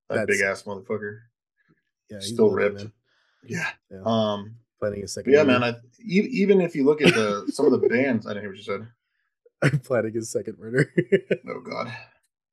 That 0.10 0.28
big 0.28 0.42
ass 0.42 0.64
motherfucker. 0.64 1.20
Yeah, 2.10 2.18
he's 2.18 2.28
still 2.34 2.50
ripped. 2.52 2.78
man. 2.78 2.92
Yeah. 3.46 3.70
Yeah. 3.92 4.02
Um. 4.06 4.56
Planning 4.80 5.04
a 5.04 5.08
second. 5.08 5.32
yeah, 5.34 5.44
man. 5.44 5.64
I, 5.64 5.70
e- 6.04 6.28
even 6.32 6.60
if 6.62 6.76
you 6.76 6.84
look 6.86 7.02
at 7.02 7.14
the 7.14 7.50
some 7.54 7.66
of 7.72 7.72
the 7.80 7.88
bands, 7.88 8.26
I 8.28 8.32
didn't 8.32 8.44
hear 8.44 8.50
what 8.52 8.58
you 8.58 8.64
said. 8.64 8.88
I'm 9.62 9.80
planning 9.84 10.14
his 10.14 10.30
second 10.32 10.58
murder. 10.60 10.92
Oh 11.48 11.62
God. 11.62 11.96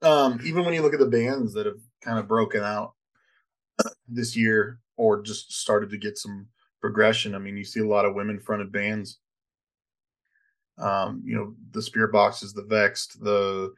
Um, 0.02 0.40
even 0.44 0.64
when 0.64 0.74
you 0.74 0.82
look 0.82 0.94
at 0.94 1.00
the 1.00 1.06
bands 1.06 1.54
that 1.54 1.66
have 1.66 1.80
kind 2.02 2.18
of 2.18 2.26
broken 2.28 2.62
out 2.62 2.94
this 4.08 4.36
year 4.36 4.80
or 4.96 5.22
just 5.22 5.52
started 5.52 5.90
to 5.90 5.96
get 5.98 6.18
some 6.18 6.48
progression, 6.80 7.34
I 7.34 7.38
mean, 7.38 7.56
you 7.56 7.64
see 7.64 7.80
a 7.80 7.86
lot 7.86 8.04
of 8.04 8.14
women 8.14 8.40
fronted 8.40 8.72
bands. 8.72 9.18
Um, 10.78 11.22
you 11.24 11.34
know, 11.36 11.54
the 11.70 11.80
Spiritboxes, 11.80 12.54
the 12.54 12.64
vexed, 12.64 13.22
the 13.22 13.72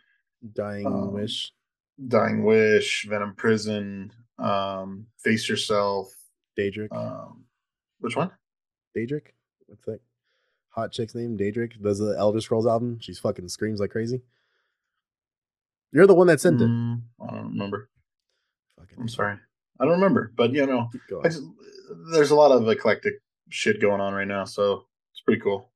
Dying 0.55 0.87
Um, 0.87 1.13
Wish. 1.13 1.51
dying 2.09 2.45
wish, 2.45 3.07
venom 3.09 3.35
prison, 3.35 4.13
um, 4.39 5.07
face 5.19 5.49
yourself. 5.49 6.09
Daedric. 6.59 6.89
Um, 6.95 7.45
which 8.01 8.15
one? 8.17 8.31
Daedric? 8.97 9.29
What's 9.67 9.85
that? 9.87 10.01
Hot 10.71 10.93
chick's 10.93 11.15
name? 11.15 11.37
Daedric. 11.39 11.81
Does 11.83 11.99
the 11.99 12.15
Elder 12.19 12.41
Scrolls 12.41 12.67
album. 12.67 12.99
She's 13.01 13.19
fucking 13.19 13.49
screams 13.49 13.81
like 13.81 13.91
crazy. 13.91 14.23
You're 15.95 16.09
the 16.09 16.15
one 16.15 16.27
that 16.27 16.41
sent 16.41 16.61
it. 16.61 16.65
Mm, 16.65 17.03
I 17.23 17.33
don't 17.33 17.51
remember. 17.53 17.89
Fucking 18.79 18.99
I'm 19.01 19.09
sorry. 19.09 19.37
I 19.81 19.85
don't 19.85 19.95
remember, 19.95 20.33
but 20.37 20.53
you 20.53 20.67
know, 20.67 20.91
just, 21.23 21.43
there's 22.13 22.33
a 22.33 22.35
lot 22.35 22.51
of 22.51 22.69
eclectic 22.69 23.15
shit 23.49 23.81
going 23.81 24.01
on 24.01 24.13
right 24.13 24.27
now, 24.27 24.45
so 24.45 24.87
it's 25.13 25.21
pretty 25.25 25.41
cool. 25.41 25.71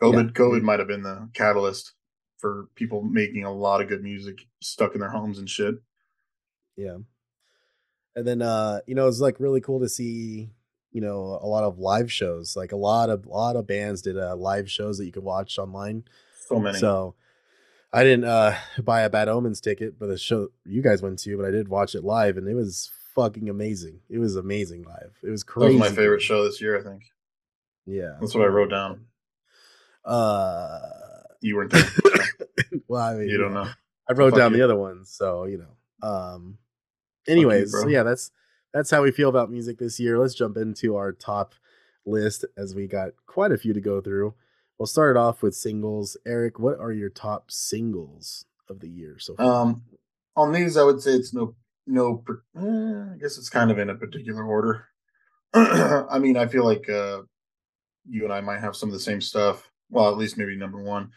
COVID, 0.00 0.26
Yeah. 0.26 0.32
COVID 0.32 0.62
might 0.62 0.78
have 0.78 0.86
been 0.86 1.02
the 1.02 1.28
catalyst 1.34 1.94
for 2.38 2.68
people 2.76 3.02
making 3.02 3.44
a 3.44 3.52
lot 3.52 3.80
of 3.80 3.88
good 3.88 4.02
music 4.02 4.38
stuck 4.62 4.94
in 4.94 5.00
their 5.00 5.10
homes 5.10 5.38
and 5.38 5.50
shit. 5.50 5.74
Yeah. 6.76 6.98
And 8.14 8.26
then 8.26 8.40
uh, 8.40 8.80
you 8.86 8.94
know, 8.94 9.08
it's 9.08 9.20
like 9.20 9.40
really 9.40 9.60
cool 9.60 9.80
to 9.80 9.88
see, 9.88 10.50
you 10.92 11.00
know, 11.00 11.40
a 11.42 11.46
lot 11.46 11.64
of 11.64 11.80
live 11.80 12.12
shows. 12.12 12.56
Like 12.56 12.70
a 12.70 12.76
lot 12.76 13.10
of 13.10 13.26
a 13.26 13.28
lot 13.28 13.56
of 13.56 13.66
bands 13.66 14.02
did 14.02 14.16
uh 14.16 14.36
live 14.36 14.70
shows 14.70 14.98
that 14.98 15.06
you 15.06 15.12
could 15.12 15.24
watch 15.24 15.58
online. 15.58 16.04
So 16.46 16.60
many. 16.60 16.78
So 16.78 17.16
I 17.92 18.04
didn't 18.04 18.24
uh 18.24 18.54
buy 18.82 19.02
a 19.02 19.10
Bad 19.10 19.28
Omens 19.28 19.60
ticket, 19.60 19.98
but 19.98 20.06
the 20.08 20.18
show 20.18 20.48
you 20.64 20.82
guys 20.82 21.00
went 21.02 21.18
to, 21.20 21.36
but 21.36 21.46
I 21.46 21.50
did 21.50 21.68
watch 21.68 21.94
it 21.94 22.04
live 22.04 22.36
and 22.36 22.46
it 22.48 22.54
was 22.54 22.90
fucking 23.14 23.48
amazing. 23.48 24.00
It 24.10 24.18
was 24.18 24.36
amazing 24.36 24.84
live. 24.84 25.16
It 25.22 25.30
was 25.30 25.42
that 25.42 25.46
crazy. 25.52 25.78
was 25.78 25.90
my 25.90 25.96
favorite 25.96 26.20
show 26.22 26.44
this 26.44 26.60
year. 26.60 26.78
I 26.78 26.82
think 26.82 27.02
Yeah. 27.86 28.16
that's 28.20 28.34
what 28.34 28.44
I 28.44 28.48
wrote 28.48 28.70
down. 28.70 29.06
Uh 30.04 30.80
You 31.40 31.56
weren't 31.56 31.70
there. 31.72 31.84
well, 32.88 33.02
I 33.02 33.14
mean, 33.14 33.28
you 33.28 33.38
don't 33.38 33.54
know. 33.54 33.68
I 34.08 34.12
wrote 34.12 34.30
Fuck 34.30 34.38
down 34.38 34.52
you. 34.52 34.58
the 34.58 34.64
other 34.64 34.76
ones, 34.76 35.10
so 35.10 35.44
you 35.44 35.58
know. 35.58 36.08
Um 36.08 36.58
anyways, 37.26 37.72
so 37.72 37.88
yeah, 37.88 38.02
that's 38.02 38.30
that's 38.72 38.90
how 38.90 39.02
we 39.02 39.10
feel 39.10 39.28
about 39.30 39.50
music 39.50 39.78
this 39.78 39.98
year. 39.98 40.18
Let's 40.18 40.34
jump 40.34 40.56
into 40.56 40.96
our 40.96 41.12
top 41.12 41.54
list 42.06 42.44
as 42.56 42.74
we 42.74 42.86
got 42.86 43.10
quite 43.26 43.50
a 43.52 43.58
few 43.58 43.72
to 43.72 43.80
go 43.80 44.00
through. 44.00 44.34
We'll 44.78 44.86
start 44.86 45.16
it 45.16 45.18
off 45.18 45.42
with 45.42 45.56
singles. 45.56 46.16
Eric, 46.24 46.58
what 46.60 46.78
are 46.78 46.92
your 46.92 47.08
top 47.10 47.50
singles 47.50 48.44
of 48.68 48.80
the 48.80 48.88
year 48.88 49.18
so 49.18 49.34
far? 49.34 49.62
Um, 49.62 49.82
on 50.36 50.52
these, 50.52 50.76
I 50.76 50.84
would 50.84 51.02
say 51.02 51.12
it's 51.12 51.34
no, 51.34 51.56
no. 51.86 52.22
eh, 52.56 53.14
I 53.14 53.18
guess 53.18 53.38
it's 53.38 53.50
kind 53.50 53.72
of 53.72 53.78
in 53.78 53.90
a 53.90 53.96
particular 53.96 54.44
order. 54.44 54.86
I 55.54 56.18
mean, 56.20 56.36
I 56.36 56.46
feel 56.46 56.64
like 56.64 56.88
uh, 56.88 57.22
you 58.08 58.24
and 58.24 58.32
I 58.32 58.40
might 58.40 58.60
have 58.60 58.76
some 58.76 58.88
of 58.88 58.92
the 58.92 59.00
same 59.00 59.20
stuff. 59.20 59.68
Well, 59.90 60.08
at 60.10 60.18
least 60.18 60.38
maybe 60.38 60.56
number 60.56 60.82
one. 60.82 61.10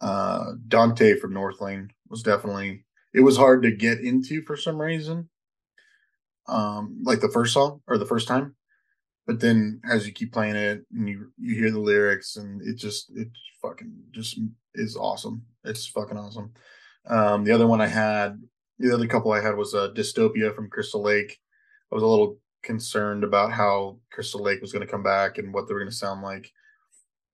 Uh, 0.00 0.52
Dante 0.68 1.16
from 1.16 1.32
Northlane 1.32 1.88
was 2.08 2.22
definitely. 2.22 2.84
It 3.12 3.20
was 3.20 3.36
hard 3.36 3.62
to 3.62 3.72
get 3.72 4.00
into 4.00 4.42
for 4.42 4.56
some 4.56 4.80
reason. 4.80 5.28
Um, 6.46 7.00
like 7.02 7.20
the 7.20 7.30
first 7.30 7.54
song 7.54 7.80
or 7.88 7.98
the 7.98 8.06
first 8.06 8.28
time, 8.28 8.54
but 9.26 9.40
then 9.40 9.80
as 9.90 10.06
you 10.06 10.12
keep 10.12 10.32
playing 10.32 10.56
it 10.56 10.84
and 10.92 11.08
you 11.08 11.32
you 11.36 11.54
hear 11.56 11.70
the 11.70 11.80
lyrics 11.80 12.36
and 12.36 12.62
it 12.62 12.76
just 12.76 13.10
it 13.14 13.28
fucking 13.60 13.92
just 14.12 14.38
is 14.74 14.96
awesome. 14.96 15.42
It's 15.64 15.86
fucking 15.86 16.16
awesome. 16.16 16.52
Um, 17.06 17.44
the 17.44 17.52
other 17.52 17.66
one 17.66 17.80
I 17.80 17.86
had, 17.86 18.40
the 18.78 18.92
other 18.92 19.06
couple 19.06 19.32
I 19.32 19.42
had 19.42 19.56
was 19.56 19.74
uh, 19.74 19.90
Dystopia 19.94 20.54
from 20.54 20.70
Crystal 20.70 21.02
Lake. 21.02 21.38
I 21.90 21.94
was 21.94 22.02
a 22.02 22.06
little 22.06 22.38
concerned 22.62 23.24
about 23.24 23.52
how 23.52 23.98
Crystal 24.10 24.42
Lake 24.42 24.60
was 24.60 24.72
going 24.72 24.84
to 24.84 24.90
come 24.90 25.02
back 25.02 25.38
and 25.38 25.52
what 25.52 25.66
they 25.66 25.74
were 25.74 25.80
going 25.80 25.90
to 25.90 25.96
sound 25.96 26.22
like, 26.22 26.52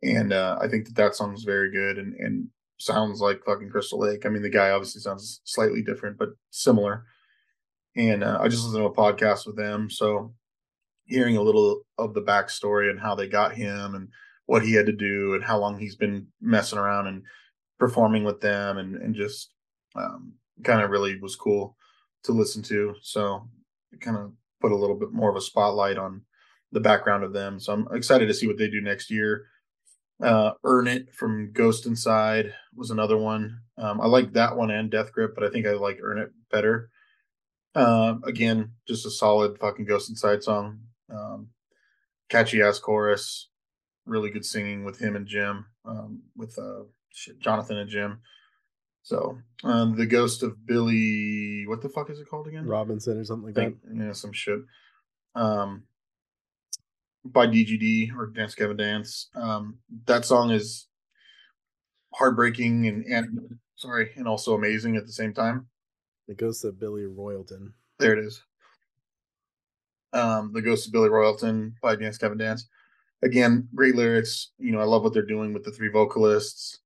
and 0.02 0.32
uh, 0.32 0.58
I 0.60 0.68
think 0.68 0.86
that 0.86 0.94
that 0.96 1.14
song 1.14 1.30
song's 1.30 1.44
very 1.44 1.70
good 1.70 1.98
and 1.98 2.14
and 2.14 2.48
sounds 2.78 3.20
like 3.20 3.44
fucking 3.44 3.70
Crystal 3.70 3.98
Lake. 3.98 4.26
I 4.26 4.28
mean, 4.28 4.42
the 4.42 4.50
guy 4.50 4.70
obviously 4.70 5.00
sounds 5.00 5.40
slightly 5.44 5.82
different, 5.82 6.18
but 6.18 6.30
similar. 6.50 7.04
And 7.96 8.24
uh, 8.24 8.38
I 8.40 8.48
just 8.48 8.64
listened 8.64 8.82
to 8.82 8.86
a 8.86 8.94
podcast 8.94 9.46
with 9.46 9.56
them, 9.56 9.90
so 9.90 10.34
hearing 11.12 11.36
a 11.36 11.42
little 11.42 11.82
of 11.98 12.14
the 12.14 12.22
backstory 12.22 12.90
and 12.90 13.00
how 13.00 13.14
they 13.14 13.28
got 13.28 13.54
him 13.54 13.94
and 13.94 14.08
what 14.46 14.62
he 14.62 14.72
had 14.72 14.86
to 14.86 14.92
do 14.92 15.34
and 15.34 15.44
how 15.44 15.58
long 15.58 15.78
he's 15.78 15.96
been 15.96 16.26
messing 16.40 16.78
around 16.78 17.06
and 17.06 17.22
performing 17.78 18.24
with 18.24 18.40
them 18.40 18.78
and 18.78 18.96
and 18.96 19.14
just 19.14 19.52
um, 19.94 20.32
kind 20.64 20.82
of 20.82 20.90
really 20.90 21.18
was 21.20 21.36
cool 21.36 21.76
to 22.24 22.32
listen 22.32 22.62
to. 22.62 22.94
So 23.02 23.48
it 23.92 24.00
kind 24.00 24.16
of 24.16 24.32
put 24.60 24.72
a 24.72 24.76
little 24.76 24.96
bit 24.96 25.12
more 25.12 25.30
of 25.30 25.36
a 25.36 25.40
spotlight 25.40 25.98
on 25.98 26.22
the 26.70 26.80
background 26.80 27.24
of 27.24 27.32
them. 27.32 27.60
So 27.60 27.72
I'm 27.72 27.88
excited 27.92 28.26
to 28.28 28.34
see 28.34 28.46
what 28.46 28.56
they 28.56 28.68
do 28.68 28.80
next 28.80 29.10
year. 29.10 29.46
Uh, 30.22 30.52
Earn 30.64 30.86
It 30.86 31.12
from 31.12 31.52
Ghost 31.52 31.84
Inside 31.84 32.54
was 32.74 32.90
another 32.90 33.18
one. 33.18 33.58
Um, 33.76 34.00
I 34.00 34.06
like 34.06 34.32
that 34.32 34.56
one 34.56 34.70
and 34.70 34.90
Death 34.90 35.12
Grip, 35.12 35.34
but 35.34 35.44
I 35.44 35.50
think 35.50 35.66
I 35.66 35.72
like 35.72 35.98
Earn 36.00 36.18
It 36.18 36.30
better. 36.50 36.90
Uh, 37.74 38.16
again, 38.24 38.72
just 38.86 39.06
a 39.06 39.10
solid 39.10 39.58
fucking 39.58 39.84
Ghost 39.84 40.08
Inside 40.08 40.42
song. 40.42 40.80
Um, 41.12 41.48
catchy 42.28 42.62
ass 42.62 42.78
chorus, 42.78 43.48
really 44.06 44.30
good 44.30 44.44
singing 44.44 44.84
with 44.84 44.98
him 44.98 45.16
and 45.16 45.26
Jim, 45.26 45.66
um, 45.84 46.22
with 46.36 46.58
uh, 46.58 46.84
shit, 47.12 47.38
Jonathan 47.40 47.78
and 47.78 47.90
Jim. 47.90 48.20
So, 49.02 49.38
um, 49.64 49.96
the 49.96 50.06
ghost 50.06 50.42
of 50.42 50.64
Billy, 50.64 51.66
what 51.66 51.82
the 51.82 51.88
fuck 51.88 52.08
is 52.08 52.20
it 52.20 52.28
called 52.28 52.46
again? 52.46 52.66
Robinson 52.66 53.18
or 53.18 53.24
something 53.24 53.46
like 53.46 53.54
that. 53.54 53.74
Yeah, 53.92 54.12
some 54.12 54.32
shit. 54.32 54.60
Um, 55.34 55.84
by 57.24 57.46
DGD 57.46 58.16
or 58.16 58.26
Dance 58.26 58.54
Gavin 58.54 58.76
Dance. 58.76 59.28
Um, 59.34 59.78
that 60.06 60.24
song 60.24 60.50
is 60.50 60.88
heartbreaking 62.14 62.86
and 62.86 63.04
and 63.04 63.58
sorry, 63.76 64.10
and 64.16 64.28
also 64.28 64.54
amazing 64.54 64.96
at 64.96 65.06
the 65.06 65.12
same 65.12 65.32
time. 65.32 65.66
It 66.28 66.36
goes 66.36 66.60
to 66.60 66.72
Billy 66.72 67.02
Royalton. 67.02 67.72
There 67.98 68.12
it 68.12 68.24
is. 68.24 68.42
Um, 70.12 70.52
The 70.52 70.62
Ghost 70.62 70.86
of 70.86 70.92
Billy 70.92 71.08
Royalton 71.08 71.74
by 71.82 71.96
Dance 71.96 72.18
Gavin 72.18 72.38
Dance. 72.38 72.68
Again, 73.22 73.68
great 73.74 73.94
lyrics. 73.94 74.50
You 74.58 74.72
know, 74.72 74.80
I 74.80 74.84
love 74.84 75.02
what 75.02 75.12
they're 75.12 75.22
doing 75.22 75.52
with 75.52 75.64
the 75.64 75.70
three 75.70 75.88
vocalists. 75.88 76.80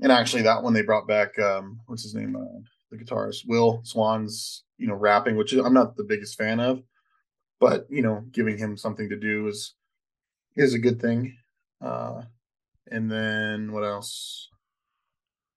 And 0.00 0.10
actually, 0.10 0.42
that 0.42 0.62
one 0.62 0.72
they 0.72 0.82
brought 0.82 1.06
back, 1.06 1.38
um, 1.38 1.80
what's 1.86 2.02
his 2.02 2.14
name? 2.14 2.34
Uh, 2.34 2.60
the 2.90 2.96
guitarist, 2.96 3.46
Will 3.46 3.80
Swan's, 3.84 4.64
you 4.78 4.86
know, 4.86 4.94
rapping, 4.94 5.36
which 5.36 5.52
I'm 5.52 5.74
not 5.74 5.96
the 5.96 6.04
biggest 6.04 6.36
fan 6.36 6.58
of, 6.58 6.82
but, 7.60 7.86
you 7.88 8.02
know, 8.02 8.24
giving 8.32 8.58
him 8.58 8.76
something 8.76 9.08
to 9.08 9.16
do 9.16 9.46
is 9.46 9.74
is 10.56 10.74
a 10.74 10.78
good 10.78 11.00
thing. 11.00 11.36
Uh, 11.80 12.22
and 12.90 13.10
then 13.10 13.72
what 13.72 13.84
else? 13.84 14.48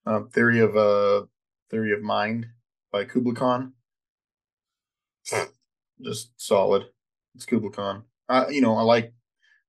Uh, 0.06 0.20
Theory 0.32 0.60
of 0.60 0.76
uh, 0.76 1.26
Theory 1.70 1.92
of 1.92 2.02
Mind 2.02 2.46
by 2.92 3.04
Kublai 3.04 3.34
Khan 3.34 3.72
just 6.00 6.30
solid. 6.36 6.86
It's 7.38 7.46
Kublai 7.46 7.70
Khan. 7.70 8.02
Uh, 8.28 8.46
you 8.50 8.60
know, 8.60 8.76
I 8.76 8.82
like 8.82 9.12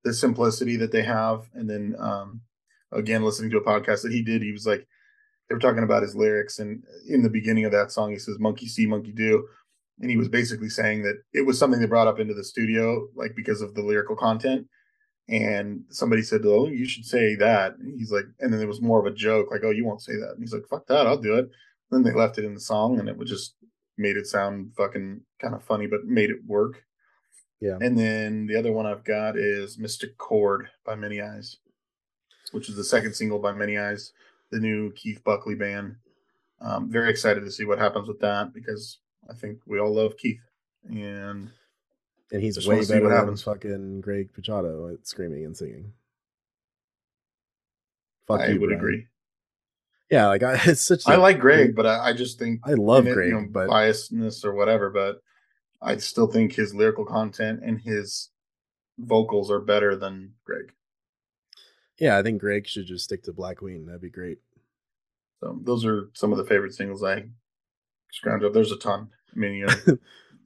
the 0.03 0.11
simplicity 0.11 0.75
that 0.77 0.91
they 0.91 1.03
have. 1.03 1.47
And 1.53 1.69
then 1.69 1.95
um 1.99 2.41
again, 2.91 3.23
listening 3.23 3.51
to 3.51 3.57
a 3.57 3.63
podcast 3.63 4.01
that 4.01 4.11
he 4.11 4.23
did, 4.23 4.41
he 4.41 4.51
was 4.51 4.65
like, 4.65 4.87
they 5.47 5.53
were 5.53 5.61
talking 5.61 5.83
about 5.83 6.01
his 6.01 6.15
lyrics, 6.15 6.57
and 6.57 6.83
in 7.07 7.21
the 7.21 7.29
beginning 7.29 7.65
of 7.65 7.71
that 7.71 7.91
song, 7.91 8.11
he 8.11 8.17
says 8.17 8.39
"Monkey 8.39 8.67
see, 8.67 8.87
monkey 8.87 9.11
do," 9.11 9.47
and 9.99 10.09
he 10.09 10.17
was 10.17 10.29
basically 10.29 10.69
saying 10.69 11.03
that 11.03 11.21
it 11.31 11.45
was 11.45 11.59
something 11.59 11.79
they 11.79 11.85
brought 11.85 12.07
up 12.07 12.19
into 12.19 12.33
the 12.33 12.43
studio, 12.43 13.07
like 13.15 13.35
because 13.35 13.61
of 13.61 13.75
the 13.75 13.83
lyrical 13.83 14.15
content. 14.15 14.67
And 15.27 15.83
somebody 15.89 16.23
said, 16.23 16.41
"Oh, 16.45 16.67
you 16.67 16.85
should 16.87 17.05
say 17.05 17.35
that." 17.35 17.77
And 17.77 17.99
he's 17.99 18.11
like, 18.11 18.25
and 18.39 18.51
then 18.51 18.59
there 18.59 18.67
was 18.67 18.81
more 18.81 18.99
of 18.99 19.05
a 19.05 19.15
joke, 19.15 19.49
like, 19.51 19.61
"Oh, 19.63 19.71
you 19.71 19.85
won't 19.85 20.01
say 20.01 20.13
that." 20.13 20.31
And 20.33 20.39
he's 20.41 20.53
like, 20.53 20.67
"Fuck 20.67 20.87
that, 20.87 21.05
I'll 21.07 21.17
do 21.17 21.35
it." 21.35 21.49
then 21.91 22.03
they 22.03 22.13
left 22.13 22.37
it 22.37 22.45
in 22.45 22.53
the 22.55 22.59
song, 22.59 22.99
and 22.99 23.09
it 23.09 23.17
was 23.17 23.29
just 23.29 23.55
made 23.97 24.17
it 24.17 24.27
sound 24.27 24.73
fucking 24.75 25.21
kind 25.41 25.55
of 25.55 25.63
funny, 25.63 25.87
but 25.87 26.05
made 26.05 26.29
it 26.31 26.45
work. 26.45 26.83
Yeah. 27.61 27.77
And 27.81 27.97
then 27.97 28.45
the 28.47 28.55
other 28.55 28.71
one 28.71 28.85
I've 28.85 29.03
got 29.03 29.37
is 29.37 29.77
Mystic 29.77 30.17
Chord 30.17 30.69
by 30.85 30.95
Many 30.95 31.21
Eyes, 31.21 31.57
which 32.51 32.69
is 32.69 32.75
the 32.75 32.83
second 32.83 33.13
single 33.15 33.39
by 33.39 33.51
Many 33.51 33.77
Eyes, 33.77 34.13
the 34.49 34.59
new 34.59 34.91
Keith 34.93 35.21
Buckley 35.23 35.55
band. 35.55 35.95
Um, 36.61 36.89
very 36.89 37.09
excited 37.09 37.41
to 37.43 37.51
see 37.51 37.65
what 37.65 37.79
happens 37.79 38.07
with 38.07 38.19
that 38.21 38.53
because 38.53 38.99
I 39.29 39.33
think 39.33 39.59
we 39.65 39.79
all 39.79 39.93
love 39.93 40.17
Keith. 40.17 40.39
And 40.87 41.49
And 42.31 42.41
he's 42.41 42.65
way 42.67 42.79
better 42.85 43.01
what 43.03 43.09
than 43.09 43.17
happens. 43.17 43.43
fucking 43.43 44.01
Greg 44.01 44.29
Puciato 44.33 44.93
at 44.93 45.05
screaming 45.07 45.43
and 45.45 45.55
singing. 45.55 45.91
Fuck 48.27 48.41
I 48.41 48.47
you, 48.47 48.59
would 48.59 48.67
Brian. 48.67 48.79
agree. 48.79 49.07
Yeah, 50.09 50.27
like 50.27 50.43
I, 50.43 50.59
it's 50.65 50.81
such. 50.81 51.03
I 51.07 51.15
a- 51.15 51.19
like 51.19 51.39
Greg, 51.39 51.75
but 51.75 51.85
I, 51.85 52.09
I 52.09 52.13
just 52.13 52.39
think 52.39 52.61
I 52.63 52.73
love 52.73 53.05
it, 53.07 53.13
Greg, 53.13 53.29
you 53.29 53.35
know, 53.35 53.47
but 53.51 53.69
biasness 53.69 54.43
or 54.45 54.53
whatever, 54.53 54.89
but 54.89 55.21
I 55.81 55.97
still 55.97 56.27
think 56.27 56.53
his 56.53 56.73
lyrical 56.73 57.05
content 57.05 57.61
and 57.63 57.81
his 57.81 58.29
vocals 58.97 59.49
are 59.49 59.59
better 59.61 59.95
than 59.95 60.33
Greg. 60.45 60.73
yeah, 61.99 62.17
I 62.17 62.23
think 62.23 62.41
Greg 62.41 62.67
should 62.67 62.85
just 62.85 63.05
stick 63.05 63.23
to 63.23 63.33
Black 63.33 63.57
Queen. 63.57 63.85
That'd 63.85 64.01
be 64.01 64.09
great. 64.09 64.39
So 65.41 65.57
those 65.63 65.85
are 65.85 66.09
some 66.13 66.31
of 66.31 66.37
the 66.37 66.45
favorite 66.45 66.73
singles 66.73 67.03
I 67.03 67.25
scrounge 68.11 68.43
up. 68.43 68.53
There's 68.53 68.71
a 68.73 68.77
ton. 68.77 69.09
I 69.33 69.39
mean, 69.39 69.53
you 69.53 69.67
know, 69.67 69.97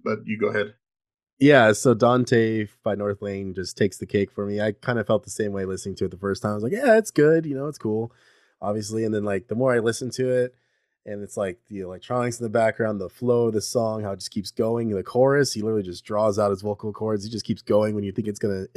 but 0.03 0.19
you 0.25 0.37
go 0.37 0.47
ahead. 0.47 0.75
Yeah, 1.39 1.73
so 1.73 1.93
Dante 1.93 2.67
by 2.83 2.95
Northlane 2.95 3.55
just 3.55 3.75
takes 3.75 3.97
the 3.97 4.05
cake 4.05 4.31
for 4.31 4.45
me. 4.45 4.61
I 4.61 4.71
kind 4.73 4.99
of 4.99 5.07
felt 5.07 5.23
the 5.23 5.31
same 5.31 5.51
way 5.51 5.65
listening 5.65 5.95
to 5.95 6.05
it 6.05 6.11
the 6.11 6.17
first 6.17 6.41
time. 6.43 6.51
I 6.51 6.55
was 6.55 6.63
like, 6.63 6.73
yeah, 6.73 6.97
it's 6.97 7.11
good, 7.11 7.45
you 7.45 7.55
know, 7.55 7.67
it's 7.67 7.79
cool, 7.79 8.13
obviously. 8.61 9.03
And 9.03 9.13
then 9.13 9.23
like 9.23 9.47
the 9.47 9.55
more 9.55 9.73
I 9.73 9.79
listen 9.79 10.09
to 10.11 10.29
it, 10.29 10.55
and 11.05 11.21
it's 11.21 11.35
like 11.37 11.59
the 11.67 11.81
electronics 11.81 12.39
in 12.39 12.43
the 12.43 12.49
background, 12.49 12.99
the 12.99 13.09
flow 13.09 13.47
of 13.47 13.53
the 13.53 13.61
song, 13.61 14.03
how 14.03 14.11
it 14.11 14.19
just 14.19 14.31
keeps 14.31 14.51
going. 14.51 14.89
The 14.89 15.03
chorus, 15.03 15.53
he 15.53 15.61
literally 15.61 15.83
just 15.83 16.05
draws 16.05 16.39
out 16.39 16.51
his 16.51 16.61
vocal 16.61 16.93
cords. 16.93 17.23
He 17.23 17.29
just 17.29 17.45
keeps 17.45 17.61
going 17.61 17.95
when 17.95 18.03
you 18.03 18.11
think 18.11 18.27
it's 18.27 18.39
gonna 18.39 18.67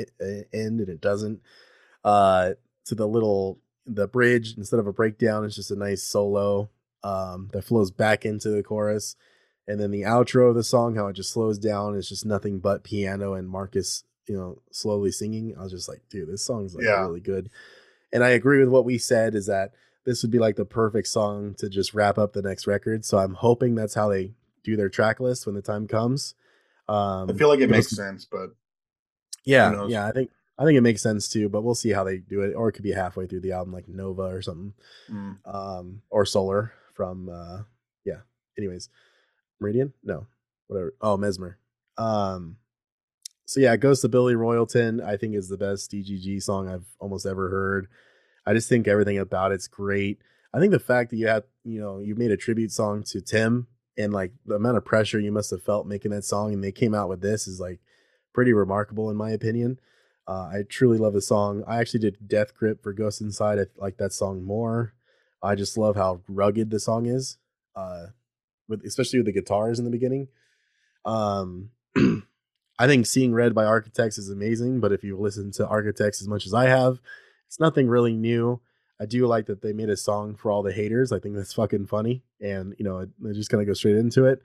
end 0.52 0.80
and 0.80 0.88
it 0.88 1.00
doesn't. 1.00 1.40
Uh, 2.04 2.52
to 2.86 2.94
the 2.94 3.06
little 3.06 3.58
the 3.86 4.08
bridge 4.08 4.54
instead 4.56 4.80
of 4.80 4.86
a 4.86 4.92
breakdown, 4.92 5.44
it's 5.44 5.56
just 5.56 5.70
a 5.70 5.76
nice 5.76 6.02
solo 6.02 6.68
um, 7.02 7.50
that 7.52 7.62
flows 7.62 7.90
back 7.90 8.24
into 8.24 8.50
the 8.50 8.62
chorus 8.62 9.16
and 9.68 9.80
then 9.80 9.90
the 9.90 10.02
outro 10.02 10.48
of 10.48 10.54
the 10.54 10.64
song 10.64 10.94
how 10.94 11.06
it 11.08 11.14
just 11.14 11.30
slows 11.30 11.58
down 11.58 11.96
it's 11.96 12.08
just 12.08 12.26
nothing 12.26 12.58
but 12.58 12.84
piano 12.84 13.34
and 13.34 13.48
marcus 13.48 14.04
you 14.26 14.36
know 14.36 14.60
slowly 14.70 15.10
singing 15.10 15.54
i 15.58 15.62
was 15.62 15.72
just 15.72 15.88
like 15.88 16.02
dude 16.08 16.28
this 16.28 16.44
song's 16.44 16.74
like 16.74 16.84
yeah. 16.84 17.00
really 17.00 17.20
good 17.20 17.50
and 18.12 18.24
i 18.24 18.30
agree 18.30 18.60
with 18.60 18.68
what 18.68 18.84
we 18.84 18.98
said 18.98 19.34
is 19.34 19.46
that 19.46 19.72
this 20.06 20.22
would 20.22 20.30
be 20.30 20.38
like 20.38 20.56
the 20.56 20.64
perfect 20.64 21.08
song 21.08 21.54
to 21.58 21.68
just 21.68 21.92
wrap 21.92 22.16
up 22.16 22.32
the 22.32 22.42
next 22.42 22.66
record 22.66 23.04
so 23.04 23.18
i'm 23.18 23.34
hoping 23.34 23.74
that's 23.74 23.94
how 23.94 24.08
they 24.08 24.32
do 24.64 24.76
their 24.76 24.88
track 24.88 25.20
list 25.20 25.44
when 25.44 25.54
the 25.54 25.62
time 25.62 25.86
comes 25.86 26.34
um 26.88 27.28
i 27.28 27.34
feel 27.34 27.48
like 27.48 27.60
it 27.60 27.70
makes 27.70 27.94
sense 27.94 28.24
but 28.24 28.50
yeah 29.44 29.86
yeah 29.86 30.06
i 30.06 30.12
think 30.12 30.30
i 30.58 30.64
think 30.64 30.78
it 30.78 30.82
makes 30.82 31.02
sense 31.02 31.28
too 31.28 31.48
but 31.48 31.62
we'll 31.62 31.74
see 31.74 31.90
how 31.90 32.04
they 32.04 32.16
do 32.16 32.40
it 32.40 32.54
or 32.54 32.68
it 32.68 32.72
could 32.72 32.82
be 32.82 32.92
halfway 32.92 33.26
through 33.26 33.40
the 33.40 33.52
album 33.52 33.72
like 33.72 33.88
nova 33.88 34.22
or 34.22 34.40
something 34.40 34.72
mm. 35.10 35.36
um 35.44 36.00
or 36.08 36.24
solar 36.24 36.72
from 36.94 37.28
uh 37.28 37.58
yeah 38.04 38.20
anyways 38.56 38.88
Meridian? 39.60 39.92
No, 40.02 40.26
whatever. 40.66 40.94
Oh, 41.00 41.16
Mesmer. 41.16 41.58
Um, 41.96 42.56
so 43.46 43.60
yeah, 43.60 43.76
Ghost 43.76 44.04
of 44.04 44.10
Billy 44.10 44.34
Royalton, 44.34 45.02
I 45.02 45.16
think 45.16 45.34
is 45.34 45.48
the 45.48 45.56
best 45.56 45.90
DGD 45.90 46.42
song 46.42 46.68
I've 46.68 46.86
almost 46.98 47.26
ever 47.26 47.48
heard. 47.48 47.88
I 48.46 48.54
just 48.54 48.68
think 48.68 48.86
everything 48.86 49.18
about 49.18 49.52
it's 49.52 49.68
great. 49.68 50.20
I 50.54 50.60
think 50.60 50.72
the 50.72 50.78
fact 50.78 51.10
that 51.10 51.16
you 51.16 51.26
had, 51.26 51.44
you 51.64 51.80
know, 51.80 51.98
you 51.98 52.14
made 52.14 52.30
a 52.30 52.36
tribute 52.36 52.72
song 52.72 53.02
to 53.04 53.20
Tim 53.20 53.66
and 53.98 54.12
like 54.12 54.32
the 54.44 54.54
amount 54.54 54.76
of 54.76 54.84
pressure 54.84 55.18
you 55.18 55.32
must 55.32 55.50
have 55.50 55.62
felt 55.62 55.86
making 55.86 56.12
that 56.12 56.24
song 56.24 56.52
and 56.52 56.62
they 56.62 56.72
came 56.72 56.94
out 56.94 57.08
with 57.08 57.20
this 57.20 57.46
is 57.46 57.60
like 57.60 57.80
pretty 58.32 58.52
remarkable 58.52 59.10
in 59.10 59.16
my 59.16 59.30
opinion. 59.30 59.80
Uh, 60.28 60.50
I 60.52 60.62
truly 60.68 60.98
love 60.98 61.12
the 61.12 61.20
song. 61.20 61.62
I 61.66 61.78
actually 61.78 62.00
did 62.00 62.26
Death 62.26 62.54
Grip 62.54 62.82
for 62.82 62.92
Ghost 62.92 63.20
Inside. 63.20 63.58
I 63.58 63.66
like 63.76 63.96
that 63.98 64.12
song 64.12 64.42
more. 64.42 64.94
I 65.42 65.54
just 65.54 65.78
love 65.78 65.94
how 65.96 66.22
rugged 66.28 66.70
the 66.70 66.80
song 66.80 67.06
is. 67.06 67.38
Uh, 67.74 68.06
with 68.68 68.84
especially 68.84 69.18
with 69.18 69.26
the 69.26 69.32
guitars 69.32 69.78
in 69.78 69.84
the 69.84 69.90
beginning. 69.90 70.28
Um, 71.04 71.70
I 72.78 72.86
think 72.86 73.06
seeing 73.06 73.32
Red 73.32 73.54
by 73.54 73.64
Architects 73.64 74.18
is 74.18 74.28
amazing, 74.28 74.80
but 74.80 74.92
if 74.92 75.04
you 75.04 75.16
listen 75.16 75.50
to 75.52 75.66
Architects 75.66 76.20
as 76.20 76.28
much 76.28 76.46
as 76.46 76.52
I 76.52 76.66
have, 76.66 77.00
it's 77.46 77.60
nothing 77.60 77.88
really 77.88 78.14
new. 78.14 78.60
I 79.00 79.06
do 79.06 79.26
like 79.26 79.46
that 79.46 79.60
they 79.60 79.72
made 79.72 79.90
a 79.90 79.96
song 79.96 80.36
for 80.36 80.50
all 80.50 80.62
the 80.62 80.72
haters. 80.72 81.12
I 81.12 81.18
think 81.18 81.36
that's 81.36 81.52
fucking 81.52 81.86
funny, 81.86 82.22
and 82.40 82.74
you 82.78 82.84
know, 82.84 83.06
they're 83.18 83.34
just 83.34 83.50
gonna 83.50 83.64
go 83.64 83.74
straight 83.74 83.96
into 83.96 84.24
it. 84.24 84.40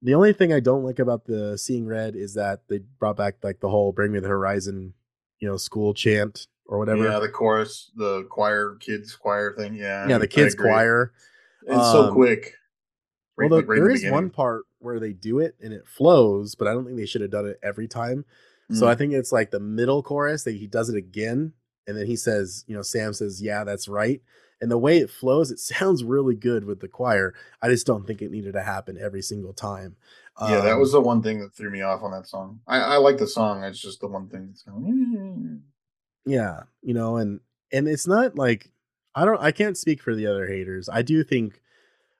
The 0.00 0.14
only 0.14 0.32
thing 0.32 0.52
I 0.52 0.60
don't 0.60 0.82
like 0.82 0.98
about 0.98 1.26
the 1.26 1.56
Seeing 1.56 1.86
Red 1.86 2.16
is 2.16 2.34
that 2.34 2.62
they 2.68 2.80
brought 2.98 3.16
back 3.16 3.36
like 3.42 3.60
the 3.60 3.68
whole 3.68 3.92
"Bring 3.92 4.12
Me 4.12 4.18
the 4.18 4.28
Horizon," 4.28 4.94
you 5.40 5.48
know, 5.48 5.56
school 5.56 5.94
chant 5.94 6.46
or 6.66 6.78
whatever. 6.78 7.04
Yeah, 7.04 7.18
the 7.18 7.28
chorus, 7.28 7.90
the 7.94 8.24
choir, 8.30 8.76
kids 8.80 9.14
choir 9.14 9.54
thing. 9.56 9.74
Yeah, 9.74 10.08
yeah, 10.08 10.18
the 10.18 10.26
kids 10.26 10.54
choir. 10.54 11.12
It's 11.66 11.76
um, 11.76 11.92
so 11.92 12.12
quick. 12.12 12.54
Right, 13.36 13.50
well, 13.50 13.60
like 13.60 13.68
right 13.68 13.76
there 13.76 13.90
is 13.90 14.04
one 14.10 14.30
part 14.30 14.64
where 14.78 15.00
they 15.00 15.12
do 15.12 15.38
it 15.38 15.54
and 15.62 15.72
it 15.72 15.86
flows, 15.86 16.54
but 16.54 16.68
I 16.68 16.72
don't 16.72 16.84
think 16.84 16.96
they 16.96 17.06
should 17.06 17.22
have 17.22 17.30
done 17.30 17.46
it 17.46 17.58
every 17.62 17.88
time. 17.88 18.24
Mm. 18.70 18.76
So 18.76 18.88
I 18.88 18.94
mm. 18.94 18.98
think 18.98 19.12
it's 19.12 19.32
like 19.32 19.50
the 19.50 19.60
middle 19.60 20.02
chorus 20.02 20.44
that 20.44 20.56
he 20.56 20.66
does 20.66 20.88
it 20.88 20.96
again, 20.96 21.52
and 21.86 21.96
then 21.96 22.06
he 22.06 22.16
says, 22.16 22.64
you 22.66 22.74
know, 22.74 22.82
Sam 22.82 23.12
says, 23.12 23.42
"Yeah, 23.42 23.64
that's 23.64 23.88
right." 23.88 24.20
And 24.60 24.70
the 24.70 24.78
way 24.78 24.98
it 24.98 25.10
flows, 25.10 25.50
it 25.50 25.58
sounds 25.60 26.04
really 26.04 26.34
good 26.34 26.64
with 26.64 26.80
the 26.80 26.88
choir. 26.88 27.34
I 27.60 27.68
just 27.68 27.86
don't 27.86 28.06
think 28.06 28.22
it 28.22 28.30
needed 28.30 28.52
to 28.52 28.62
happen 28.62 28.98
every 29.00 29.22
single 29.22 29.52
time. 29.52 29.96
Yeah, 30.40 30.58
um, 30.58 30.64
that 30.64 30.78
was 30.78 30.92
the 30.92 31.00
one 31.00 31.22
thing 31.22 31.40
that 31.40 31.54
threw 31.54 31.70
me 31.70 31.82
off 31.82 32.02
on 32.02 32.10
that 32.12 32.26
song. 32.26 32.60
I, 32.66 32.78
I 32.78 32.96
like 32.96 33.18
the 33.18 33.26
song. 33.26 33.64
It's 33.64 33.80
just 33.80 34.00
the 34.00 34.08
one 34.08 34.28
thing 34.28 34.48
that's 34.48 34.62
going. 34.62 35.62
Yeah, 36.24 36.60
you 36.82 36.94
know, 36.94 37.16
and 37.16 37.40
and 37.72 37.88
it's 37.88 38.06
not 38.06 38.36
like 38.36 38.70
I 39.12 39.24
don't. 39.24 39.40
I 39.40 39.50
can't 39.50 39.76
speak 39.76 40.00
for 40.00 40.14
the 40.14 40.28
other 40.28 40.46
haters. 40.46 40.88
I 40.88 41.02
do 41.02 41.24
think 41.24 41.60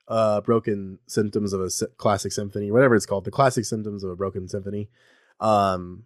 uh, 0.09 0.41
broken 0.41 0.99
symptoms 1.07 1.53
of 1.53 1.61
a 1.61 1.71
classic 1.97 2.33
symphony, 2.33 2.71
whatever 2.71 2.95
it's 2.95 3.07
called, 3.07 3.25
the 3.25 3.31
classic 3.31 3.65
symptoms 3.65 4.03
of 4.03 4.11
a 4.11 4.17
broken 4.17 4.49
symphony. 4.49 4.89
Um, 5.41 6.05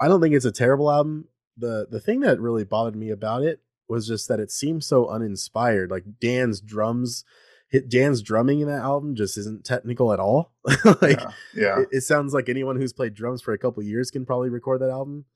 I 0.00 0.08
don't 0.08 0.20
think 0.20 0.34
it's 0.34 0.44
a 0.44 0.52
terrible 0.52 0.90
album. 0.90 1.28
The 1.56 1.86
The 1.90 2.00
thing 2.00 2.20
that 2.20 2.40
really 2.40 2.64
bothered 2.64 2.96
me 2.96 3.10
about 3.10 3.42
it 3.42 3.60
was 3.88 4.06
just 4.06 4.28
that 4.28 4.40
it 4.40 4.50
seems 4.50 4.86
so 4.86 5.08
uninspired. 5.08 5.90
Like 5.90 6.04
Dan's 6.20 6.60
drums, 6.60 7.24
hit 7.68 7.88
Dan's 7.88 8.22
drumming 8.22 8.60
in 8.60 8.68
that 8.68 8.82
album 8.82 9.14
just 9.14 9.36
isn't 9.36 9.64
technical 9.64 10.12
at 10.12 10.20
all. 10.20 10.52
like, 11.02 11.20
yeah, 11.20 11.30
yeah. 11.54 11.80
It, 11.80 11.88
it, 11.90 12.00
sounds 12.02 12.32
like 12.32 12.48
anyone 12.48 12.76
who's 12.76 12.92
played 12.92 13.14
drums 13.14 13.42
for 13.42 13.52
a 13.52 13.58
couple 13.58 13.82
years 13.82 14.10
can 14.10 14.24
probably 14.24 14.48
record 14.48 14.80
that 14.80 14.90
album. 14.90 15.26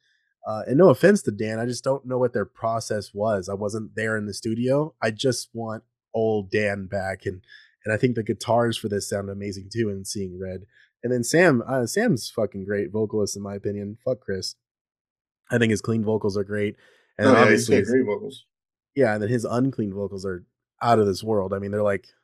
Uh, 0.47 0.63
and 0.67 0.79
no 0.79 0.89
offense 0.89 1.21
to 1.23 1.31
Dan, 1.31 1.59
I 1.59 1.67
just 1.67 1.85
don't 1.85 2.07
know 2.07 2.17
what 2.17 2.33
their 2.33 2.47
process 2.47 3.13
was. 3.13 3.49
I 3.49 3.55
wasn't 3.55 3.95
there 3.95 4.17
in 4.17 4.27
the 4.27 4.33
studio. 4.33 4.95
I 5.03 5.11
just 5.11 5.51
want 5.53 5.83
old 6.15 6.51
Dan 6.51 6.87
back 6.87 7.27
and 7.27 7.43
and 7.85 7.95
I 7.95 7.97
think 7.97 8.17
the 8.17 8.23
guitars 8.23 8.77
for 8.77 8.89
this 8.89 9.09
sound 9.09 9.31
amazing 9.31 9.71
too. 9.73 9.89
And 9.89 10.07
seeing 10.07 10.39
red, 10.39 10.63
and 11.03 11.13
then 11.13 11.25
Sam, 11.25 11.63
uh, 11.67 11.87
Sam's 11.87 12.31
fucking 12.31 12.65
great 12.65 12.91
vocalist 12.91 13.37
in 13.37 13.43
my 13.43 13.55
opinion. 13.55 13.99
Fuck 14.05 14.21
Chris, 14.21 14.57
I 15.51 15.59
think 15.59 15.71
his 15.71 15.81
clean 15.81 16.05
vocals 16.05 16.37
are 16.37 16.45
great, 16.45 16.77
and 17.19 17.29
oh, 17.29 17.33
yeah, 17.33 17.41
obviously 17.41 17.83
great 17.83 18.05
vocals. 18.05 18.45
Yeah, 18.95 19.15
and 19.15 19.23
then 19.23 19.31
his 19.31 19.45
unclean 19.45 19.93
vocals 19.93 20.25
are 20.27 20.45
out 20.83 20.99
of 20.99 21.07
this 21.07 21.23
world. 21.23 21.53
I 21.53 21.59
mean, 21.59 21.71
they're 21.71 21.83
like 21.83 22.09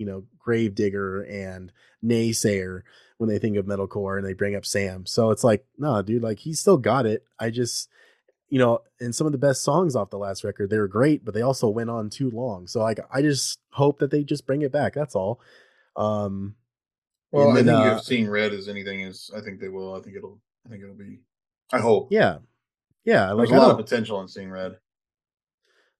you 0.00 0.06
know, 0.06 0.24
Gravedigger 0.38 1.22
and 1.24 1.70
Naysayer 2.02 2.80
when 3.18 3.28
they 3.28 3.38
think 3.38 3.58
of 3.58 3.66
metalcore 3.66 4.16
and 4.16 4.26
they 4.26 4.32
bring 4.32 4.56
up 4.56 4.64
Sam. 4.64 5.04
So 5.04 5.30
it's 5.30 5.44
like, 5.44 5.62
no, 5.76 6.00
dude, 6.00 6.22
like 6.22 6.38
he 6.38 6.54
still 6.54 6.78
got 6.78 7.04
it. 7.04 7.22
I 7.38 7.50
just, 7.50 7.90
you 8.48 8.58
know, 8.58 8.80
and 8.98 9.14
some 9.14 9.26
of 9.26 9.32
the 9.32 9.38
best 9.38 9.62
songs 9.62 9.94
off 9.94 10.08
the 10.08 10.16
last 10.16 10.42
record, 10.42 10.70
they 10.70 10.78
were 10.78 10.88
great, 10.88 11.22
but 11.22 11.34
they 11.34 11.42
also 11.42 11.68
went 11.68 11.90
on 11.90 12.08
too 12.08 12.30
long. 12.30 12.66
So 12.66 12.80
like, 12.80 12.98
I 13.12 13.20
just 13.20 13.60
hope 13.72 13.98
that 13.98 14.10
they 14.10 14.24
just 14.24 14.46
bring 14.46 14.62
it 14.62 14.72
back. 14.72 14.94
That's 14.94 15.14
all. 15.14 15.38
Um, 15.96 16.54
well, 17.30 17.50
I 17.50 17.56
think 17.56 17.68
uh, 17.68 17.96
if 17.98 18.04
seeing 18.04 18.28
red 18.28 18.54
as 18.54 18.68
anything 18.68 19.02
is, 19.02 19.30
I 19.36 19.42
think 19.42 19.60
they 19.60 19.68
will. 19.68 19.94
I 19.94 20.00
think 20.00 20.16
it'll. 20.16 20.40
I 20.66 20.70
think 20.70 20.82
it'll 20.82 20.96
be. 20.96 21.20
I 21.72 21.78
hope. 21.78 22.08
Yeah, 22.10 22.38
yeah. 23.04 23.26
There's 23.36 23.50
like, 23.50 23.58
a 23.58 23.62
lot 23.62 23.70
of 23.70 23.76
potential 23.76 24.20
in 24.20 24.28
seeing 24.28 24.50
red. 24.50 24.78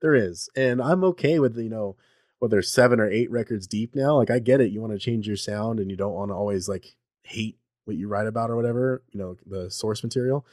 There 0.00 0.14
is, 0.14 0.48
and 0.56 0.80
I'm 0.80 1.04
okay 1.04 1.38
with 1.38 1.56
you 1.56 1.68
know 1.68 1.96
what 2.40 2.50
there's 2.50 2.72
seven 2.72 2.98
or 2.98 3.08
eight 3.08 3.30
records 3.30 3.66
deep 3.66 3.94
now. 3.94 4.16
Like 4.16 4.30
I 4.30 4.40
get 4.40 4.60
it, 4.60 4.72
you 4.72 4.80
want 4.80 4.92
to 4.92 4.98
change 4.98 5.28
your 5.28 5.36
sound 5.36 5.78
and 5.78 5.90
you 5.90 5.96
don't 5.96 6.14
want 6.14 6.30
to 6.30 6.34
always 6.34 6.68
like 6.68 6.96
hate 7.22 7.58
what 7.84 7.96
you 7.96 8.08
write 8.08 8.26
about 8.26 8.50
or 8.50 8.56
whatever, 8.56 9.04
you 9.10 9.20
know, 9.20 9.36
the 9.46 9.70
source 9.70 10.02
material, 10.02 10.44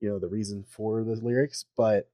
you 0.00 0.08
know, 0.08 0.18
the 0.18 0.28
reason 0.28 0.64
for 0.68 1.02
the 1.02 1.16
lyrics, 1.16 1.64
but 1.76 2.10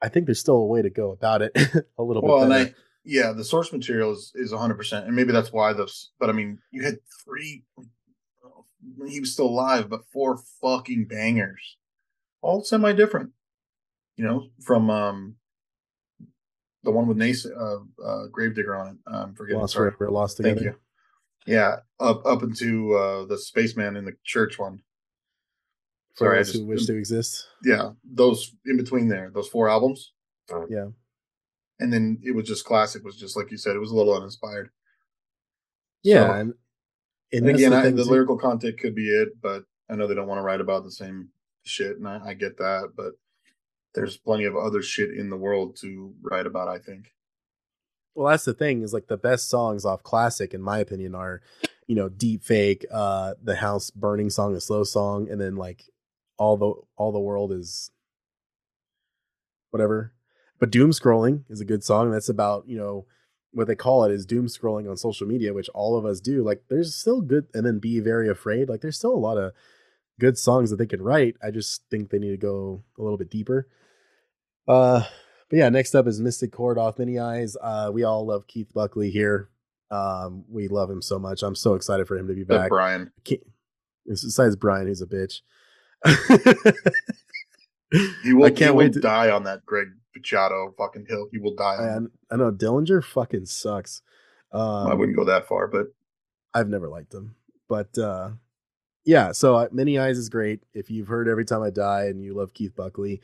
I 0.00 0.08
think 0.08 0.26
there's 0.26 0.40
still 0.40 0.56
a 0.56 0.66
way 0.66 0.80
to 0.80 0.90
go 0.90 1.10
about 1.10 1.42
it 1.42 1.52
a 1.98 2.02
little 2.02 2.22
well, 2.22 2.40
bit. 2.40 2.48
Well, 2.48 2.52
and. 2.60 2.70
I, 2.70 2.74
yeah, 3.04 3.32
the 3.32 3.44
source 3.44 3.72
material 3.72 4.12
is 4.12 4.30
is 4.34 4.52
100, 4.52 4.74
percent 4.76 5.06
and 5.06 5.16
maybe 5.16 5.32
that's 5.32 5.52
why 5.52 5.72
those. 5.72 6.12
But 6.20 6.30
I 6.30 6.32
mean, 6.32 6.58
you 6.70 6.84
had 6.84 6.98
three 7.24 7.64
when 8.96 9.08
he 9.08 9.20
was 9.20 9.32
still 9.32 9.46
alive, 9.46 9.88
but 9.88 10.06
four 10.12 10.38
fucking 10.60 11.06
bangers, 11.06 11.78
all 12.40 12.62
semi 12.62 12.92
different. 12.92 13.30
You 14.16 14.24
know, 14.24 14.48
from 14.60 14.88
um 14.88 15.36
the 16.84 16.90
one 16.90 17.06
with 17.06 17.16
Nace, 17.16 17.46
uh, 17.46 17.78
uh, 18.04 18.26
Gravedigger 18.28 18.74
on 18.76 18.88
it. 18.88 18.96
I'm 19.06 19.34
forgetting. 19.34 19.60
lost 19.60 19.74
sorry. 19.74 19.90
forever, 19.92 20.10
lost 20.10 20.36
together. 20.38 20.54
Thank 20.54 20.64
you. 20.66 20.74
Yeah, 21.46 21.76
up 22.00 22.24
up 22.26 22.42
into 22.42 22.94
uh 22.94 23.24
the 23.26 23.36
spaceman 23.38 23.96
in 23.96 24.04
the 24.04 24.14
church 24.24 24.58
one. 24.58 24.80
For 26.14 26.26
Sorry, 26.26 26.36
I 26.36 26.42
those 26.42 26.52
who 26.52 26.58
just- 26.58 26.68
wish 26.68 26.86
to 26.86 26.96
exist. 26.96 27.48
Yeah, 27.64 27.90
those 28.04 28.54
in 28.66 28.76
between 28.76 29.08
there, 29.08 29.30
those 29.34 29.48
four 29.48 29.68
albums. 29.68 30.12
Yeah. 30.68 30.88
And 31.80 31.92
then 31.92 32.18
it 32.22 32.32
was 32.32 32.46
just 32.46 32.64
classic. 32.64 33.02
Was 33.04 33.16
just 33.16 33.36
like 33.36 33.50
you 33.50 33.56
said, 33.56 33.74
it 33.74 33.80
was 33.80 33.90
a 33.90 33.94
little 33.96 34.14
uninspired. 34.14 34.70
Yeah. 36.02 36.26
So- 36.26 36.32
and, 36.34 36.54
and 37.32 37.46
And 37.46 37.56
again, 37.56 37.70
the 37.70 37.78
I, 37.78 37.90
the 37.90 38.04
lyrical 38.04 38.36
content 38.36 38.78
could 38.78 38.94
be 38.94 39.08
it, 39.08 39.30
but 39.40 39.64
I 39.88 39.94
know 39.96 40.06
they 40.06 40.14
don't 40.14 40.28
want 40.28 40.38
to 40.38 40.42
write 40.42 40.60
about 40.60 40.84
the 40.84 40.90
same 40.90 41.28
shit, 41.64 41.96
and 41.96 42.06
I, 42.06 42.20
I 42.26 42.34
get 42.34 42.58
that. 42.58 42.90
But 42.96 43.12
there's 43.94 44.16
plenty 44.16 44.44
of 44.44 44.56
other 44.56 44.82
shit 44.82 45.10
in 45.10 45.30
the 45.30 45.36
world 45.36 45.76
to 45.76 46.14
write 46.22 46.46
about. 46.46 46.68
I 46.68 46.78
think. 46.78 47.12
Well, 48.14 48.30
that's 48.30 48.44
the 48.44 48.54
thing 48.54 48.82
is 48.82 48.92
like 48.92 49.06
the 49.06 49.16
best 49.16 49.48
songs 49.48 49.84
off 49.84 50.02
classic, 50.02 50.52
in 50.52 50.60
my 50.60 50.78
opinion, 50.78 51.14
are 51.14 51.40
you 51.86 51.94
know 51.94 52.08
deep 52.08 52.42
fake, 52.42 52.84
uh, 52.90 53.34
the 53.42 53.56
house 53.56 53.90
burning 53.90 54.30
song, 54.30 54.54
a 54.54 54.60
slow 54.60 54.84
song, 54.84 55.28
and 55.30 55.40
then 55.40 55.56
like 55.56 55.84
all 56.38 56.56
the 56.56 56.74
all 56.96 57.12
the 57.12 57.20
world 57.20 57.52
is 57.52 57.90
whatever. 59.70 60.12
But 60.58 60.70
doom 60.70 60.90
scrolling 60.90 61.44
is 61.48 61.60
a 61.60 61.64
good 61.64 61.82
song. 61.82 62.10
That's 62.10 62.28
about 62.28 62.68
you 62.68 62.76
know 62.76 63.06
what 63.52 63.66
they 63.66 63.74
call 63.74 64.04
it 64.04 64.12
is 64.12 64.24
doom 64.24 64.46
scrolling 64.46 64.88
on 64.88 64.96
social 64.96 65.26
media, 65.26 65.52
which 65.52 65.68
all 65.70 65.96
of 65.96 66.06
us 66.06 66.20
do. 66.20 66.42
Like 66.42 66.64
there's 66.68 66.94
still 66.94 67.20
good, 67.20 67.46
and 67.54 67.66
then 67.66 67.78
be 67.78 68.00
very 68.00 68.28
afraid. 68.28 68.68
Like 68.68 68.80
there's 68.80 68.96
still 68.96 69.14
a 69.14 69.16
lot 69.16 69.38
of 69.38 69.52
good 70.20 70.38
songs 70.38 70.70
that 70.70 70.76
they 70.76 70.86
could 70.86 71.00
write. 71.00 71.36
I 71.42 71.50
just 71.50 71.82
think 71.90 72.10
they 72.10 72.18
need 72.18 72.30
to 72.30 72.36
go 72.36 72.84
a 72.98 73.02
little 73.02 73.18
bit 73.18 73.30
deeper. 73.30 73.68
Uh, 74.68 75.02
but 75.50 75.56
yeah, 75.58 75.68
next 75.68 75.94
up 75.94 76.06
is 76.06 76.20
Mystic 76.20 76.52
Chord 76.52 76.78
off 76.78 76.98
Many 76.98 77.18
Eyes. 77.18 77.56
Uh, 77.60 77.90
we 77.92 78.04
all 78.04 78.26
love 78.26 78.46
Keith 78.46 78.72
Buckley 78.74 79.10
here. 79.10 79.48
Um, 79.90 80.44
we 80.48 80.68
love 80.68 80.90
him 80.90 81.02
so 81.02 81.18
much. 81.18 81.42
I'm 81.42 81.54
so 81.54 81.74
excited 81.74 82.08
for 82.08 82.16
him 82.16 82.28
to 82.28 82.34
be 82.34 82.44
But 82.44 82.58
back. 82.58 82.68
Brian, 82.70 83.12
Can't- 83.24 83.42
Besides 84.06 84.56
Brian, 84.56 84.86
who's 84.86 85.02
a 85.02 85.06
bitch. 85.06 85.40
he 88.24 88.32
will. 88.34 88.46
I 88.46 88.50
can't 88.50 88.74
wait 88.74 88.92
to- 88.94 89.00
die 89.00 89.30
on 89.30 89.44
that 89.44 89.64
Greg 89.66 89.88
Puciato 90.16 90.74
fucking 90.76 91.06
hill. 91.08 91.28
He 91.30 91.38
will 91.38 91.54
die. 91.54 91.76
On 91.76 92.10
I, 92.30 92.34
I 92.34 92.36
know 92.38 92.50
Dillinger 92.50 93.04
fucking 93.04 93.46
sucks. 93.46 94.02
Um, 94.52 94.88
I 94.88 94.94
wouldn't 94.94 95.16
go 95.16 95.24
that 95.24 95.46
far, 95.46 95.66
but 95.68 95.86
I've 96.52 96.68
never 96.68 96.88
liked 96.88 97.14
him, 97.14 97.36
but 97.68 97.96
uh, 97.96 98.30
yeah. 99.04 99.32
So 99.32 99.54
uh, 99.56 99.68
Many 99.72 99.98
Eyes 99.98 100.18
is 100.18 100.28
great. 100.28 100.60
If 100.74 100.90
you've 100.90 101.08
heard 101.08 101.28
Every 101.28 101.44
Time 101.44 101.62
I 101.62 101.70
Die 101.70 102.04
and 102.06 102.22
you 102.22 102.34
love 102.34 102.52
Keith 102.52 102.74
Buckley, 102.76 103.20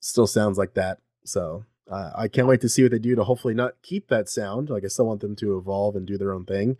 still 0.00 0.26
sounds 0.26 0.58
like 0.58 0.74
that. 0.74 0.98
So 1.24 1.64
uh, 1.90 2.10
I 2.16 2.28
can't 2.28 2.48
wait 2.48 2.60
to 2.62 2.68
see 2.68 2.82
what 2.82 2.92
they 2.92 2.98
do 2.98 3.14
to 3.14 3.24
hopefully 3.24 3.54
not 3.54 3.82
keep 3.82 4.08
that 4.08 4.28
sound. 4.28 4.70
Like 4.70 4.84
I 4.84 4.88
still 4.88 5.06
want 5.06 5.20
them 5.20 5.36
to 5.36 5.58
evolve 5.58 5.96
and 5.96 6.06
do 6.06 6.18
their 6.18 6.32
own 6.32 6.44
thing, 6.44 6.76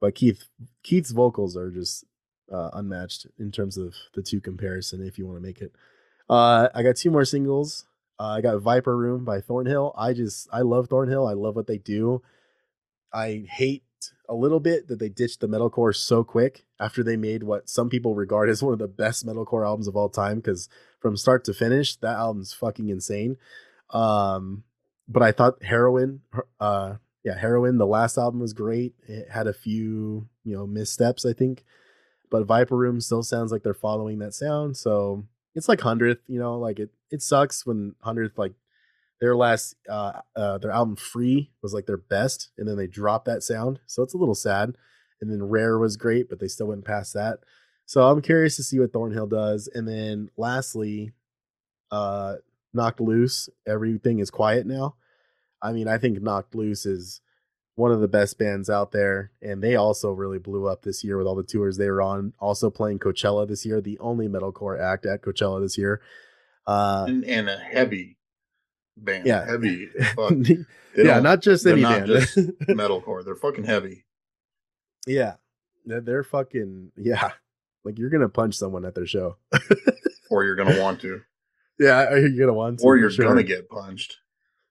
but 0.00 0.14
Keith 0.14 0.44
Keith's 0.82 1.10
vocals 1.10 1.56
are 1.56 1.70
just 1.70 2.04
uh, 2.52 2.70
unmatched 2.72 3.26
in 3.38 3.50
terms 3.50 3.76
of 3.76 3.94
the 4.14 4.22
two 4.22 4.40
comparison. 4.40 5.06
If 5.06 5.18
you 5.18 5.26
want 5.26 5.38
to 5.38 5.46
make 5.46 5.60
it, 5.60 5.72
uh, 6.28 6.68
I 6.74 6.82
got 6.82 6.96
two 6.96 7.10
more 7.10 7.24
singles. 7.24 7.84
Uh, 8.18 8.28
I 8.28 8.40
got 8.40 8.60
Viper 8.60 8.96
Room 8.96 9.24
by 9.24 9.40
Thornhill. 9.40 9.92
I 9.96 10.12
just 10.12 10.48
I 10.52 10.60
love 10.60 10.88
Thornhill. 10.88 11.26
I 11.26 11.32
love 11.32 11.56
what 11.56 11.66
they 11.66 11.78
do. 11.78 12.22
I 13.12 13.44
hate 13.48 13.84
a 14.28 14.34
little 14.34 14.60
bit 14.60 14.88
that 14.88 14.98
they 14.98 15.08
ditched 15.08 15.40
the 15.40 15.48
metalcore 15.48 15.94
so 15.94 16.24
quick 16.24 16.64
after 16.80 17.02
they 17.02 17.16
made 17.16 17.42
what 17.42 17.68
some 17.68 17.88
people 17.88 18.14
regard 18.14 18.48
as 18.48 18.62
one 18.62 18.72
of 18.72 18.78
the 18.78 18.88
best 18.88 19.26
metalcore 19.26 19.66
albums 19.66 19.88
of 19.88 19.96
all 19.96 20.08
time. 20.08 20.36
Because 20.36 20.68
from 21.00 21.16
start 21.16 21.44
to 21.44 21.54
finish, 21.54 21.96
that 21.96 22.16
album's 22.16 22.52
fucking 22.52 22.88
insane. 22.88 23.36
Um, 23.90 24.64
but 25.08 25.22
I 25.22 25.32
thought 25.32 25.62
Heroine, 25.62 26.22
uh, 26.60 26.94
yeah, 27.24 27.38
Heroine, 27.38 27.78
the 27.78 27.86
last 27.86 28.18
album 28.18 28.40
was 28.40 28.52
great. 28.52 28.94
It 29.06 29.30
had 29.30 29.46
a 29.46 29.52
few, 29.52 30.28
you 30.44 30.56
know, 30.56 30.66
missteps, 30.66 31.24
I 31.24 31.32
think. 31.32 31.64
But 32.30 32.46
Viper 32.46 32.76
Room 32.76 33.00
still 33.00 33.22
sounds 33.22 33.52
like 33.52 33.62
they're 33.62 33.74
following 33.74 34.18
that 34.18 34.34
sound. 34.34 34.76
So 34.76 35.24
it's 35.54 35.68
like 35.68 35.80
hundredth, 35.80 36.22
you 36.26 36.38
know, 36.38 36.58
like 36.58 36.78
it 36.78 36.90
it 37.10 37.22
sucks 37.22 37.64
when 37.64 37.94
hundredth 38.00 38.38
like 38.38 38.54
their 39.20 39.36
last 39.36 39.76
uh 39.88 40.20
uh 40.36 40.58
their 40.58 40.70
album 40.70 40.96
Free 40.96 41.50
was 41.62 41.72
like 41.72 41.86
their 41.86 41.96
best, 41.96 42.50
and 42.58 42.68
then 42.68 42.76
they 42.76 42.86
dropped 42.86 43.26
that 43.26 43.42
sound. 43.42 43.80
So 43.86 44.02
it's 44.02 44.14
a 44.14 44.18
little 44.18 44.34
sad. 44.34 44.76
And 45.20 45.30
then 45.30 45.42
Rare 45.42 45.78
was 45.78 45.96
great, 45.96 46.28
but 46.28 46.40
they 46.40 46.48
still 46.48 46.66
went 46.66 46.84
past 46.84 47.14
that. 47.14 47.38
So 47.86 48.02
I'm 48.02 48.20
curious 48.20 48.56
to 48.56 48.62
see 48.62 48.78
what 48.78 48.92
Thornhill 48.92 49.26
does. 49.26 49.68
And 49.72 49.88
then 49.88 50.30
lastly, 50.36 51.12
uh 51.90 52.36
Knocked 52.72 53.00
Loose, 53.00 53.48
everything 53.66 54.18
is 54.18 54.30
quiet 54.30 54.66
now. 54.66 54.96
I 55.62 55.72
mean, 55.72 55.88
I 55.88 55.96
think 55.98 56.20
Knocked 56.20 56.54
Loose 56.54 56.84
is 56.84 57.20
one 57.76 57.90
of 57.90 58.00
the 58.00 58.08
best 58.08 58.38
bands 58.38 58.70
out 58.70 58.92
there, 58.92 59.32
and 59.42 59.62
they 59.62 59.76
also 59.76 60.12
really 60.12 60.38
blew 60.38 60.66
up 60.66 60.82
this 60.82 61.02
year 61.02 61.16
with 61.16 61.26
all 61.26 61.34
the 61.34 61.42
tours 61.42 61.76
they 61.76 61.90
were 61.90 62.02
on. 62.02 62.32
Also 62.38 62.70
playing 62.70 62.98
Coachella 62.98 63.48
this 63.48 63.64
year, 63.64 63.80
the 63.80 63.98
only 63.98 64.28
metalcore 64.28 64.80
act 64.80 65.06
at 65.06 65.22
Coachella 65.22 65.60
this 65.60 65.78
year. 65.78 66.00
Uh, 66.66 67.06
and, 67.08 67.24
and 67.24 67.48
a 67.48 67.56
heavy 67.56 68.16
band. 68.96 69.26
Yeah. 69.26 69.44
heavy. 69.46 69.88
as 69.98 70.08
fuck. 70.12 70.32
They 70.96 71.04
yeah, 71.04 71.18
not 71.20 71.40
just 71.42 71.66
any 71.66 71.82
not 71.82 72.06
band. 72.06 72.06
just 72.06 72.36
metalcore. 72.68 73.24
They're 73.24 73.34
fucking 73.34 73.64
heavy. 73.64 74.04
yeah, 75.06 75.34
they're, 75.84 76.22
fucking 76.22 76.92
yeah. 76.96 77.32
Like 77.84 77.98
you're 77.98 78.10
gonna 78.10 78.28
punch 78.28 78.54
someone 78.56 78.84
at 78.84 78.94
their 78.94 79.06
show. 79.06 79.36
Or 80.30 80.42
you're 80.42 80.56
gonna 80.56 80.80
want 80.80 81.00
to, 81.02 81.20
Yeah, 81.78 82.10
you're 82.10 82.28
you 82.28 82.40
gonna 82.40 82.54
want 82.54 82.78
to? 82.80 82.84
or 82.86 82.96
you're 82.96 83.10
Sure. 83.10 83.26
gonna 83.26 83.42
get 83.42 83.68
punched. 83.68 84.16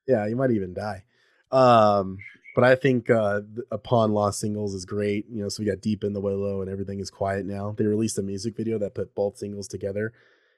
yeah 0.07 0.25
you 0.25 0.35
might 0.35 0.51
even 0.51 0.73
die 0.73 1.03
um 1.51 2.17
but 2.55 2.63
i 2.65 2.73
think 2.75 3.09
uh 3.09 3.41
upon 3.71 4.11
loss 4.11 4.39
singles 4.39 4.73
is 4.73 4.83
great 4.83 5.25
you 5.29 5.41
know 5.41 5.47
so 5.47 5.61
we 5.61 5.69
got 5.69 5.79
deep 5.79 6.03
in 6.03 6.11
the 6.13 6.19
willow 6.19 6.61
and 6.61 6.69
everything 6.71 6.99
is 6.99 7.11
quiet 7.11 7.45
now 7.45 7.73
they 7.77 7.85
released 7.85 8.17
a 8.17 8.23
music 8.23 8.57
video 8.57 8.77
that 8.79 8.95
put 8.95 9.13
both 9.15 9.37
singles 9.37 9.67
together 9.67 10.11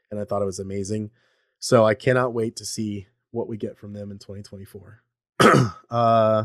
and 0.10 0.19
i 0.19 0.23
thought 0.23 0.41
it 0.41 0.45
was 0.45 0.60
amazing 0.60 1.12
so 1.60 1.86
i 1.86 1.93
cannot 1.93 2.34
wait 2.34 2.56
to 2.56 2.65
see 2.65 3.06
what 3.36 3.48
we 3.48 3.58
get 3.58 3.78
from 3.78 3.93
them 3.93 4.12
in 4.12 4.17
2024 4.17 5.02
uh 5.89 6.43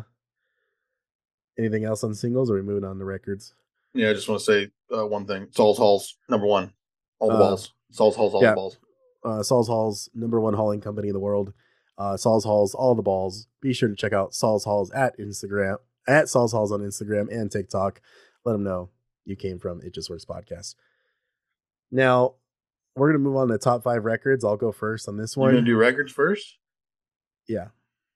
anything 1.58 1.84
else 1.84 2.02
on 2.04 2.14
singles 2.14 2.50
or 2.50 2.54
are 2.54 2.56
we 2.60 2.62
moving 2.66 2.88
on 2.88 2.98
to 2.98 3.04
records 3.04 3.54
Yeah, 3.94 4.10
I 4.10 4.12
just 4.14 4.28
want 4.28 4.40
to 4.40 4.44
say 4.44 4.70
uh, 4.96 5.06
one 5.06 5.26
thing. 5.26 5.48
Saul's 5.52 5.78
Halls, 5.78 6.16
number 6.28 6.46
one. 6.46 6.72
All 7.18 7.28
the 7.28 7.34
Uh, 7.34 7.38
balls. 7.38 7.72
Saul's 7.90 8.16
Halls, 8.16 8.34
all 8.34 8.42
yeah. 8.42 8.50
the 8.50 8.54
balls. 8.56 8.78
uh, 9.24 9.42
Saul's 9.42 9.68
Halls, 9.68 10.08
number 10.14 10.40
one 10.40 10.54
hauling 10.54 10.80
company 10.80 11.08
in 11.08 11.14
the 11.14 11.20
world. 11.20 11.52
Uh, 11.98 12.16
Saul's 12.16 12.44
Halls, 12.44 12.74
all 12.74 12.94
the 12.94 13.02
balls. 13.02 13.46
Be 13.60 13.72
sure 13.72 13.88
to 13.88 13.94
check 13.96 14.12
out 14.12 14.32
Saul's 14.34 14.64
Halls 14.64 14.90
at 14.92 15.18
Instagram, 15.18 15.76
at 16.08 16.28
Saul's 16.28 16.52
Halls 16.52 16.72
on 16.72 16.80
Instagram 16.80 17.28
and 17.30 17.50
TikTok. 17.50 18.00
Let 18.44 18.52
them 18.52 18.64
know 18.64 18.88
you 19.24 19.36
came 19.36 19.58
from 19.58 19.80
It 19.82 19.92
Just 19.94 20.08
Works 20.08 20.24
podcast. 20.24 20.74
Now, 21.90 22.34
we're 22.96 23.08
going 23.12 23.22
to 23.22 23.28
move 23.28 23.36
on 23.36 23.48
to 23.48 23.58
top 23.58 23.82
five 23.82 24.04
records. 24.04 24.44
I'll 24.44 24.56
go 24.56 24.72
first 24.72 25.08
on 25.08 25.16
this 25.16 25.36
We're 25.36 25.50
gonna 25.52 25.62
do 25.62 25.76
records 25.76 26.12
first. 26.12 26.56
Yeah. 27.48 27.68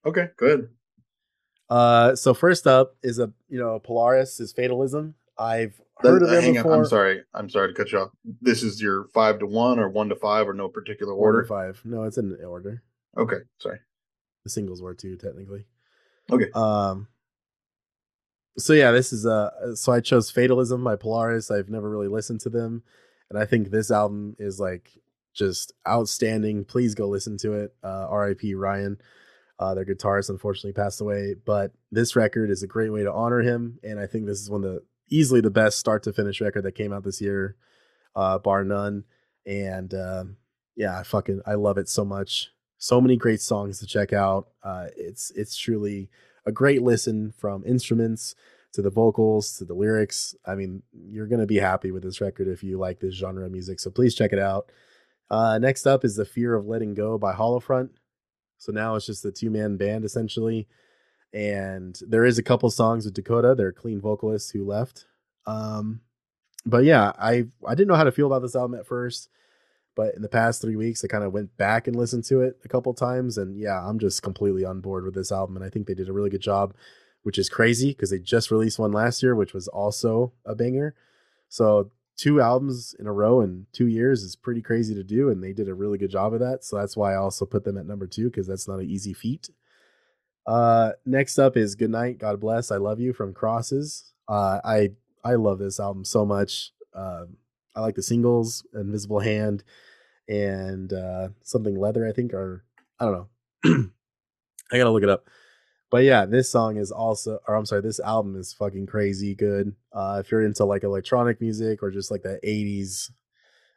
Okay, 0.06 0.28
good. 0.36 0.68
Uh, 1.70 2.14
so 2.14 2.34
first 2.34 2.66
up 2.66 2.96
is 3.02 3.18
a, 3.18 3.32
you 3.48 3.58
know, 3.58 3.78
Polaris 3.78 4.38
is 4.40 4.52
Fatalism. 4.52 5.14
I've 5.38 5.80
heard 5.98 6.22
of 6.22 6.28
Uh, 6.28 6.32
them 6.40 6.52
before. 6.54 6.72
on, 6.72 6.78
I'm 6.80 6.84
sorry. 6.86 7.22
I'm 7.32 7.48
sorry 7.48 7.68
to 7.68 7.74
cut 7.74 7.90
you 7.90 7.98
off. 8.00 8.10
This 8.42 8.62
is 8.62 8.80
your 8.82 9.06
five 9.14 9.38
to 9.40 9.46
one 9.46 9.78
or 9.78 9.88
one 9.88 10.08
to 10.10 10.14
five 10.16 10.46
or 10.48 10.52
no 10.54 10.68
particular 10.68 11.12
Order 11.14 11.38
order. 11.38 11.48
five. 11.48 11.80
No, 11.84 12.04
it's 12.04 12.18
in 12.18 12.36
order. 12.44 12.82
Okay, 13.16 13.38
sorry. 13.58 13.78
The 14.44 14.50
singles 14.50 14.82
were 14.82 14.94
too, 14.94 15.16
technically. 15.16 15.64
Okay. 16.30 16.50
Um. 16.54 17.08
So 18.58 18.72
yeah, 18.72 18.92
this 18.92 19.12
is 19.12 19.26
uh. 19.26 19.74
So 19.74 19.90
I 19.92 20.00
chose 20.00 20.30
Fatalism 20.30 20.84
by 20.84 20.96
Polaris. 20.96 21.50
I've 21.50 21.70
never 21.70 21.88
really 21.90 22.08
listened 22.08 22.40
to 22.42 22.50
them, 22.50 22.82
and 23.30 23.38
I 23.38 23.46
think 23.46 23.70
this 23.70 23.90
album 23.90 24.36
is 24.38 24.60
like 24.60 24.90
just 25.32 25.72
outstanding. 25.88 26.64
Please 26.64 26.94
go 26.94 27.08
listen 27.08 27.36
to 27.38 27.54
it. 27.54 27.74
Uh, 27.82 28.06
R.I.P. 28.08 28.54
Ryan. 28.54 28.98
Uh, 29.58 29.74
their 29.74 29.84
guitarist 29.84 30.30
unfortunately 30.30 30.72
passed 30.72 31.00
away, 31.00 31.34
but 31.46 31.72
this 31.92 32.16
record 32.16 32.50
is 32.50 32.62
a 32.62 32.66
great 32.66 32.90
way 32.90 33.02
to 33.04 33.12
honor 33.12 33.40
him, 33.40 33.78
and 33.84 34.00
I 34.00 34.06
think 34.06 34.26
this 34.26 34.40
is 34.40 34.50
one 34.50 34.64
of 34.64 34.72
the 34.72 34.82
easily 35.08 35.40
the 35.40 35.50
best 35.50 35.78
start 35.78 36.02
to 36.04 36.12
finish 36.12 36.40
record 36.40 36.64
that 36.64 36.72
came 36.72 36.92
out 36.92 37.04
this 37.04 37.20
year, 37.20 37.56
uh, 38.16 38.38
bar 38.38 38.64
none. 38.64 39.04
And 39.46 39.92
um, 39.94 40.36
yeah, 40.76 40.98
I 40.98 41.02
fucking 41.02 41.42
I 41.46 41.54
love 41.54 41.78
it 41.78 41.88
so 41.88 42.04
much. 42.04 42.50
So 42.78 43.00
many 43.00 43.16
great 43.16 43.40
songs 43.40 43.78
to 43.78 43.86
check 43.86 44.12
out. 44.12 44.48
Uh, 44.62 44.86
it's 44.96 45.30
it's 45.36 45.56
truly 45.56 46.10
a 46.46 46.52
great 46.52 46.82
listen 46.82 47.32
from 47.38 47.64
instruments 47.64 48.34
to 48.72 48.82
the 48.82 48.90
vocals 48.90 49.56
to 49.56 49.64
the 49.64 49.74
lyrics. 49.74 50.34
I 50.44 50.56
mean, 50.56 50.82
you're 50.92 51.28
to 51.28 51.46
be 51.46 51.58
happy 51.58 51.92
with 51.92 52.02
this 52.02 52.20
record 52.20 52.48
if 52.48 52.62
you 52.62 52.78
like 52.78 53.00
this 53.00 53.14
genre 53.14 53.46
of 53.46 53.52
music. 53.52 53.78
So 53.80 53.90
please 53.90 54.14
check 54.14 54.32
it 54.32 54.38
out. 54.38 54.70
Uh, 55.30 55.58
next 55.58 55.86
up 55.86 56.04
is 56.04 56.16
The 56.16 56.24
Fear 56.24 56.54
of 56.54 56.66
Letting 56.66 56.94
Go 56.94 57.16
by 57.16 57.32
Hollow 57.32 57.60
Front. 57.60 57.92
So 58.58 58.72
now 58.72 58.94
it's 58.94 59.06
just 59.06 59.24
a 59.24 59.32
two 59.32 59.50
man 59.50 59.76
band 59.76 60.04
essentially. 60.04 60.68
And 61.32 61.98
there 62.06 62.24
is 62.24 62.38
a 62.38 62.42
couple 62.42 62.70
songs 62.70 63.04
with 63.04 63.14
Dakota, 63.14 63.54
their 63.54 63.72
clean 63.72 64.00
vocalist 64.00 64.52
who 64.52 64.64
left. 64.64 65.06
Um, 65.46 66.00
but 66.64 66.84
yeah, 66.84 67.12
I 67.18 67.46
I 67.66 67.74
didn't 67.74 67.88
know 67.88 67.96
how 67.96 68.04
to 68.04 68.12
feel 68.12 68.26
about 68.26 68.42
this 68.42 68.56
album 68.56 68.78
at 68.78 68.86
first, 68.86 69.28
but 69.94 70.14
in 70.14 70.22
the 70.22 70.28
past 70.28 70.60
three 70.60 70.76
weeks, 70.76 71.04
I 71.04 71.08
kind 71.08 71.24
of 71.24 71.32
went 71.32 71.56
back 71.56 71.86
and 71.86 71.96
listened 71.96 72.24
to 72.24 72.40
it 72.40 72.58
a 72.64 72.68
couple 72.68 72.94
times, 72.94 73.36
and 73.36 73.58
yeah, 73.58 73.86
I'm 73.86 73.98
just 73.98 74.22
completely 74.22 74.64
on 74.64 74.80
board 74.80 75.04
with 75.04 75.14
this 75.14 75.32
album, 75.32 75.56
and 75.56 75.64
I 75.64 75.68
think 75.68 75.86
they 75.86 75.94
did 75.94 76.08
a 76.08 76.12
really 76.12 76.30
good 76.30 76.40
job, 76.40 76.74
which 77.22 77.38
is 77.38 77.48
crazy 77.48 77.90
because 77.90 78.10
they 78.10 78.18
just 78.18 78.50
released 78.50 78.78
one 78.78 78.92
last 78.92 79.22
year, 79.22 79.34
which 79.34 79.52
was 79.52 79.68
also 79.68 80.32
a 80.46 80.54
banger. 80.54 80.94
So 81.48 81.90
two 82.16 82.40
albums 82.40 82.94
in 82.98 83.06
a 83.06 83.12
row 83.12 83.40
in 83.40 83.66
two 83.72 83.86
years 83.86 84.22
is 84.22 84.36
pretty 84.36 84.62
crazy 84.62 84.94
to 84.94 85.04
do, 85.04 85.30
and 85.30 85.42
they 85.42 85.52
did 85.52 85.68
a 85.68 85.74
really 85.74 85.98
good 85.98 86.10
job 86.10 86.32
of 86.32 86.40
that. 86.40 86.64
So 86.64 86.76
that's 86.76 86.96
why 86.96 87.12
I 87.12 87.16
also 87.16 87.44
put 87.44 87.64
them 87.64 87.78
at 87.78 87.86
number 87.86 88.06
two 88.06 88.30
because 88.30 88.46
that's 88.46 88.68
not 88.68 88.80
an 88.80 88.88
easy 88.88 89.12
feat. 89.12 89.50
Uh, 90.46 90.92
next 91.06 91.38
up 91.38 91.56
is 91.56 91.74
"Good 91.74 91.90
Night, 91.90 92.18
God 92.18 92.40
Bless, 92.40 92.70
I 92.70 92.76
Love 92.76 93.00
You" 93.00 93.12
from 93.12 93.32
Crosses. 93.32 94.12
Uh, 94.28 94.60
I 94.64 94.90
I 95.24 95.34
love 95.34 95.58
this 95.58 95.80
album 95.80 96.04
so 96.04 96.24
much. 96.24 96.72
Uh, 96.94 97.24
I 97.74 97.80
like 97.80 97.94
the 97.94 98.02
singles, 98.02 98.64
Invisible 98.74 99.20
Hand, 99.20 99.64
and 100.28 100.92
uh, 100.92 101.28
something 101.42 101.74
Leather. 101.74 102.06
I 102.06 102.12
think, 102.12 102.34
or 102.34 102.64
I 103.00 103.06
don't 103.06 103.14
know. 103.14 103.28
I 104.72 104.78
gotta 104.78 104.90
look 104.90 105.02
it 105.02 105.08
up. 105.08 105.28
But 105.94 106.02
yeah, 106.02 106.26
this 106.26 106.50
song 106.50 106.76
is 106.76 106.90
also, 106.90 107.38
or 107.46 107.54
I'm 107.54 107.66
sorry, 107.66 107.80
this 107.80 108.00
album 108.00 108.34
is 108.34 108.52
fucking 108.52 108.86
crazy 108.86 109.36
good. 109.36 109.76
Uh, 109.92 110.20
if 110.24 110.28
you're 110.28 110.44
into 110.44 110.64
like 110.64 110.82
electronic 110.82 111.40
music 111.40 111.84
or 111.84 111.92
just 111.92 112.10
like 112.10 112.24
the 112.24 112.40
'80s 112.44 113.12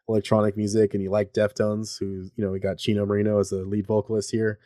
electronic 0.10 0.58
music, 0.58 0.96
and 0.96 1.04
you 1.04 1.12
like 1.12 1.32
Deftones, 1.32 2.00
who 2.00 2.28
you 2.36 2.44
know 2.44 2.50
we 2.50 2.60
got 2.60 2.80
Chino 2.80 3.06
Moreno 3.06 3.40
as 3.40 3.52
the 3.52 3.58
lead 3.58 3.86
vocalist 3.86 4.32
here, 4.32 4.58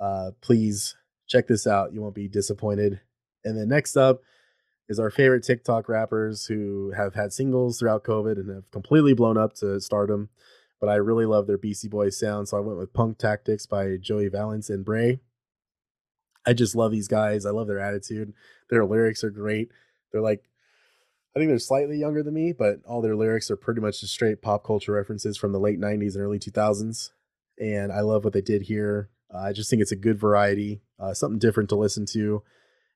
uh, 0.00 0.30
please 0.40 0.96
check 1.26 1.46
this 1.48 1.66
out. 1.66 1.92
You 1.92 2.00
won't 2.00 2.14
be 2.14 2.28
disappointed. 2.28 2.98
And 3.44 3.58
then 3.58 3.68
next 3.68 3.98
up 3.98 4.22
is 4.88 4.98
our 4.98 5.10
favorite 5.10 5.44
TikTok 5.44 5.90
rappers 5.90 6.46
who 6.46 6.94
have 6.96 7.12
had 7.12 7.30
singles 7.30 7.78
throughout 7.78 8.04
COVID 8.04 8.38
and 8.38 8.48
have 8.48 8.70
completely 8.70 9.12
blown 9.12 9.36
up 9.36 9.52
to 9.56 9.82
stardom. 9.82 10.30
But 10.80 10.88
I 10.88 10.94
really 10.94 11.26
love 11.26 11.46
their 11.46 11.58
Beastie 11.58 11.88
Boys 11.88 12.18
sound, 12.18 12.48
so 12.48 12.56
I 12.56 12.60
went 12.60 12.78
with 12.78 12.94
Punk 12.94 13.18
Tactics 13.18 13.66
by 13.66 13.98
Joey 14.00 14.28
Valence 14.28 14.70
and 14.70 14.82
Brae. 14.82 15.20
I 16.46 16.52
just 16.52 16.76
love 16.76 16.92
these 16.92 17.08
guys. 17.08 17.44
I 17.44 17.50
love 17.50 17.66
their 17.66 17.80
attitude. 17.80 18.32
Their 18.70 18.84
lyrics 18.84 19.24
are 19.24 19.30
great. 19.30 19.70
They're 20.12 20.22
like, 20.22 20.44
I 21.34 21.38
think 21.38 21.50
they're 21.50 21.58
slightly 21.58 21.98
younger 21.98 22.22
than 22.22 22.34
me, 22.34 22.52
but 22.52 22.80
all 22.86 23.02
their 23.02 23.16
lyrics 23.16 23.50
are 23.50 23.56
pretty 23.56 23.80
much 23.80 24.00
just 24.00 24.14
straight 24.14 24.40
pop 24.40 24.64
culture 24.64 24.92
references 24.92 25.36
from 25.36 25.52
the 25.52 25.60
late 25.60 25.78
90s 25.78 26.14
and 26.14 26.22
early 26.22 26.38
2000s. 26.38 27.10
And 27.60 27.92
I 27.92 28.00
love 28.00 28.24
what 28.24 28.32
they 28.32 28.40
did 28.40 28.62
here. 28.62 29.10
Uh, 29.32 29.38
I 29.38 29.52
just 29.52 29.68
think 29.68 29.82
it's 29.82 29.92
a 29.92 29.96
good 29.96 30.18
variety, 30.18 30.80
uh, 30.98 31.12
something 31.12 31.38
different 31.38 31.68
to 31.70 31.76
listen 31.76 32.06
to. 32.06 32.42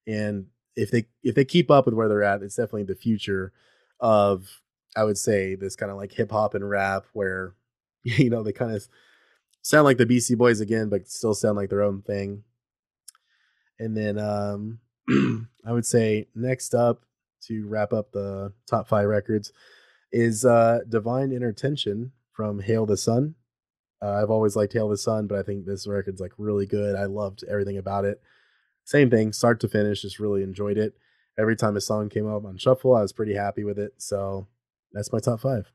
And 0.07 0.47
if 0.77 0.91
they 0.91 1.07
if 1.23 1.35
they 1.35 1.45
keep 1.45 1.71
up 1.71 1.85
with 1.85 1.95
where 1.95 2.09
they're 2.09 2.23
at, 2.23 2.43
it's 2.43 2.57
definitely 2.57 2.85
the 2.85 2.95
future 2.95 3.53
of 3.99 4.63
I 4.97 5.05
would 5.05 5.19
say 5.19 5.55
this 5.55 5.77
kind 5.77 5.91
of 5.91 5.99
like 5.99 6.13
hip 6.13 6.31
hop 6.31 6.55
and 6.55 6.69
rap 6.69 7.07
where 7.13 7.55
you 8.05 8.31
know 8.31 8.43
they 8.43 8.53
kind 8.53 8.73
of 8.75 8.89
sound 9.63 9.85
like 9.85 9.99
the 9.99 10.07
Beastie 10.07 10.35
Boys 10.35 10.61
again, 10.61 10.89
but 10.89 11.09
still 11.09 11.35
sound 11.35 11.57
like 11.57 11.71
their 11.71 11.83
own 11.83 12.03
thing. 12.03 12.45
And 13.81 13.97
then 13.97 14.19
um, 14.19 14.79
I 15.67 15.73
would 15.73 15.87
say 15.87 16.29
next 16.35 16.75
up 16.75 17.05
to 17.49 17.67
wrap 17.67 17.93
up 17.93 18.13
the 18.13 18.53
top 18.69 18.89
five 18.89 19.09
records 19.09 19.53
is 20.13 20.45
uh, 20.45 20.81
Divine 20.89 21.33
Inner 21.33 21.53
Tension 21.53 22.13
from 22.33 22.61
Hail 22.61 22.87
the 22.87 22.97
Sun. 22.97 23.35
Uh, 24.01 24.13
I've 24.23 24.31
always 24.31 24.55
liked 24.55 24.73
Hail 24.73 24.89
the 24.89 24.97
Sun, 24.97 25.27
but 25.27 25.39
I 25.39 25.43
think 25.43 25.67
this 25.67 25.89
record's 25.89 26.21
like 26.21 26.33
really 26.39 26.67
good. 26.67 26.95
I 26.95 27.07
loved 27.07 27.43
everything 27.49 27.79
about 27.79 28.05
it 28.05 28.21
same 28.91 29.09
thing, 29.09 29.33
start 29.33 29.61
to 29.61 29.69
finish, 29.69 30.03
just 30.03 30.19
really 30.19 30.43
enjoyed 30.43 30.77
it. 30.77 30.95
Every 31.39 31.55
time 31.55 31.77
a 31.77 31.81
song 31.81 32.09
came 32.09 32.27
up 32.27 32.45
on 32.45 32.59
shuffle, 32.59 32.97
I 32.97 33.03
was 33.03 33.13
pretty 33.13 33.35
happy 33.35 33.63
with 33.63 33.79
it. 33.79 33.93
So 33.99 34.49
that's 34.93 35.13
my 35.13 35.21
top 35.21 35.41
five. 35.41 35.71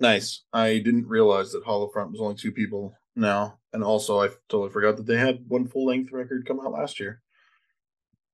Nice. 0.00 0.42
I 0.52 0.78
didn't 0.78 1.06
realize 1.06 1.52
that 1.52 1.64
Hollow 1.64 1.88
Front 1.88 2.10
was 2.10 2.20
only 2.20 2.34
two 2.34 2.50
people 2.50 2.94
now, 3.14 3.58
and 3.74 3.82
also 3.82 4.20
I 4.20 4.28
totally 4.48 4.70
forgot 4.70 4.96
that 4.96 5.06
they 5.06 5.18
had 5.18 5.44
one 5.48 5.66
full 5.66 5.84
length 5.84 6.12
record 6.12 6.46
come 6.46 6.60
out 6.60 6.72
last 6.72 7.00
year. 7.00 7.20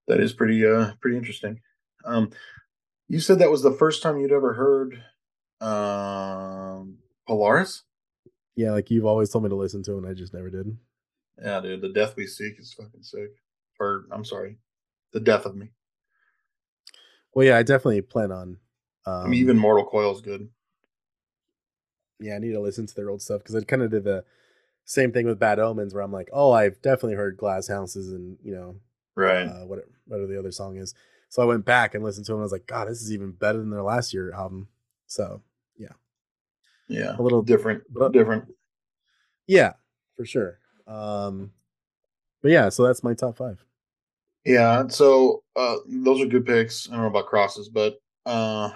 That 0.07 0.21
is 0.21 0.35
pretty 0.35 0.65
uh 0.65 0.93
pretty 1.01 1.17
interesting. 1.17 1.61
Um, 2.05 2.31
you 3.09 3.21
said 3.21 3.39
that 3.39 3.51
was 3.51 3.63
the 3.63 3.73
first 3.73 4.03
time 4.03 4.19
you'd 4.19 4.33
ever 4.33 4.53
heard 4.53 5.03
um 5.61 6.99
Polaris. 7.27 7.83
Yeah, 8.55 8.73
like 8.73 8.91
you've 8.91 9.07
always 9.07 9.31
told 9.31 9.45
me 9.45 9.51
to 9.51 9.57
listen 9.57 9.83
to, 9.85 9.97
and 9.97 10.07
I 10.07 10.13
just 10.13 10.35
never 10.35 10.51
did. 10.51 10.77
Yeah, 11.43 11.61
dude, 11.61 11.81
the 11.81 11.89
death 11.89 12.17
we 12.17 12.27
seek 12.27 12.61
is 12.61 12.75
fucking 12.75 13.03
sick. 13.03 13.31
Or 13.81 14.05
I'm 14.13 14.27
sorry, 14.27 14.59
the 15.13 15.21
death 15.21 15.47
of 15.47 15.57
me. 15.57 15.71
Well, 17.33 17.47
yeah, 17.47 17.57
I 17.57 17.63
definitely 17.63 18.03
plan 18.03 18.31
on. 18.31 18.59
Um, 19.07 19.25
I 19.25 19.27
mean, 19.29 19.41
even 19.41 19.57
um 19.57 19.63
Mortal 19.63 19.87
Coil 19.87 20.15
is 20.15 20.21
good. 20.21 20.51
Yeah, 22.19 22.35
I 22.37 22.39
need 22.41 22.53
to 22.53 22.61
listen 22.61 22.87
to 22.87 22.95
their 22.95 23.09
old 23.09 23.23
stuff 23.23 23.39
because 23.39 23.55
I 23.55 23.63
kind 23.63 23.81
of 23.81 23.91
did 23.91 24.05
the 24.05 24.25
same 24.85 25.13
thing 25.13 25.27
with 25.27 25.39
Bad 25.39 25.59
Omens, 25.59 25.95
where 25.95 26.03
I'm 26.03 26.13
like, 26.13 26.29
oh, 26.33 26.53
I've 26.53 26.81
definitely 26.83 27.15
heard 27.15 27.37
Glass 27.37 27.69
Houses 27.69 28.13
and 28.13 28.37
you 28.43 28.55
know, 28.55 28.77
right? 29.15 29.47
Uh, 29.47 29.67
what 29.67 29.81
whatever 30.07 30.27
the 30.27 30.39
other 30.39 30.53
song 30.53 30.77
is. 30.77 30.95
So 31.29 31.43
I 31.43 31.45
went 31.45 31.65
back 31.65 31.95
and 31.95 32.03
listened 32.03 32.27
to 32.27 32.33
them. 32.33 32.41
I 32.41 32.43
was 32.43 32.53
like, 32.53 32.67
God, 32.67 32.89
this 32.89 33.01
is 33.01 33.13
even 33.13 33.31
better 33.31 33.59
than 33.59 33.71
their 33.71 33.83
last 33.83 34.13
year 34.13 34.33
album. 34.33 34.69
So 35.07 35.43
yeah, 35.77 35.93
yeah, 36.89 37.17
a 37.17 37.23
little 37.23 37.43
different, 37.43 37.83
but, 37.91 38.13
different. 38.13 38.47
Yeah, 39.47 39.75
for 40.17 40.25
sure. 40.25 40.59
Um, 40.87 41.53
but 42.43 42.51
yeah, 42.51 42.69
so 42.69 42.83
that's 42.83 43.05
my 43.05 43.15
top 43.15 43.37
five. 43.37 43.65
Yeah, 44.45 44.89
so 44.89 45.43
uh, 45.55 45.77
those 45.87 46.21
are 46.21 46.27
good 46.27 46.47
picks. 46.47 46.89
I 46.89 46.93
don't 46.93 47.03
know 47.03 47.09
about 47.09 47.27
crosses, 47.27 47.69
but 47.69 48.01
uh, 48.27 48.71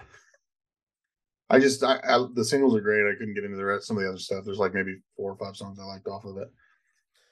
I 1.55 1.61
just 1.61 1.85
I, 1.85 2.01
I, 2.03 2.27
the 2.35 2.45
singles 2.45 2.75
are 2.75 2.81
great. 2.81 3.09
I 3.09 3.17
couldn't 3.17 3.35
get 3.35 3.45
into 3.45 3.57
the 3.57 3.65
rest. 3.65 3.87
Some 3.87 3.97
of 3.97 4.03
the 4.03 4.09
other 4.09 4.19
stuff. 4.19 4.45
There's 4.45 4.59
like 4.59 4.75
maybe 4.75 4.97
four 5.17 5.33
or 5.33 5.37
five 5.37 5.57
songs 5.57 5.79
I 5.79 5.85
liked 5.85 6.09
off 6.09 6.25
of 6.25 6.37
it. 6.39 6.51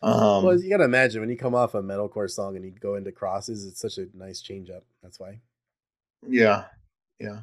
Um, 0.02 0.44
well, 0.44 0.60
you 0.60 0.70
got 0.70 0.78
to 0.78 0.84
imagine 0.84 1.20
when 1.20 1.30
you 1.30 1.36
come 1.36 1.54
off 1.54 1.74
a 1.74 1.82
metalcore 1.82 2.30
song 2.30 2.56
and 2.56 2.64
you 2.64 2.72
go 2.72 2.96
into 2.96 3.12
crosses, 3.12 3.66
it's 3.66 3.80
such 3.80 3.98
a 3.98 4.06
nice 4.14 4.40
change 4.40 4.70
up. 4.70 4.84
That's 5.02 5.18
why. 5.18 5.40
Yeah, 6.26 6.64
yeah. 7.20 7.40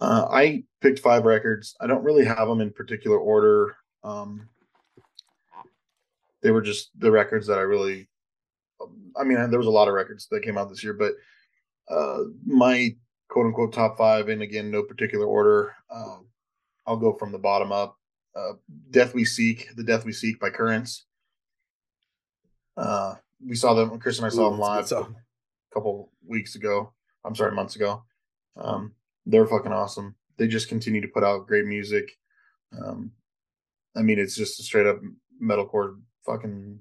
Uh, 0.00 0.26
I 0.30 0.64
picked 0.80 0.98
five 0.98 1.24
records. 1.24 1.74
I 1.80 1.86
don't 1.86 2.04
really 2.04 2.24
have 2.24 2.48
them 2.48 2.60
in 2.60 2.70
particular 2.70 3.18
order. 3.18 3.76
Um, 4.04 4.48
they 6.42 6.50
were 6.50 6.62
just 6.62 6.90
the 6.98 7.10
records 7.10 7.46
that 7.46 7.58
I 7.58 7.62
really. 7.62 8.08
I 9.18 9.24
mean, 9.24 9.50
there 9.50 9.58
was 9.58 9.68
a 9.68 9.70
lot 9.70 9.88
of 9.88 9.94
records 9.94 10.28
that 10.30 10.42
came 10.42 10.58
out 10.58 10.68
this 10.68 10.84
year, 10.84 10.92
but 10.92 11.14
uh, 11.88 12.24
my 12.44 12.94
quote 13.28 13.46
unquote 13.46 13.72
top 13.72 13.98
five, 13.98 14.28
and 14.28 14.42
again, 14.42 14.70
no 14.70 14.82
particular 14.82 15.26
order. 15.26 15.74
Um, 15.90 16.26
I'll 16.86 16.96
go 16.96 17.12
from 17.12 17.32
the 17.32 17.38
bottom 17.38 17.72
up. 17.72 17.98
Uh, 18.34 18.52
Death 18.90 19.14
We 19.14 19.24
Seek, 19.24 19.74
The 19.76 19.82
Death 19.82 20.04
We 20.04 20.12
Seek 20.12 20.38
by 20.38 20.50
Currents. 20.50 21.06
Uh, 22.76 23.14
we 23.44 23.54
saw 23.54 23.74
them, 23.74 23.98
Chris 23.98 24.18
and 24.18 24.26
I 24.26 24.30
saw 24.30 24.46
Ooh, 24.46 24.50
them 24.50 24.60
live 24.60 24.90
a 24.92 25.06
couple 25.72 26.12
weeks 26.26 26.54
ago. 26.54 26.92
I'm 27.24 27.34
sorry, 27.34 27.52
months 27.52 27.76
ago. 27.76 28.04
Um, 28.56 28.92
they're 29.24 29.46
fucking 29.46 29.72
awesome. 29.72 30.14
They 30.36 30.46
just 30.48 30.68
continue 30.68 31.00
to 31.00 31.08
put 31.08 31.24
out 31.24 31.46
great 31.46 31.64
music. 31.64 32.12
Um, 32.78 33.12
I 33.96 34.02
mean, 34.02 34.18
it's 34.18 34.36
just 34.36 34.60
a 34.60 34.62
straight 34.62 34.86
up 34.86 35.00
metalcore 35.42 35.98
fucking 36.24 36.78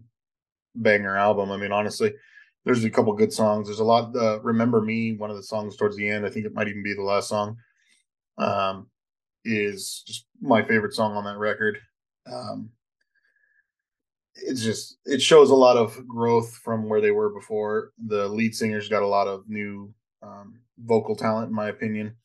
banger 0.75 1.15
album. 1.15 1.51
I 1.51 1.57
mean, 1.57 1.71
honestly, 1.71 2.13
there's 2.65 2.83
a 2.83 2.89
couple 2.89 3.13
good 3.13 3.31
songs. 3.31 3.67
There's 3.67 3.79
a 3.79 3.83
lot. 3.83 4.15
Uh, 4.15 4.41
Remember 4.41 4.81
Me, 4.81 5.15
one 5.15 5.29
of 5.29 5.37
the 5.37 5.43
songs 5.43 5.77
towards 5.77 5.95
the 5.95 6.07
end. 6.07 6.25
I 6.25 6.29
think 6.29 6.45
it 6.45 6.53
might 6.53 6.67
even 6.67 6.83
be 6.83 6.93
the 6.93 7.03
last 7.03 7.29
song. 7.29 7.57
Um, 8.37 8.87
is 9.45 10.03
just 10.05 10.25
my 10.41 10.63
favorite 10.63 10.93
song 10.93 11.15
on 11.15 11.23
that 11.25 11.37
record. 11.37 11.77
Um, 12.31 12.71
it's 14.35 14.63
just 14.63 14.97
it 15.05 15.21
shows 15.21 15.51
a 15.51 15.55
lot 15.55 15.77
of 15.77 16.05
growth 16.07 16.59
from 16.63 16.89
where 16.89 16.99
they 16.99 17.11
were 17.11 17.29
before. 17.29 17.91
The 18.07 18.27
lead 18.27 18.55
singer's 18.55 18.89
got 18.89 19.03
a 19.03 19.07
lot 19.07 19.27
of 19.27 19.47
new 19.47 19.93
um, 20.23 20.59
vocal 20.83 21.15
talent, 21.15 21.49
in 21.49 21.55
my 21.55 21.69
opinion, 21.69 22.15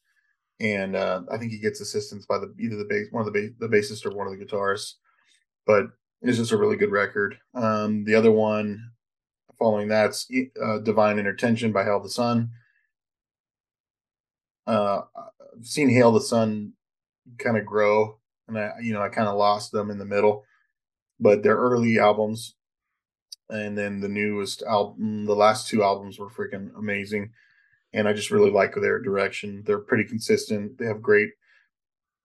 and 0.58 0.96
uh, 0.96 1.22
I 1.30 1.36
think 1.36 1.52
he 1.52 1.58
gets 1.58 1.80
assistance 1.80 2.24
by 2.24 2.38
the 2.38 2.52
either 2.58 2.76
the 2.76 2.86
bass, 2.88 3.08
one 3.10 3.26
of 3.26 3.32
the 3.32 3.38
bass, 3.38 3.50
the 3.58 3.68
bassist 3.68 4.06
or 4.06 4.16
one 4.16 4.26
of 4.26 4.36
the 4.36 4.44
guitarists. 4.44 4.94
But 5.66 5.86
it's 6.22 6.38
just 6.38 6.52
a 6.52 6.56
really 6.56 6.76
good 6.76 6.90
record. 6.90 7.36
Um, 7.54 8.04
the 8.04 8.14
other 8.14 8.32
one 8.32 8.90
following 9.60 9.88
that's 9.88 10.26
uh, 10.60 10.78
Divine 10.78 11.20
Inner 11.20 11.34
Tension 11.34 11.70
by 11.70 11.84
Hail 11.84 12.00
the 12.00 12.08
Sun. 12.08 12.50
Uh, 14.66 15.02
I've 15.16 15.66
seen 15.66 15.90
Hail 15.90 16.10
the 16.10 16.20
Sun 16.20 16.72
kind 17.38 17.56
of 17.56 17.66
grow, 17.66 18.18
and 18.48 18.58
I, 18.58 18.72
you 18.82 18.92
know, 18.92 19.02
I 19.02 19.10
kind 19.10 19.28
of 19.28 19.36
lost 19.36 19.70
them 19.70 19.90
in 19.90 19.98
the 19.98 20.04
middle, 20.04 20.44
but 21.20 21.42
their 21.42 21.56
early 21.56 21.98
albums 21.98 22.54
and 23.50 23.76
then 23.76 24.00
the 24.00 24.08
newest 24.08 24.62
album, 24.62 25.26
the 25.26 25.34
last 25.34 25.68
two 25.68 25.82
albums 25.82 26.18
were 26.18 26.30
freaking 26.30 26.70
amazing, 26.76 27.30
and 27.92 28.08
I 28.08 28.12
just 28.12 28.30
really 28.30 28.50
like 28.50 28.74
their 28.74 29.00
direction. 29.00 29.62
They're 29.66 29.78
pretty 29.78 30.04
consistent. 30.04 30.78
They 30.78 30.86
have 30.86 31.02
great 31.02 31.30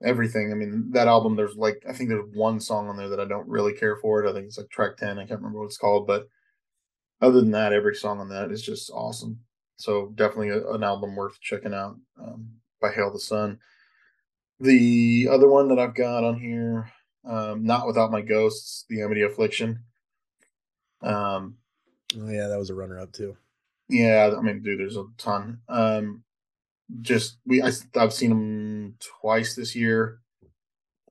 everything. 0.03 0.51
I 0.51 0.55
mean, 0.55 0.91
that 0.91 1.07
album, 1.07 1.35
there's 1.35 1.55
like 1.55 1.83
I 1.89 1.93
think 1.93 2.09
there's 2.09 2.33
one 2.33 2.59
song 2.59 2.87
on 2.87 2.95
there 2.95 3.09
that 3.09 3.19
I 3.19 3.25
don't 3.25 3.49
really 3.49 3.73
care 3.73 3.97
for 3.97 4.23
it. 4.23 4.29
I 4.29 4.33
think 4.33 4.45
it's 4.45 4.57
like 4.57 4.69
track 4.69 4.97
ten. 4.97 5.17
I 5.17 5.25
can't 5.25 5.41
remember 5.41 5.59
what 5.59 5.65
it's 5.65 5.77
called, 5.77 6.07
but 6.07 6.29
other 7.21 7.39
than 7.41 7.51
that, 7.51 7.73
every 7.73 7.95
song 7.95 8.19
on 8.19 8.29
that 8.29 8.51
is 8.51 8.61
just 8.61 8.91
awesome. 8.91 9.39
So 9.77 10.11
definitely 10.15 10.49
a, 10.49 10.71
an 10.71 10.83
album 10.83 11.15
worth 11.15 11.39
checking 11.41 11.73
out 11.73 11.97
um, 12.21 12.49
by 12.81 12.91
Hail 12.91 13.11
the 13.11 13.19
Sun. 13.19 13.59
The 14.59 15.27
other 15.29 15.49
one 15.49 15.67
that 15.69 15.79
I've 15.79 15.95
got 15.95 16.23
on 16.23 16.39
here, 16.39 16.91
um, 17.25 17.65
not 17.65 17.87
without 17.87 18.11
my 18.11 18.21
ghosts, 18.21 18.85
the 18.89 19.01
Amity 19.01 19.23
Affliction. 19.23 19.79
Um, 21.01 21.57
oh 22.17 22.29
yeah, 22.29 22.47
that 22.47 22.59
was 22.59 22.69
a 22.69 22.75
runner 22.75 22.99
up 22.99 23.11
too. 23.11 23.35
Yeah, 23.89 24.33
I 24.37 24.41
mean, 24.41 24.61
dude, 24.61 24.79
there's 24.79 24.97
a 24.97 25.05
ton. 25.17 25.59
Um, 25.67 26.23
just 27.01 27.37
we, 27.45 27.61
I, 27.61 27.71
I've 27.95 28.13
seen 28.13 28.29
them 28.29 28.95
twice 29.21 29.55
this 29.55 29.75
year, 29.75 30.19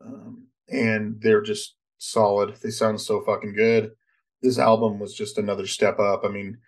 um, 0.01 0.47
and 0.69 1.21
they're 1.21 1.43
just 1.43 1.77
solid. 1.99 2.57
They 2.63 2.71
sound 2.71 3.01
so 3.01 3.21
fucking 3.21 3.55
good. 3.55 3.93
This 4.45 4.59
album 4.59 4.99
was 4.99 5.14
just 5.14 5.38
another 5.38 5.66
step 5.66 5.99
up. 5.99 6.22
I 6.22 6.28
mean, 6.28 6.59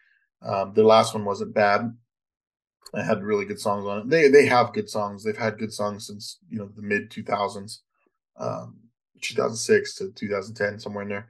um, 0.40 0.72
the 0.74 0.82
last 0.82 1.12
one 1.12 1.26
wasn't 1.26 1.54
bad. 1.54 1.94
I 2.94 3.02
had 3.02 3.22
really 3.22 3.44
good 3.44 3.60
songs 3.60 3.84
on 3.84 3.98
it. 3.98 4.08
They 4.08 4.28
they 4.28 4.46
have 4.46 4.72
good 4.72 4.88
songs. 4.88 5.22
They've 5.22 5.36
had 5.36 5.58
good 5.58 5.74
songs 5.74 6.06
since 6.06 6.38
you 6.48 6.58
know 6.58 6.70
the 6.74 6.80
mid 6.80 7.10
two 7.10 7.22
thousands, 7.22 7.82
um, 8.38 8.78
two 9.20 9.34
thousand 9.34 9.58
six 9.58 9.94
to 9.96 10.10
two 10.12 10.28
thousand 10.28 10.54
ten, 10.54 10.78
somewhere 10.78 11.02
in 11.02 11.10
there. 11.10 11.28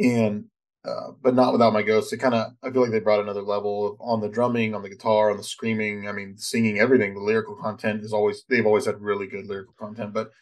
And 0.00 0.46
uh, 0.84 1.12
but 1.22 1.36
not 1.36 1.52
without 1.52 1.72
my 1.72 1.82
ghosts. 1.82 2.12
It 2.12 2.16
kind 2.16 2.34
of 2.34 2.52
I 2.64 2.70
feel 2.72 2.82
like 2.82 2.90
they 2.90 2.98
brought 2.98 3.20
another 3.20 3.42
level 3.42 3.96
on 4.00 4.20
the 4.20 4.28
drumming, 4.28 4.74
on 4.74 4.82
the 4.82 4.90
guitar, 4.90 5.30
on 5.30 5.36
the 5.36 5.44
screaming. 5.44 6.08
I 6.08 6.12
mean, 6.12 6.36
singing, 6.36 6.80
everything. 6.80 7.14
The 7.14 7.20
lyrical 7.20 7.54
content 7.54 8.02
is 8.02 8.12
always 8.12 8.42
they've 8.48 8.66
always 8.66 8.86
had 8.86 9.00
really 9.00 9.28
good 9.28 9.46
lyrical 9.46 9.74
content, 9.78 10.12
but 10.12 10.32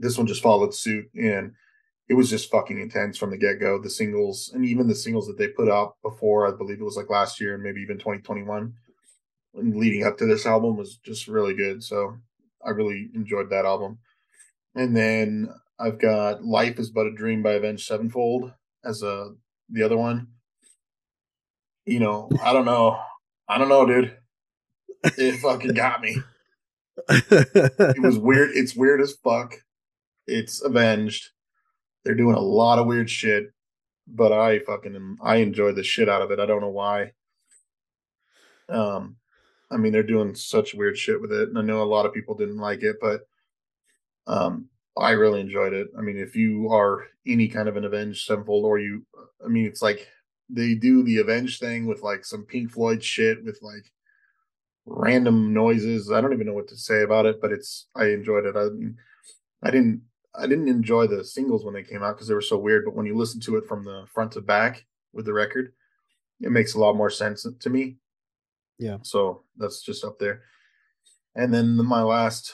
this 0.00 0.18
one 0.18 0.26
just 0.26 0.42
followed 0.42 0.74
suit 0.74 1.06
and 1.14 1.52
it 2.08 2.14
was 2.14 2.30
just 2.30 2.50
fucking 2.50 2.80
intense 2.80 3.18
from 3.18 3.30
the 3.30 3.36
get 3.36 3.60
go. 3.60 3.78
The 3.78 3.90
singles 3.90 4.50
and 4.54 4.64
even 4.64 4.88
the 4.88 4.94
singles 4.94 5.26
that 5.26 5.36
they 5.36 5.48
put 5.48 5.68
out 5.68 5.96
before, 6.02 6.48
I 6.48 6.56
believe 6.56 6.80
it 6.80 6.84
was 6.84 6.96
like 6.96 7.10
last 7.10 7.40
year 7.40 7.54
and 7.54 7.62
maybe 7.62 7.82
even 7.82 7.98
2021, 7.98 8.72
and 9.54 9.76
leading 9.76 10.04
up 10.04 10.16
to 10.18 10.26
this 10.26 10.46
album 10.46 10.76
was 10.76 10.96
just 10.96 11.28
really 11.28 11.54
good. 11.54 11.82
So 11.82 12.16
I 12.64 12.70
really 12.70 13.10
enjoyed 13.14 13.50
that 13.50 13.66
album. 13.66 13.98
And 14.74 14.96
then 14.96 15.52
I've 15.78 15.98
got 15.98 16.44
Life 16.44 16.78
is 16.78 16.90
But 16.90 17.06
a 17.06 17.12
Dream 17.12 17.42
by 17.42 17.52
Avenged 17.52 17.86
Sevenfold 17.86 18.52
as 18.84 19.02
a 19.02 19.34
the 19.68 19.82
other 19.82 19.98
one. 19.98 20.28
You 21.84 22.00
know, 22.00 22.30
I 22.42 22.52
don't 22.52 22.64
know. 22.64 22.98
I 23.48 23.58
don't 23.58 23.68
know, 23.68 23.86
dude. 23.86 24.16
It 25.04 25.40
fucking 25.40 25.74
got 25.74 26.00
me. 26.00 26.16
it 27.08 28.02
was 28.02 28.18
weird. 28.18 28.50
It's 28.54 28.74
weird 28.74 29.00
as 29.00 29.14
fuck. 29.22 29.62
It's 30.26 30.62
avenged 30.62 31.30
they're 32.08 32.14
doing 32.14 32.36
a 32.36 32.40
lot 32.40 32.78
of 32.78 32.86
weird 32.86 33.10
shit, 33.10 33.52
but 34.06 34.32
I 34.32 34.60
fucking 34.60 35.18
I 35.20 35.36
enjoy 35.36 35.72
the 35.72 35.82
shit 35.82 36.08
out 36.08 36.22
of 36.22 36.30
it. 36.30 36.40
I 36.40 36.46
don't 36.46 36.62
know 36.62 36.70
why. 36.70 37.12
Um, 38.70 39.16
I 39.70 39.76
mean, 39.76 39.92
they're 39.92 40.02
doing 40.02 40.34
such 40.34 40.72
weird 40.72 40.96
shit 40.96 41.20
with 41.20 41.32
it, 41.32 41.50
and 41.50 41.58
I 41.58 41.60
know 41.60 41.82
a 41.82 41.84
lot 41.84 42.06
of 42.06 42.14
people 42.14 42.34
didn't 42.34 42.56
like 42.56 42.82
it, 42.82 42.96
but 42.98 43.28
um, 44.26 44.70
I 44.96 45.10
really 45.10 45.42
enjoyed 45.42 45.74
it. 45.74 45.88
I 45.98 46.00
mean, 46.00 46.16
if 46.16 46.34
you 46.34 46.72
are 46.72 47.04
any 47.26 47.46
kind 47.46 47.68
of 47.68 47.76
an 47.76 47.84
Avenged 47.84 48.24
Sevenfold, 48.24 48.64
or 48.64 48.78
you, 48.78 49.04
I 49.44 49.48
mean, 49.48 49.66
it's 49.66 49.82
like 49.82 50.08
they 50.48 50.74
do 50.76 51.02
the 51.02 51.18
Avenged 51.18 51.60
thing 51.60 51.84
with 51.84 52.00
like 52.00 52.24
some 52.24 52.44
Pink 52.44 52.70
Floyd 52.70 53.04
shit 53.04 53.44
with 53.44 53.58
like 53.60 53.92
random 54.86 55.52
noises. 55.52 56.10
I 56.10 56.22
don't 56.22 56.32
even 56.32 56.46
know 56.46 56.54
what 56.54 56.68
to 56.68 56.76
say 56.78 57.02
about 57.02 57.26
it, 57.26 57.38
but 57.38 57.52
it's 57.52 57.86
I 57.94 58.06
enjoyed 58.06 58.46
it. 58.46 58.56
I 58.56 58.68
I 59.62 59.70
didn't 59.70 60.04
I 60.34 60.46
didn't 60.46 60.68
enjoy 60.68 61.06
the 61.06 61.24
singles 61.24 61.64
when 61.64 61.74
they 61.74 61.82
came 61.82 62.02
out 62.02 62.16
because 62.16 62.28
they 62.28 62.34
were 62.34 62.40
so 62.40 62.58
weird. 62.58 62.84
But 62.84 62.94
when 62.94 63.06
you 63.06 63.16
listen 63.16 63.40
to 63.42 63.56
it 63.56 63.66
from 63.66 63.84
the 63.84 64.04
front 64.12 64.32
to 64.32 64.40
back 64.40 64.84
with 65.12 65.24
the 65.24 65.32
record, 65.32 65.72
it 66.40 66.50
makes 66.50 66.74
a 66.74 66.80
lot 66.80 66.96
more 66.96 67.10
sense 67.10 67.46
to 67.58 67.70
me. 67.70 67.96
Yeah. 68.78 68.98
So 69.02 69.42
that's 69.56 69.82
just 69.82 70.04
up 70.04 70.18
there. 70.18 70.42
And 71.34 71.52
then 71.52 71.76
my 71.76 72.02
last 72.02 72.52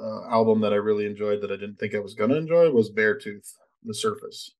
uh, 0.00 0.28
album 0.28 0.60
that 0.62 0.72
I 0.72 0.76
really 0.76 1.06
enjoyed 1.06 1.40
that 1.42 1.52
I 1.52 1.56
didn't 1.56 1.78
think 1.78 1.94
I 1.94 2.00
was 2.00 2.14
gonna 2.14 2.34
enjoy 2.34 2.70
was 2.70 2.90
Beartooth, 2.90 3.52
The 3.84 3.94
Surface. 3.94 4.54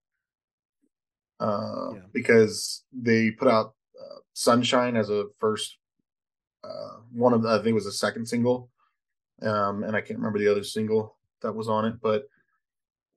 Uh, 1.41 1.95
yeah. 1.95 2.01
Because 2.13 2.85
they 2.93 3.31
put 3.31 3.49
out 3.49 3.75
uh, 3.99 4.19
Sunshine 4.35 4.97
as 4.97 5.11
a 5.11 5.27
first 5.39 5.79
uh, 6.63 6.99
one 7.13 7.33
of 7.33 7.43
the, 7.43 7.49
I 7.49 7.57
think 7.57 7.69
it 7.69 7.73
was 7.73 7.87
a 7.87 7.93
second 7.93 8.27
single, 8.27 8.71
um, 9.43 9.83
and 9.83 9.97
I 9.97 10.01
can't 10.01 10.19
remember 10.19 10.39
the 10.39 10.51
other 10.51 10.65
single 10.65 11.17
that 11.43 11.55
was 11.55 11.69
on 11.69 11.87
it, 11.87 11.95
but 12.03 12.25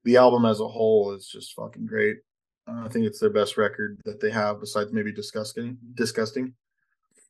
the 0.03 0.17
album 0.17 0.45
as 0.45 0.59
a 0.59 0.67
whole 0.67 1.13
is 1.13 1.27
just 1.27 1.53
fucking 1.53 1.85
great. 1.85 2.17
Uh, 2.67 2.83
I 2.85 2.89
think 2.89 3.05
it's 3.05 3.19
their 3.19 3.29
best 3.29 3.57
record 3.57 3.99
that 4.05 4.21
they 4.21 4.31
have 4.31 4.59
besides 4.59 4.91
maybe 4.93 5.11
disgusting. 5.11 5.77
Disgusting. 5.95 6.53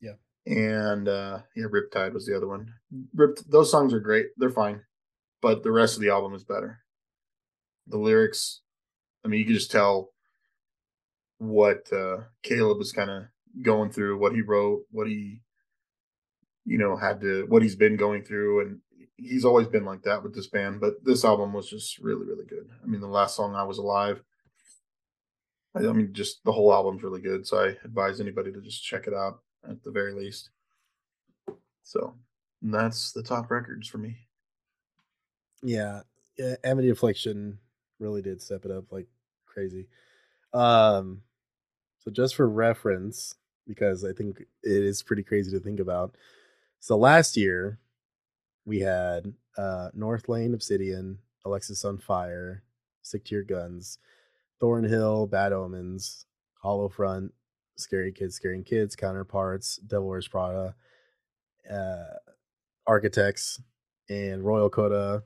Yeah. 0.02 0.14
And 0.46 1.08
uh 1.08 1.40
yeah, 1.56 1.66
Riptide 1.66 2.14
was 2.14 2.26
the 2.26 2.36
other 2.36 2.48
one. 2.48 2.68
Ripped 3.16 3.50
those 3.50 3.72
songs 3.72 3.94
are 3.94 4.00
great. 4.00 4.28
They're 4.38 4.50
fine. 4.50 4.82
But 5.42 5.64
the 5.64 5.72
rest 5.72 5.96
of 5.96 6.02
the 6.02 6.10
album 6.10 6.34
is 6.34 6.44
better. 6.44 6.80
The 7.88 7.98
lyrics, 7.98 8.62
I 9.26 9.28
mean, 9.28 9.40
you 9.40 9.46
can 9.46 9.56
just 9.56 9.72
tell 9.72 10.14
what 11.40 11.92
uh 11.92 12.18
Caleb 12.44 12.78
was 12.78 12.92
kind 12.92 13.10
of 13.10 13.24
going 13.62 13.92
through, 13.92 14.18
what 14.20 14.34
he 14.34 14.42
wrote, 14.42 14.84
what 14.92 15.08
he 15.08 15.42
you 16.66 16.78
know 16.78 16.96
had 16.96 17.22
to 17.22 17.46
what 17.50 17.62
he's 17.62 17.76
been 17.76 17.98
going 17.98 18.24
through 18.24 18.62
and 18.62 18.80
he's 19.18 19.46
always 19.46 19.68
been 19.68 19.86
like 19.86 20.04
that 20.04 20.24
with 20.24 20.34
this 20.36 20.48
band, 20.48 20.82
but 20.82 21.04
this 21.04 21.24
album 21.24 21.54
was 21.54 21.70
just 21.70 22.00
really, 22.00 22.26
really 22.26 22.46
good. 22.46 22.70
I 22.84 22.88
mean, 22.88 23.02
the 23.02 23.08
last 23.08 23.36
song, 23.36 23.56
I 23.56 23.64
Was 23.64 23.78
Alive, 23.78 24.22
I, 25.76 25.80
I 25.80 25.94
mean, 25.94 26.14
just 26.14 26.44
the 26.44 26.52
whole 26.52 26.74
album's 26.74 27.04
really 27.04 27.22
good. 27.22 27.48
So 27.48 27.58
I 27.58 27.76
advise 27.84 28.20
anybody 28.20 28.52
to 28.52 28.62
just 28.62 28.84
check 28.84 29.08
it 29.08 29.14
out 29.14 29.40
at 29.70 29.84
the 29.84 29.92
very 29.92 30.14
least. 30.14 30.50
So 31.84 32.16
that's 32.62 33.12
the 33.12 33.24
top 33.24 33.50
records 33.50 33.88
for 33.88 33.98
me. 33.98 34.16
Yeah. 35.62 36.02
yeah 36.38 36.56
Amity 36.64 36.90
Affliction 36.90 37.58
really 38.00 38.22
did 38.22 38.42
step 38.42 38.66
it 38.66 38.72
up 38.72 38.92
like 38.92 39.08
crazy. 39.46 39.88
Um, 40.54 41.22
so 42.00 42.12
just 42.12 42.36
for 42.36 42.48
reference, 42.48 43.36
because 43.68 44.04
I 44.04 44.14
think 44.14 44.42
it 44.42 44.48
is 44.84 45.02
pretty 45.02 45.24
crazy 45.24 45.52
to 45.52 45.60
think 45.60 45.80
about. 45.80 46.16
So 46.80 46.98
last 46.98 47.38
year, 47.38 47.80
we 48.66 48.80
had 48.80 49.34
uh, 49.58 49.90
Northlane, 49.98 50.54
Obsidian, 50.54 51.20
Alexisonfire, 51.46 52.62
Stick 53.02 53.26
to 53.26 53.36
Your 53.36 53.44
Guns, 53.44 54.00
Thornhill, 54.60 55.28
Bad 55.28 55.52
Omens, 55.52 56.26
Hollow 56.62 56.90
Front, 56.90 57.34
Scary 57.76 58.12
Kids, 58.12 58.36
Scaring 58.36 58.64
Kids, 58.64 58.96
Counterparts, 58.96 59.78
Devil 59.78 60.08
Wears 60.08 60.28
Prada, 60.28 60.76
uh, 61.70 62.04
Architects, 62.88 63.62
and 64.10 64.44
Royal 64.44 64.70
Coda, 64.70 65.24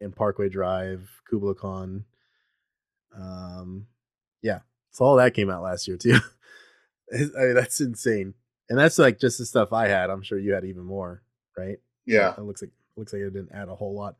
and 0.00 0.14
Parkway 0.14 0.48
Drive, 0.48 1.08
Kublai 1.28 1.54
Khan. 1.54 2.04
Um, 3.14 3.86
yeah, 4.42 4.60
so 4.90 5.04
all 5.04 5.16
that 5.16 5.34
came 5.34 5.50
out 5.50 5.62
last 5.62 5.88
year 5.88 5.96
too. 5.96 6.18
I 7.12 7.18
mean, 7.18 7.54
that's 7.54 7.80
insane, 7.80 8.34
and 8.68 8.78
that's 8.78 8.98
like 8.98 9.18
just 9.18 9.38
the 9.38 9.46
stuff 9.46 9.72
I 9.72 9.88
had. 9.88 10.10
I'm 10.10 10.22
sure 10.22 10.38
you 10.38 10.52
had 10.52 10.64
even 10.64 10.84
more, 10.84 11.22
right? 11.56 11.78
Yeah. 12.08 12.34
It 12.36 12.42
looks 12.42 12.62
like 12.62 12.70
looks 12.96 13.12
like 13.12 13.22
it 13.22 13.32
didn't 13.32 13.52
add 13.52 13.68
a 13.68 13.74
whole 13.74 13.94
lot. 13.94 14.16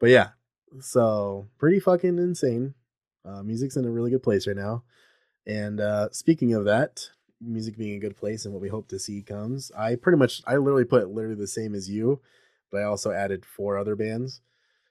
But 0.00 0.10
yeah. 0.10 0.30
So 0.80 1.48
pretty 1.58 1.80
fucking 1.80 2.18
insane. 2.18 2.74
Uh, 3.24 3.42
music's 3.42 3.76
in 3.76 3.84
a 3.84 3.90
really 3.90 4.10
good 4.10 4.22
place 4.22 4.46
right 4.46 4.56
now. 4.56 4.84
And 5.46 5.80
uh, 5.80 6.08
speaking 6.12 6.54
of 6.54 6.64
that, 6.64 7.08
music 7.40 7.76
being 7.76 7.96
a 7.96 8.00
good 8.00 8.16
place 8.16 8.44
and 8.44 8.52
what 8.52 8.62
we 8.62 8.68
hope 8.68 8.88
to 8.88 8.98
see 8.98 9.22
comes, 9.22 9.70
I 9.76 9.94
pretty 9.94 10.18
much 10.18 10.42
I 10.46 10.56
literally 10.56 10.84
put 10.84 11.08
literally 11.08 11.36
the 11.36 11.46
same 11.46 11.74
as 11.74 11.88
you, 11.88 12.20
but 12.70 12.80
I 12.80 12.84
also 12.84 13.12
added 13.12 13.44
four 13.44 13.78
other 13.78 13.96
bands. 13.96 14.40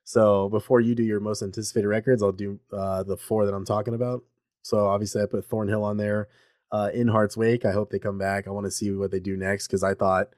So 0.03 0.47
before 0.49 0.79
you 0.79 0.95
do 0.95 1.03
your 1.03 1.19
most 1.19 1.43
anticipated 1.43 1.87
records, 1.87 2.23
I'll 2.23 2.31
do 2.31 2.59
uh, 2.71 3.03
the 3.03 3.17
four 3.17 3.45
that 3.45 3.53
I'm 3.53 3.65
talking 3.65 3.93
about. 3.93 4.23
So 4.61 4.87
obviously 4.87 5.21
I 5.21 5.25
put 5.25 5.45
Thornhill 5.45 5.83
on 5.83 5.97
there. 5.97 6.27
Uh, 6.71 6.89
in 6.93 7.07
Heart's 7.07 7.37
Wake, 7.37 7.65
I 7.65 7.71
hope 7.71 7.91
they 7.91 7.99
come 7.99 8.17
back. 8.17 8.47
I 8.47 8.51
want 8.51 8.65
to 8.65 8.71
see 8.71 8.91
what 8.91 9.11
they 9.11 9.19
do 9.19 9.37
next 9.37 9.67
because 9.67 9.83
I 9.83 9.93
thought 9.93 10.29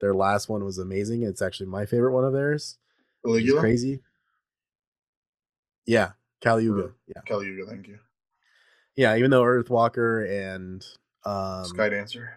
their 0.00 0.14
last 0.14 0.48
one 0.48 0.64
was 0.64 0.78
amazing. 0.78 1.22
It's 1.22 1.42
actually 1.42 1.66
my 1.66 1.86
favorite 1.86 2.12
one 2.12 2.24
of 2.24 2.32
theirs. 2.32 2.78
Caligula? 3.24 3.60
Crazy. 3.60 4.00
Yeah, 5.86 6.12
Kaliyuga. 6.42 6.92
Yeah, 7.06 7.22
Kaliyuga. 7.28 7.68
Thank 7.68 7.88
you. 7.88 7.98
Yeah, 8.96 9.16
even 9.16 9.30
though 9.30 9.42
Earthwalker 9.42 10.28
and 10.28 10.84
um, 11.24 11.64
Sky 11.64 11.88
Dancer, 11.88 12.34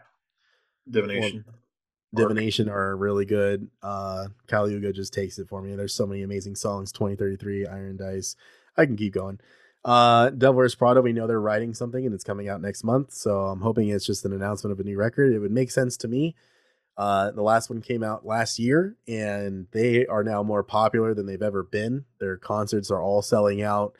Divination, 0.89 1.45
well, 1.47 2.27
Divination 2.27 2.69
are 2.69 2.95
really 2.95 3.25
good. 3.25 3.69
Uh, 3.81 4.27
Kaliyuga 4.47 4.93
just 4.93 5.13
takes 5.13 5.39
it 5.39 5.49
for 5.49 5.61
me. 5.61 5.75
There's 5.75 5.93
so 5.93 6.05
many 6.05 6.21
amazing 6.23 6.55
songs. 6.55 6.91
2033, 6.91 7.67
Iron 7.67 7.97
Dice. 7.97 8.35
I 8.77 8.85
can 8.85 8.95
keep 8.95 9.13
going. 9.13 9.39
Uh, 9.85 10.29
Devil 10.29 10.55
Wears 10.55 10.75
Prada, 10.75 11.01
we 11.01 11.11
know 11.11 11.27
they're 11.27 11.41
writing 11.41 11.73
something 11.73 12.05
and 12.05 12.15
it's 12.15 12.23
coming 12.23 12.47
out 12.47 12.61
next 12.61 12.83
month. 12.83 13.13
So 13.13 13.47
I'm 13.47 13.61
hoping 13.61 13.89
it's 13.89 14.05
just 14.05 14.25
an 14.25 14.33
announcement 14.33 14.71
of 14.71 14.79
a 14.79 14.83
new 14.83 14.97
record. 14.97 15.33
It 15.33 15.39
would 15.39 15.51
make 15.51 15.71
sense 15.71 15.97
to 15.97 16.07
me. 16.07 16.35
Uh, 16.95 17.31
the 17.31 17.41
last 17.41 17.69
one 17.69 17.81
came 17.81 18.03
out 18.03 18.25
last 18.25 18.59
year 18.59 18.95
and 19.07 19.67
they 19.71 20.05
are 20.05 20.23
now 20.23 20.43
more 20.43 20.63
popular 20.63 21.13
than 21.13 21.25
they've 21.25 21.41
ever 21.41 21.63
been. 21.63 22.05
Their 22.19 22.37
concerts 22.37 22.91
are 22.91 23.01
all 23.01 23.21
selling 23.21 23.63
out. 23.63 23.95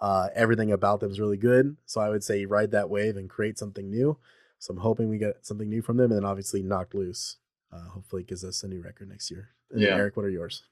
Uh, 0.00 0.28
everything 0.34 0.72
about 0.72 1.00
them 1.00 1.10
is 1.10 1.20
really 1.20 1.36
good. 1.36 1.76
So 1.84 2.00
I 2.00 2.08
would 2.08 2.24
say 2.24 2.46
ride 2.46 2.70
that 2.70 2.88
wave 2.88 3.16
and 3.16 3.28
create 3.28 3.58
something 3.58 3.90
new. 3.90 4.16
So 4.58 4.72
I'm 4.72 4.80
hoping 4.80 5.08
we 5.08 5.18
get 5.18 5.44
something 5.44 5.68
new 5.68 5.82
from 5.82 5.98
them. 5.98 6.10
And 6.10 6.22
then 6.22 6.24
obviously 6.24 6.62
Knocked 6.62 6.94
Loose. 6.94 7.36
Uh, 7.70 7.90
hopefully 7.90 8.22
gives 8.22 8.44
us 8.44 8.62
a 8.62 8.68
new 8.68 8.80
record 8.80 9.10
next 9.10 9.30
year. 9.30 9.50
And 9.70 9.82
Yeah. 9.82 9.96
Eric, 9.96 10.16
what 10.16 10.24
are 10.24 10.30
yours? 10.30 10.62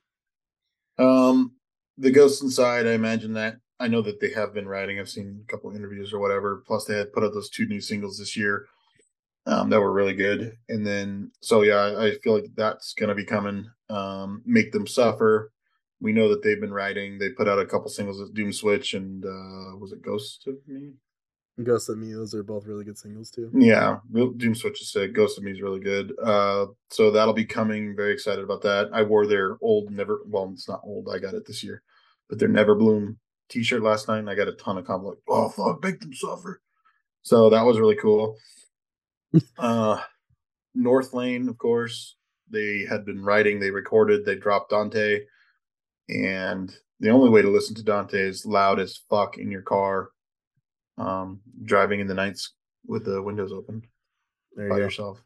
Um, 0.98 1.56
the 1.98 2.10
Ghost 2.10 2.42
Inside, 2.42 2.86
I 2.86 2.92
imagine 2.92 3.34
that 3.34 3.58
I 3.78 3.88
know 3.88 4.00
that 4.00 4.20
they 4.20 4.30
have 4.30 4.54
been 4.54 4.66
writing. 4.66 4.98
I've 4.98 5.10
seen 5.10 5.44
a 5.46 5.50
couple 5.52 5.70
interviews 5.72 6.14
or 6.14 6.18
whatever. 6.18 6.62
Plus, 6.66 6.86
they 6.86 6.96
had 6.96 7.12
put 7.12 7.22
out 7.22 7.34
those 7.34 7.50
two 7.50 7.66
new 7.66 7.82
singles 7.82 8.18
this 8.18 8.34
year 8.34 8.66
um, 9.46 9.70
that 9.70 9.80
were 9.80 9.92
really 9.92 10.14
good. 10.14 10.56
And 10.68 10.86
then, 10.86 11.30
so 11.40 11.62
yeah, 11.62 11.94
I, 11.98 12.16
feel 12.22 12.34
like 12.34 12.50
that's 12.54 12.94
going 12.94 13.08
to 13.08 13.14
be 13.14 13.24
coming. 13.24 13.70
Um, 13.88 14.42
Make 14.44 14.72
Them 14.72 14.86
Suffer. 14.86 15.52
We 16.00 16.12
know 16.12 16.28
that 16.28 16.42
they've 16.42 16.60
been 16.60 16.72
writing. 16.72 17.18
They 17.18 17.30
put 17.30 17.48
out 17.48 17.58
a 17.58 17.66
couple 17.66 17.88
singles 17.88 18.20
with 18.20 18.34
Doom 18.34 18.52
Switch 18.52 18.94
and 18.94 19.24
uh, 19.24 19.76
was 19.78 19.92
it 19.92 20.02
Ghost 20.02 20.46
of 20.46 20.56
Me? 20.66 20.92
Ghost 21.62 21.88
of 21.88 21.96
Me, 21.96 22.12
those 22.12 22.34
are 22.34 22.42
both 22.42 22.66
really 22.66 22.84
good 22.84 22.98
singles 22.98 23.30
too. 23.30 23.50
Yeah, 23.54 23.98
Doom 24.12 24.54
Switch 24.54 24.82
is 24.82 24.92
sick. 24.92 25.14
Ghost 25.14 25.38
of 25.38 25.44
Me 25.44 25.52
is 25.52 25.62
really 25.62 25.80
good. 25.80 26.12
Uh, 26.22 26.66
so 26.90 27.10
that'll 27.10 27.32
be 27.32 27.46
coming. 27.46 27.96
Very 27.96 28.12
excited 28.12 28.44
about 28.44 28.60
that. 28.62 28.90
I 28.92 29.02
wore 29.02 29.26
their 29.26 29.56
old 29.62 29.90
Never. 29.90 30.20
Well, 30.26 30.50
it's 30.52 30.68
not 30.68 30.82
old. 30.84 31.08
I 31.10 31.18
got 31.18 31.32
it 31.32 31.46
this 31.46 31.64
year, 31.64 31.82
but 32.28 32.38
their 32.38 32.48
Never 32.48 32.74
Bloom 32.74 33.18
T-shirt 33.48 33.82
last 33.82 34.06
night. 34.06 34.18
And 34.18 34.28
I 34.28 34.34
got 34.34 34.48
a 34.48 34.52
ton 34.52 34.76
of 34.76 34.86
comments 34.86 35.06
like, 35.06 35.18
"Oh 35.28 35.48
fuck, 35.48 35.82
make 35.82 35.98
them 36.00 36.12
suffer." 36.12 36.60
So 37.22 37.48
that 37.48 37.64
was 37.64 37.78
really 37.78 37.96
cool. 37.96 38.36
Uh, 39.58 40.00
Northlane, 40.76 41.48
of 41.48 41.58
course, 41.58 42.16
they 42.50 42.84
had 42.88 43.04
been 43.04 43.22
writing. 43.22 43.58
They 43.58 43.70
recorded. 43.70 44.24
They 44.24 44.36
dropped 44.36 44.70
Dante, 44.70 45.20
and 46.08 46.74
the 47.00 47.10
only 47.10 47.30
way 47.30 47.42
to 47.42 47.50
listen 47.50 47.74
to 47.76 47.82
Dante 47.82 48.18
is 48.18 48.46
loud 48.46 48.78
as 48.78 49.00
fuck 49.10 49.38
in 49.38 49.50
your 49.50 49.62
car 49.62 50.10
um, 50.98 51.40
driving 51.64 52.00
in 52.00 52.06
the 52.06 52.14
nights 52.14 52.54
with 52.86 53.04
the 53.04 53.20
windows 53.20 53.52
open 53.52 53.82
There 54.54 54.68
by 54.68 54.76
you 54.76 54.80
go. 54.80 54.84
yourself. 54.86 55.22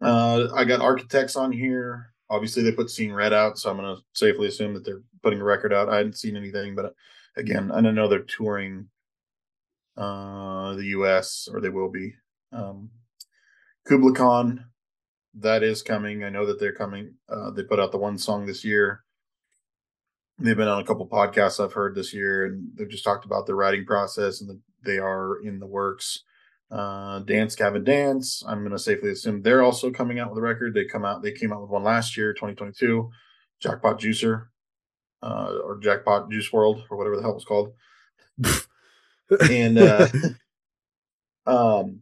Uh, 0.00 0.48
I 0.54 0.64
got 0.64 0.80
architects 0.80 1.36
on 1.36 1.52
here. 1.52 2.12
Obviously, 2.30 2.62
they 2.62 2.72
put 2.72 2.90
Seeing 2.90 3.12
Red 3.12 3.32
out, 3.32 3.58
so 3.58 3.70
I'm 3.70 3.76
going 3.76 3.94
to 3.94 4.02
safely 4.14 4.48
assume 4.48 4.74
that 4.74 4.84
they're 4.84 5.02
putting 5.22 5.40
a 5.40 5.44
record 5.44 5.72
out. 5.72 5.88
I 5.88 5.96
hadn't 5.96 6.16
seen 6.16 6.36
anything, 6.36 6.74
but 6.74 6.94
again, 7.36 7.70
I 7.70 7.80
don't 7.80 7.94
know 7.94 8.08
they're 8.08 8.20
touring 8.20 8.88
uh, 9.96 10.74
the 10.74 10.86
U.S. 10.86 11.48
or 11.52 11.60
they 11.60 11.68
will 11.68 11.90
be. 11.90 12.14
Um, 12.52 12.90
Kublai 13.86 14.12
Khan, 14.12 14.66
that 15.34 15.62
is 15.62 15.82
coming. 15.82 16.24
I 16.24 16.30
know 16.30 16.46
that 16.46 16.60
they're 16.60 16.74
coming. 16.74 17.14
Uh, 17.28 17.50
they 17.50 17.62
put 17.62 17.80
out 17.80 17.92
the 17.92 17.98
one 17.98 18.18
song 18.18 18.46
this 18.46 18.64
year. 18.64 19.04
They've 20.38 20.56
been 20.56 20.68
on 20.68 20.80
a 20.80 20.84
couple 20.84 21.08
podcasts 21.08 21.62
I've 21.62 21.72
heard 21.72 21.94
this 21.94 22.12
year, 22.12 22.46
and 22.46 22.68
they've 22.74 22.88
just 22.88 23.04
talked 23.04 23.24
about 23.24 23.46
the 23.46 23.54
writing 23.54 23.84
process 23.84 24.40
and 24.40 24.50
that 24.50 24.60
they 24.84 24.98
are 24.98 25.40
in 25.42 25.58
the 25.58 25.66
works. 25.66 26.22
Uh, 26.70 27.20
Dance 27.20 27.54
Gavin 27.54 27.84
Dance, 27.84 28.42
I'm 28.46 28.60
going 28.60 28.72
to 28.72 28.78
safely 28.78 29.10
assume 29.10 29.42
they're 29.42 29.62
also 29.62 29.90
coming 29.90 30.18
out 30.18 30.30
with 30.30 30.38
a 30.38 30.42
record. 30.42 30.74
They 30.74 30.86
come 30.86 31.04
out, 31.04 31.22
they 31.22 31.32
came 31.32 31.52
out 31.52 31.60
with 31.60 31.70
one 31.70 31.84
last 31.84 32.16
year, 32.16 32.32
2022, 32.32 33.10
Jackpot 33.60 34.00
Juicer, 34.00 34.46
uh, 35.22 35.58
or 35.62 35.78
Jackpot 35.78 36.30
Juice 36.30 36.52
World, 36.52 36.84
or 36.90 36.96
whatever 36.96 37.16
the 37.16 37.22
hell 37.22 37.32
it 37.32 37.34
was 37.34 37.44
called. 37.44 37.74
and 39.50 39.78
uh, 39.78 40.08
um, 41.46 42.01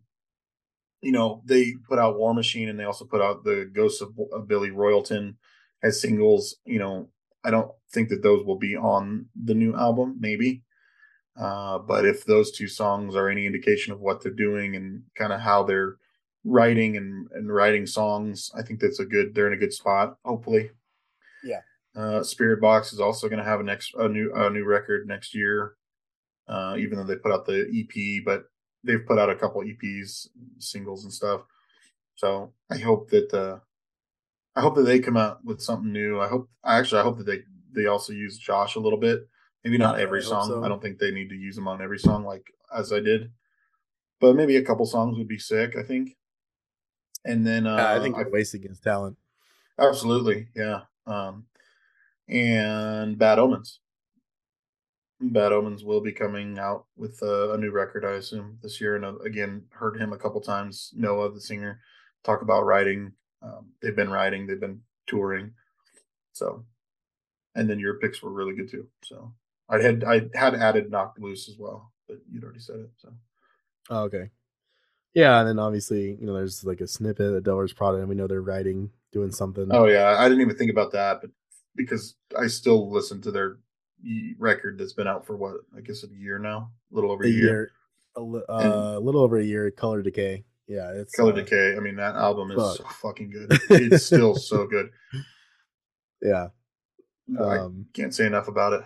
you 1.01 1.13
know, 1.13 1.43
they 1.45 1.75
put 1.89 1.99
out 1.99 2.19
War 2.19 2.35
Machine, 2.35 2.69
and 2.69 2.79
they 2.79 2.85
also 2.85 3.05
put 3.05 3.21
out 3.21 3.45
the 3.45 3.71
Ghosts 3.73 4.01
of, 4.01 4.11
of 4.33 4.49
Billy 4.49 4.71
Royalton 4.71 5.37
as 5.83 6.01
singles. 6.01 6.57
You 6.65 6.79
know, 6.79 7.09
I 7.45 7.51
don't 7.51 7.71
think 7.93 8.09
that 8.11 8.23
those 8.23 8.45
will 8.45 8.59
be 8.59 8.77
on 8.77 9.27
the 9.35 9.55
new 9.55 9.75
album, 9.75 10.17
maybe. 10.21 10.63
Uh, 11.39 11.79
but 11.79 12.05
if 12.05 12.25
those 12.25 12.51
two 12.51 12.69
songs 12.69 13.17
are 13.17 13.29
any 13.29 13.47
indication 13.47 13.93
of 13.93 14.01
what 14.01 14.23
they're 14.23 14.33
doing 14.33 14.77
and 14.77 15.03
kind 15.17 15.33
of 15.33 15.41
how 15.41 15.63
they're 15.63 15.97
writing 16.45 16.97
and, 16.97 17.29
and 17.33 17.53
writing 17.53 17.87
songs, 17.87 18.51
I 18.55 18.63
think 18.63 18.81
that's 18.81 19.01
a 19.01 19.07
good. 19.07 19.35
They're 19.35 19.47
in 19.47 19.55
a 19.55 19.61
good 19.61 19.73
spot. 19.73 20.17
Hopefully, 20.25 20.71
Yeah. 21.43 21.61
Uh, 21.97 22.21
Spiritbox 22.21 22.93
is 22.93 23.01
also 23.01 23.29
going 23.29 23.43
to 23.43 23.45
have 23.45 23.61
a 23.61 23.65
next 23.65 23.95
a 23.95 24.09
new 24.09 24.33
a 24.35 24.51
new 24.51 24.65
record 24.65 25.09
next 25.09 25.35
year. 25.35 25.77
Uh, 26.47 26.75
even 26.79 26.99
though 26.99 27.05
they 27.05 27.17
put 27.17 27.33
out 27.33 27.47
the 27.47 27.67
EP, 27.73 28.25
but 28.25 28.45
they've 28.85 29.05
put 29.07 29.19
out 29.19 29.31
a 29.31 29.37
couple 29.37 29.63
EPs, 29.63 30.29
singles 30.59 31.05
and 31.05 31.13
stuff. 31.13 31.43
So 32.17 32.53
I 32.71 32.79
hope 32.79 33.11
that 33.11 33.33
uh, 33.33 33.59
I 34.57 34.61
hope 34.61 34.75
that 34.77 34.83
they 34.83 34.99
come 35.01 35.17
out 35.17 35.45
with 35.45 35.61
something 35.61 35.93
new. 35.93 36.21
I 36.21 36.29
hope 36.29 36.49
actually 36.65 37.01
I 37.01 37.05
hope 37.05 37.19
that 37.19 37.27
they 37.27 37.41
they 37.73 37.87
also 37.87 38.13
use 38.13 38.39
Josh 38.39 38.75
a 38.75 38.81
little 38.81 38.99
bit. 38.99 39.29
Maybe 39.65 39.79
not 39.79 40.01
every 40.01 40.21
I 40.21 40.25
song. 40.25 40.49
so. 40.49 40.65
I 40.65 40.69
don't 40.69 40.83
think 40.83 40.99
they 40.99 41.11
need 41.11 41.29
to 41.29 41.35
use 41.35 41.55
them 41.55 41.69
on 41.69 41.83
every 41.83 41.99
song 41.99 42.25
like 42.25 42.53
as 42.75 42.93
I 42.93 43.01
did. 43.01 43.31
But 44.21 44.37
maybe 44.37 44.57
a 44.57 44.65
couple 44.65 44.85
songs 44.87 45.17
would 45.17 45.29
be 45.29 45.39
sick, 45.39 45.77
I 45.79 45.83
think. 45.83 46.17
And 47.25 47.47
then 47.47 47.67
uh 47.67 47.77
Yeah, 47.77 47.95
I 47.95 48.01
think 48.01 48.17
I 48.17 48.23
we're 48.23 48.33
wasting 48.33 48.63
his 48.63 48.81
talent. 48.81 49.17
Absolutely, 49.79 50.49
yeah. 50.55 50.83
Um, 51.07 51.47
and 52.29 53.19
Bad 53.19 53.39
Omens. 53.39 53.81
Bad 55.21 55.53
Omens 55.53 55.85
will 55.85 56.01
be 56.01 56.13
coming 56.13 56.59
out 56.59 56.87
with 56.97 57.23
uh, 57.23 57.53
a 57.53 57.59
new 57.59 57.71
record, 57.71 58.05
I 58.05 58.13
assume, 58.13 58.59
this 58.63 58.81
year. 58.81 58.97
And 58.97 59.05
uh, 59.05 59.17
again, 59.19 59.65
heard 59.71 59.99
him 59.99 60.13
a 60.13 60.19
couple 60.19 60.41
times. 60.41 60.93
Noah, 60.97 61.33
the 61.33 61.41
singer, 61.41 61.81
talk 62.25 62.43
about 62.43 62.65
writing. 62.65 63.13
Um, 63.43 63.67
they've 63.83 63.97
been 63.97 64.11
writing, 64.11 64.47
they've 64.47 64.61
been 64.61 64.81
touring. 65.07 65.53
So, 66.33 66.65
and 67.55 67.69
then 67.69 67.79
your 67.79 67.95
picks 67.95 68.23
were 68.23 68.31
really 68.33 68.55
good 68.55 68.71
too. 68.71 68.87
So, 69.05 69.33
I 69.69 69.81
had 69.81 70.05
I 70.05 70.23
had 70.35 70.55
added 70.55 70.91
Knocked 70.91 71.21
Loose 71.21 71.49
as 71.49 71.57
well, 71.59 71.93
but 72.09 72.19
you'd 72.31 72.45
already 72.45 72.61
said 72.61 72.77
it. 72.77 72.91
So, 72.97 73.13
Oh, 73.91 74.03
okay. 74.05 74.31
Yeah, 75.15 75.41
and 75.41 75.49
then 75.49 75.59
obviously, 75.59 76.17
you 76.21 76.27
know, 76.27 76.35
there's 76.35 76.65
like 76.65 76.81
a 76.81 76.87
snippet 76.87 77.35
of 77.35 77.43
Devil 77.43 77.57
Wears 77.59 77.73
Prada, 77.73 77.99
and 77.99 78.09
we 78.09 78.15
know 78.15 78.27
they're 78.29 78.41
writing, 78.41 78.91
doing 79.13 79.33
something. 79.33 79.69
oh 79.71 79.87
yeah, 79.87 80.17
I 80.19 80.29
didn't 80.29 80.43
even 80.43 80.57
think 80.57 80.71
about 80.71 80.93
that, 80.93 81.21
but 81.21 81.31
because 81.77 82.15
I 82.39 82.47
still 82.47 82.91
listen 82.91 83.21
to 83.23 83.31
their 83.31 83.59
record 84.39 84.79
that's 84.79 84.93
been 84.93 85.07
out 85.07 85.27
for 85.27 85.37
what 85.37 85.57
I 85.77 85.81
guess 85.81 86.05
a 86.05 86.09
year 86.09 86.39
now, 86.39 86.71
a 86.91 86.95
little 86.95 87.11
over 87.13 87.25
a 87.25 87.27
a 87.27 87.31
year. 87.31 87.43
year, 87.45 87.71
a 88.17 88.21
li- 88.21 88.43
uh, 88.49 88.95
a 88.97 89.01
little 89.01 89.23
over 89.23 89.39
a 89.39 89.45
year. 89.45 89.71
Color 89.71 90.03
Decay. 90.03 90.45
Yeah, 90.67 90.93
it's 90.93 91.15
Color 91.15 91.33
uh, 91.33 91.37
Decay. 91.37 91.77
I 91.77 91.81
mean, 91.81 91.97
that 91.97 92.15
album 92.15 92.51
is 92.53 92.57
fuck. 92.59 92.77
so 92.77 92.85
fucking 93.03 93.31
good. 93.31 93.59
It's 93.71 94.07
still 94.07 94.35
so 94.37 94.67
good. 94.67 94.91
Yeah, 96.23 96.49
I 97.39 97.59
um, 97.59 97.87
can't 97.95 98.15
say 98.15 98.27
enough 98.27 98.49
about 98.49 98.73
it. 98.75 98.83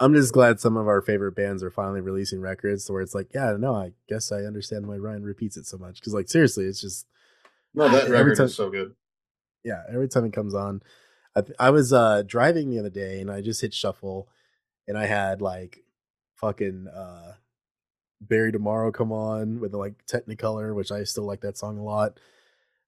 I'm 0.00 0.14
just 0.14 0.32
glad 0.32 0.58
some 0.58 0.76
of 0.76 0.88
our 0.88 1.00
favorite 1.00 1.36
bands 1.36 1.62
are 1.62 1.70
finally 1.70 2.00
releasing 2.00 2.40
records 2.40 2.90
where 2.90 3.02
it's 3.02 3.14
like, 3.14 3.28
yeah, 3.34 3.54
no, 3.58 3.74
I 3.74 3.92
guess 4.08 4.32
I 4.32 4.38
understand 4.38 4.86
why 4.86 4.96
Ryan 4.96 5.22
repeats 5.22 5.56
it 5.56 5.66
so 5.66 5.76
much. 5.78 6.00
Because 6.00 6.14
like 6.14 6.28
seriously, 6.28 6.64
it's 6.64 6.80
just 6.80 7.06
No, 7.74 7.88
that 7.88 8.04
Every 8.04 8.16
record 8.16 8.36
time- 8.38 8.46
is 8.46 8.54
so 8.56 8.70
good. 8.70 8.94
yeah, 9.64 9.82
every 9.92 10.08
time 10.08 10.24
it 10.24 10.32
comes 10.32 10.54
on, 10.54 10.82
I, 11.36 11.42
I 11.58 11.70
was 11.70 11.92
uh 11.92 12.22
driving 12.26 12.70
the 12.70 12.78
other 12.78 12.90
day 12.90 13.20
and 13.20 13.30
I 13.30 13.40
just 13.40 13.60
hit 13.60 13.74
shuffle, 13.74 14.28
and 14.86 14.98
I 14.98 15.06
had 15.06 15.40
like 15.40 15.84
fucking 16.34 16.88
uh 16.88 17.34
Bury 18.20 18.52
Tomorrow 18.52 18.92
come 18.92 19.12
on 19.12 19.60
with 19.60 19.74
like 19.74 19.94
Technicolor, 20.06 20.74
which 20.74 20.92
I 20.92 21.04
still 21.04 21.24
like 21.24 21.40
that 21.40 21.58
song 21.58 21.78
a 21.78 21.82
lot. 21.82 22.18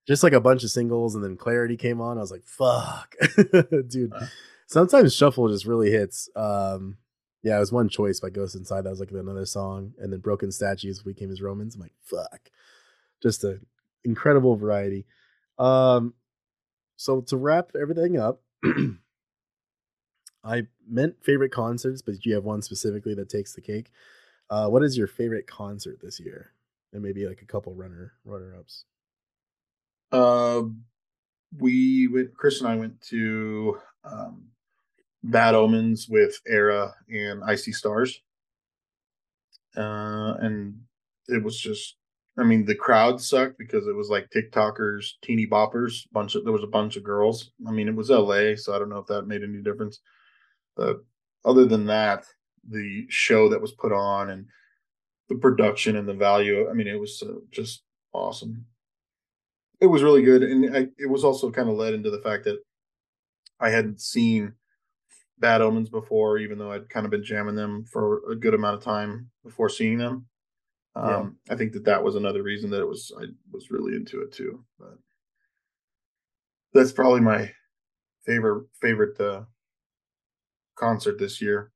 Just 0.06 0.22
like 0.22 0.34
a 0.34 0.40
bunch 0.40 0.64
of 0.64 0.70
singles, 0.70 1.14
and 1.14 1.24
then 1.24 1.36
Clarity 1.36 1.76
came 1.76 2.00
on. 2.00 2.18
I 2.18 2.20
was 2.20 2.30
like, 2.30 2.44
fuck, 2.44 3.14
dude. 3.88 4.12
Wow. 4.12 4.28
Sometimes 4.66 5.14
shuffle 5.14 5.48
just 5.48 5.64
really 5.64 5.90
hits. 5.90 6.28
Um, 6.36 6.98
yeah, 7.42 7.56
it 7.56 7.60
was 7.60 7.72
one 7.72 7.88
choice 7.88 8.20
by 8.20 8.30
Ghost 8.30 8.54
Inside. 8.54 8.82
That 8.82 8.90
was 8.90 9.00
like 9.00 9.10
another 9.10 9.46
song, 9.46 9.94
and 9.98 10.12
then 10.12 10.20
Broken 10.20 10.52
Statues 10.52 11.04
We 11.04 11.14
Came 11.14 11.30
as 11.30 11.40
Romans. 11.40 11.74
I'm 11.74 11.80
like, 11.80 11.94
fuck, 12.02 12.50
just 13.22 13.44
an 13.44 13.64
incredible 14.04 14.56
variety. 14.56 15.06
Um, 15.58 16.12
so 16.96 17.20
to 17.22 17.36
wrap 17.36 17.70
everything 17.80 18.18
up, 18.18 18.42
I 20.44 20.66
meant 20.88 21.22
favorite 21.22 21.52
concerts, 21.52 22.02
but 22.02 22.24
you 22.24 22.34
have 22.34 22.44
one 22.44 22.62
specifically 22.62 23.14
that 23.14 23.28
takes 23.28 23.54
the 23.54 23.60
cake. 23.60 23.90
Uh, 24.50 24.68
what 24.68 24.82
is 24.82 24.96
your 24.96 25.06
favorite 25.06 25.46
concert 25.46 25.98
this 26.02 26.20
year? 26.20 26.52
And 26.92 27.02
maybe 27.02 27.26
like 27.26 27.42
a 27.42 27.46
couple 27.46 27.74
runner 27.74 28.12
runner 28.24 28.54
ups. 28.56 28.84
Uh, 30.12 30.62
we 31.58 32.08
went. 32.08 32.36
Chris 32.36 32.60
and 32.60 32.68
I 32.68 32.76
went 32.76 33.00
to 33.08 33.78
um, 34.04 34.48
Bad 35.22 35.54
Omens 35.54 36.08
with 36.08 36.40
ERRA 36.48 36.92
and 37.08 37.42
I 37.42 37.56
See 37.56 37.72
Stars, 37.72 38.20
uh, 39.76 40.34
and 40.40 40.82
it 41.26 41.42
was 41.42 41.58
just. 41.58 41.96
I 42.36 42.42
mean, 42.42 42.64
the 42.64 42.74
crowd 42.74 43.20
sucked 43.20 43.58
because 43.58 43.86
it 43.86 43.94
was 43.94 44.10
like 44.10 44.28
TikTokers, 44.30 45.12
teeny 45.22 45.46
boppers. 45.46 46.02
Bunch 46.12 46.34
of 46.34 46.44
there 46.44 46.52
was 46.52 46.64
a 46.64 46.68
bunch 46.68 46.96
of 46.96 47.04
girls. 47.04 47.52
I 47.66 47.70
mean, 47.70 47.88
it 47.88 47.94
was 47.94 48.10
L.A., 48.10 48.56
so 48.56 48.74
I 48.74 48.78
don't 48.78 48.88
know 48.88 48.98
if 48.98 49.06
that 49.06 49.28
made 49.28 49.42
any 49.42 49.62
difference. 49.62 50.00
But 50.76 50.98
other 51.44 51.64
than 51.64 51.86
that, 51.86 52.24
the 52.68 53.06
show 53.08 53.48
that 53.50 53.60
was 53.60 53.72
put 53.72 53.92
on 53.92 54.30
and 54.30 54.46
the 55.28 55.36
production 55.36 55.96
and 55.96 56.08
the 56.08 56.14
value. 56.14 56.68
I 56.68 56.72
mean, 56.72 56.88
it 56.88 56.98
was 56.98 57.22
uh, 57.22 57.34
just 57.50 57.82
awesome. 58.12 58.66
It 59.80 59.86
was 59.86 60.02
really 60.02 60.22
good, 60.22 60.42
and 60.42 60.76
I, 60.76 60.88
it 60.98 61.08
was 61.08 61.24
also 61.24 61.50
kind 61.50 61.68
of 61.68 61.76
led 61.76 61.94
into 61.94 62.10
the 62.10 62.20
fact 62.20 62.44
that 62.44 62.58
I 63.60 63.70
hadn't 63.70 64.00
seen 64.00 64.54
Bad 65.38 65.60
Omens 65.60 65.90
before, 65.90 66.38
even 66.38 66.58
though 66.58 66.72
I'd 66.72 66.88
kind 66.88 67.04
of 67.04 67.10
been 67.10 67.24
jamming 67.24 67.54
them 67.54 67.84
for 67.84 68.30
a 68.30 68.36
good 68.36 68.54
amount 68.54 68.76
of 68.76 68.82
time 68.82 69.30
before 69.44 69.68
seeing 69.68 69.98
them. 69.98 70.26
Um, 70.96 71.36
yeah. 71.46 71.54
I 71.54 71.56
think 71.56 71.72
that 71.72 71.84
that 71.84 72.02
was 72.02 72.14
another 72.14 72.42
reason 72.42 72.70
that 72.70 72.80
it 72.80 72.88
was 72.88 73.12
I 73.20 73.24
was 73.52 73.70
really 73.70 73.96
into 73.96 74.20
it 74.20 74.32
too. 74.32 74.64
But 74.78 74.98
that's 76.72 76.92
probably 76.92 77.20
my 77.20 77.50
favorite 78.24 78.66
favorite 78.80 79.18
uh, 79.20 79.42
concert 80.76 81.18
this 81.18 81.40
year. 81.40 81.70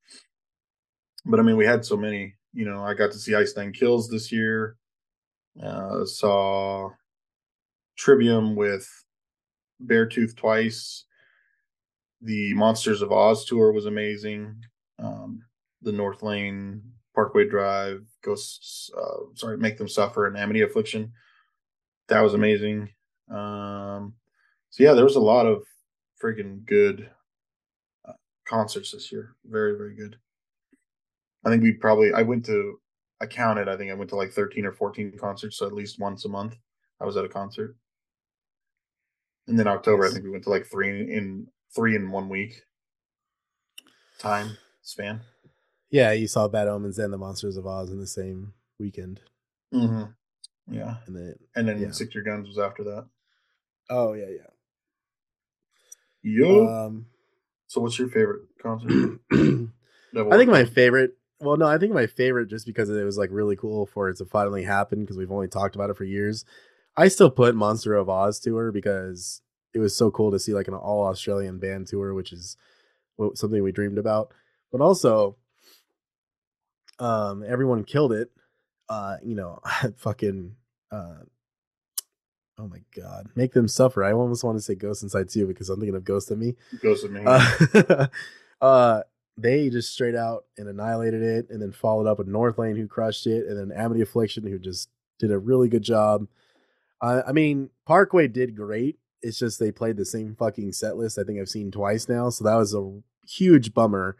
But 1.24 1.40
I 1.40 1.42
mean, 1.42 1.56
we 1.56 1.66
had 1.66 1.84
so 1.84 1.96
many. 1.96 2.34
You 2.52 2.64
know, 2.64 2.82
I 2.82 2.94
got 2.94 3.12
to 3.12 3.18
see 3.18 3.34
Ice 3.34 3.54
Nine 3.56 3.72
Kills 3.72 4.08
this 4.08 4.32
year. 4.32 4.76
Uh, 5.62 6.04
saw 6.04 6.90
Trivium 7.96 8.56
with 8.56 8.88
Beartooth 9.84 10.36
twice. 10.36 11.04
The 12.22 12.54
Monsters 12.54 13.02
of 13.02 13.12
Oz 13.12 13.44
tour 13.44 13.72
was 13.72 13.86
amazing. 13.86 14.56
Um, 14.98 15.42
the 15.82 15.92
Northlane 15.92 16.80
Parkway 17.14 17.48
Drive, 17.48 18.07
Ghosts, 18.22 18.90
uh, 18.96 19.24
sorry, 19.34 19.58
Make 19.58 19.78
Them 19.78 19.88
Suffer, 19.88 20.26
and 20.26 20.36
Amity 20.36 20.62
Affliction. 20.62 21.12
That 22.08 22.20
was 22.20 22.34
amazing. 22.34 22.90
Um, 23.30 24.14
so 24.70 24.82
yeah, 24.82 24.94
there 24.94 25.04
was 25.04 25.16
a 25.16 25.20
lot 25.20 25.46
of 25.46 25.62
freaking 26.22 26.64
good 26.66 27.10
uh, 28.08 28.12
concerts 28.46 28.92
this 28.92 29.12
year. 29.12 29.34
Very, 29.44 29.76
very 29.76 29.94
good. 29.94 30.16
I 31.44 31.50
think 31.50 31.62
we 31.62 31.72
probably 31.72 32.12
I 32.12 32.22
went 32.22 32.44
to 32.46 32.80
I 33.20 33.26
counted. 33.26 33.68
I 33.68 33.76
think 33.76 33.90
I 33.90 33.94
went 33.94 34.10
to 34.10 34.16
like 34.16 34.32
thirteen 34.32 34.66
or 34.66 34.72
fourteen 34.72 35.16
concerts, 35.18 35.58
so 35.58 35.66
at 35.66 35.72
least 35.72 35.98
once 35.98 36.24
a 36.24 36.28
month 36.28 36.56
I 37.00 37.04
was 37.04 37.16
at 37.16 37.24
a 37.24 37.28
concert. 37.28 37.76
And 39.46 39.58
then 39.58 39.66
October, 39.66 40.04
I 40.04 40.10
think 40.10 40.24
we 40.24 40.30
went 40.30 40.44
to 40.44 40.50
like 40.50 40.66
three 40.66 41.14
in 41.14 41.46
three 41.74 41.96
in 41.96 42.10
one 42.10 42.28
week 42.28 42.62
time 44.18 44.56
span. 44.82 45.20
Yeah, 45.90 46.12
you 46.12 46.26
saw 46.26 46.48
Bad 46.48 46.68
Omens 46.68 46.98
and 46.98 47.12
the 47.12 47.18
Monsters 47.18 47.56
of 47.56 47.66
Oz 47.66 47.90
in 47.90 47.98
the 47.98 48.06
same 48.06 48.52
weekend. 48.78 49.20
Mm-hmm. 49.72 50.04
Yeah, 50.74 50.96
and 51.06 51.16
then 51.16 51.34
and 51.56 51.68
then 51.68 51.80
yeah. 51.80 51.90
Stick 51.90 52.14
Your 52.14 52.24
Guns 52.24 52.46
was 52.46 52.58
after 52.58 52.84
that. 52.84 53.06
Oh 53.88 54.12
yeah, 54.12 54.26
yeah. 54.28 54.50
Yo. 56.22 56.66
Um, 56.66 57.06
so 57.68 57.80
what's 57.80 57.98
your 57.98 58.08
favorite 58.08 58.42
concert? 58.62 59.20
I 59.32 60.36
think 60.36 60.50
my 60.50 60.64
favorite. 60.64 61.12
Well, 61.40 61.56
no, 61.56 61.66
I 61.66 61.78
think 61.78 61.92
my 61.92 62.06
favorite 62.06 62.48
just 62.48 62.66
because 62.66 62.90
it 62.90 63.04
was 63.04 63.16
like 63.16 63.30
really 63.30 63.56
cool 63.56 63.86
for 63.86 64.08
it 64.08 64.16
to 64.18 64.24
finally 64.24 64.64
happen 64.64 65.00
because 65.00 65.16
we've 65.16 65.30
only 65.30 65.48
talked 65.48 65.74
about 65.74 65.90
it 65.90 65.96
for 65.96 66.04
years. 66.04 66.44
I 66.96 67.08
still 67.08 67.30
put 67.30 67.54
Monster 67.54 67.94
of 67.94 68.08
Oz 68.08 68.40
tour 68.40 68.72
because 68.72 69.40
it 69.72 69.78
was 69.78 69.96
so 69.96 70.10
cool 70.10 70.32
to 70.32 70.38
see 70.38 70.52
like 70.52 70.68
an 70.68 70.74
all 70.74 71.06
Australian 71.06 71.58
band 71.58 71.86
tour, 71.86 72.12
which 72.12 72.32
is 72.32 72.56
something 73.34 73.62
we 73.62 73.72
dreamed 73.72 73.98
about. 73.98 74.32
But 74.72 74.80
also, 74.80 75.36
um, 76.98 77.44
everyone 77.46 77.84
killed 77.84 78.12
it. 78.12 78.30
Uh, 78.88 79.16
you 79.22 79.34
know, 79.34 79.60
fucking 79.96 80.54
uh, 80.90 81.18
Oh 82.58 82.66
my 82.66 82.80
god, 82.96 83.28
make 83.36 83.52
them 83.52 83.68
suffer. 83.68 84.02
I 84.02 84.12
almost 84.12 84.42
want 84.42 84.58
to 84.58 84.62
say 84.62 84.74
Ghost 84.74 85.04
Inside 85.04 85.28
too 85.28 85.46
because 85.46 85.70
I'm 85.70 85.78
thinking 85.78 85.94
of 85.94 86.04
Ghost 86.04 86.30
of 86.32 86.38
Me. 86.38 86.56
Ghost 86.82 87.04
of 87.04 87.12
Me. 87.12 87.22
Uh, 87.24 88.06
uh, 88.60 89.02
they 89.36 89.70
just 89.70 89.92
straight 89.92 90.16
out 90.16 90.44
and 90.56 90.68
annihilated 90.68 91.22
it, 91.22 91.50
and 91.50 91.62
then 91.62 91.70
followed 91.70 92.08
up 92.08 92.18
with 92.18 92.26
Northlane 92.26 92.76
who 92.76 92.88
crushed 92.88 93.28
it, 93.28 93.46
and 93.46 93.56
then 93.56 93.76
Amity 93.76 94.00
Affliction 94.00 94.44
who 94.44 94.58
just 94.58 94.88
did 95.20 95.30
a 95.30 95.38
really 95.38 95.68
good 95.68 95.82
job. 95.82 96.26
Uh, 97.00 97.22
I 97.26 97.30
mean, 97.30 97.70
Parkway 97.86 98.26
did 98.26 98.56
great. 98.56 98.98
It's 99.22 99.38
just 99.38 99.60
they 99.60 99.70
played 99.70 99.96
the 99.96 100.04
same 100.04 100.34
fucking 100.34 100.72
set 100.72 100.96
list. 100.96 101.16
I 101.16 101.22
think 101.22 101.38
I've 101.38 101.48
seen 101.48 101.70
twice 101.70 102.08
now, 102.08 102.28
so 102.30 102.42
that 102.42 102.56
was 102.56 102.74
a 102.74 103.00
huge 103.24 103.72
bummer. 103.72 104.16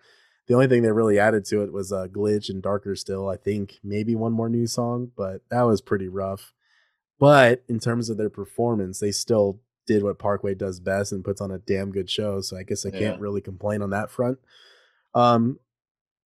The 0.49 0.55
only 0.55 0.67
thing 0.67 0.83
they 0.83 0.91
really 0.91 1.19
added 1.19 1.45
to 1.47 1.63
it 1.63 1.73
was 1.73 1.93
a 1.93 1.97
uh, 1.97 2.07
glitch 2.09 2.49
and 2.49 2.63
darker 2.63 2.97
still. 2.97 3.29
I 3.29 3.37
think 3.37 3.79
maybe 3.85 4.15
one 4.15 4.33
more 4.33 4.49
new 4.49 4.67
song, 4.67 5.13
but 5.15 5.43
that 5.51 5.63
was 5.63 5.83
pretty 5.83 6.09
rough. 6.09 6.55
But 7.21 7.65
in 7.69 7.79
terms 7.79 8.09
of 8.09 8.17
their 8.17 8.31
performance, 8.31 8.99
they 8.99 9.13
still 9.13 9.61
did 9.87 10.03
what 10.03 10.19
Parkway 10.19 10.55
does 10.55 10.81
best 10.81 11.13
and 11.13 11.25
puts 11.25 11.41
on 11.41 11.51
a 11.51 11.59
damn 11.59 11.91
good 11.91 12.09
show. 12.09 12.41
So 12.41 12.57
I 12.57 12.63
guess 12.63 12.87
I 12.87 12.91
can't 12.91 13.21
really 13.21 13.41
complain 13.41 13.83
on 13.83 13.91
that 13.91 14.11
front. 14.11 14.39
Um, 15.15 15.59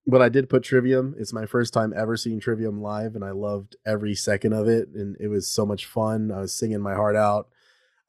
but 0.07 0.21
I 0.21 0.29
did 0.29 0.49
put 0.49 0.65
Trivium. 0.65 1.15
It's 1.19 1.33
my 1.33 1.47
first 1.47 1.73
time 1.73 1.93
ever 1.97 2.17
seeing 2.17 2.41
Trivium 2.41 2.83
live, 2.83 3.15
and 3.15 3.25
I 3.25 3.31
loved 3.31 3.77
every 3.87 4.15
second 4.15 4.53
of 4.53 4.69
it. 4.69 4.89
And 4.95 5.17
it 5.21 5.29
was 5.29 5.47
so 5.47 5.65
much 5.65 5.87
fun. 5.87 6.31
I 6.33 6.41
was 6.41 6.55
singing 6.55 6.81
my 6.81 6.95
heart 6.95 7.17
out. 7.17 7.49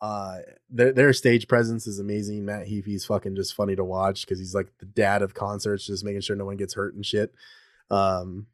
Uh, 0.03 0.39
their, 0.69 0.91
their 0.91 1.13
stage 1.13 1.47
presence 1.47 1.87
is 1.87 1.97
amazing. 1.97 2.43
Matt 2.43 2.67
Heafy's 2.67 3.05
fucking 3.05 3.37
just 3.37 3.55
funny 3.55 3.73
to 3.77 3.85
watch 3.85 4.25
because 4.25 4.37
he's 4.37 4.53
like 4.53 4.67
the 4.79 4.85
dad 4.85 5.21
of 5.21 5.33
concerts, 5.33 5.87
just 5.87 6.03
making 6.03 6.19
sure 6.19 6.35
no 6.35 6.43
one 6.43 6.57
gets 6.57 6.73
hurt 6.73 6.93
and 6.93 7.05
shit. 7.05 7.33
Um, 7.89 8.47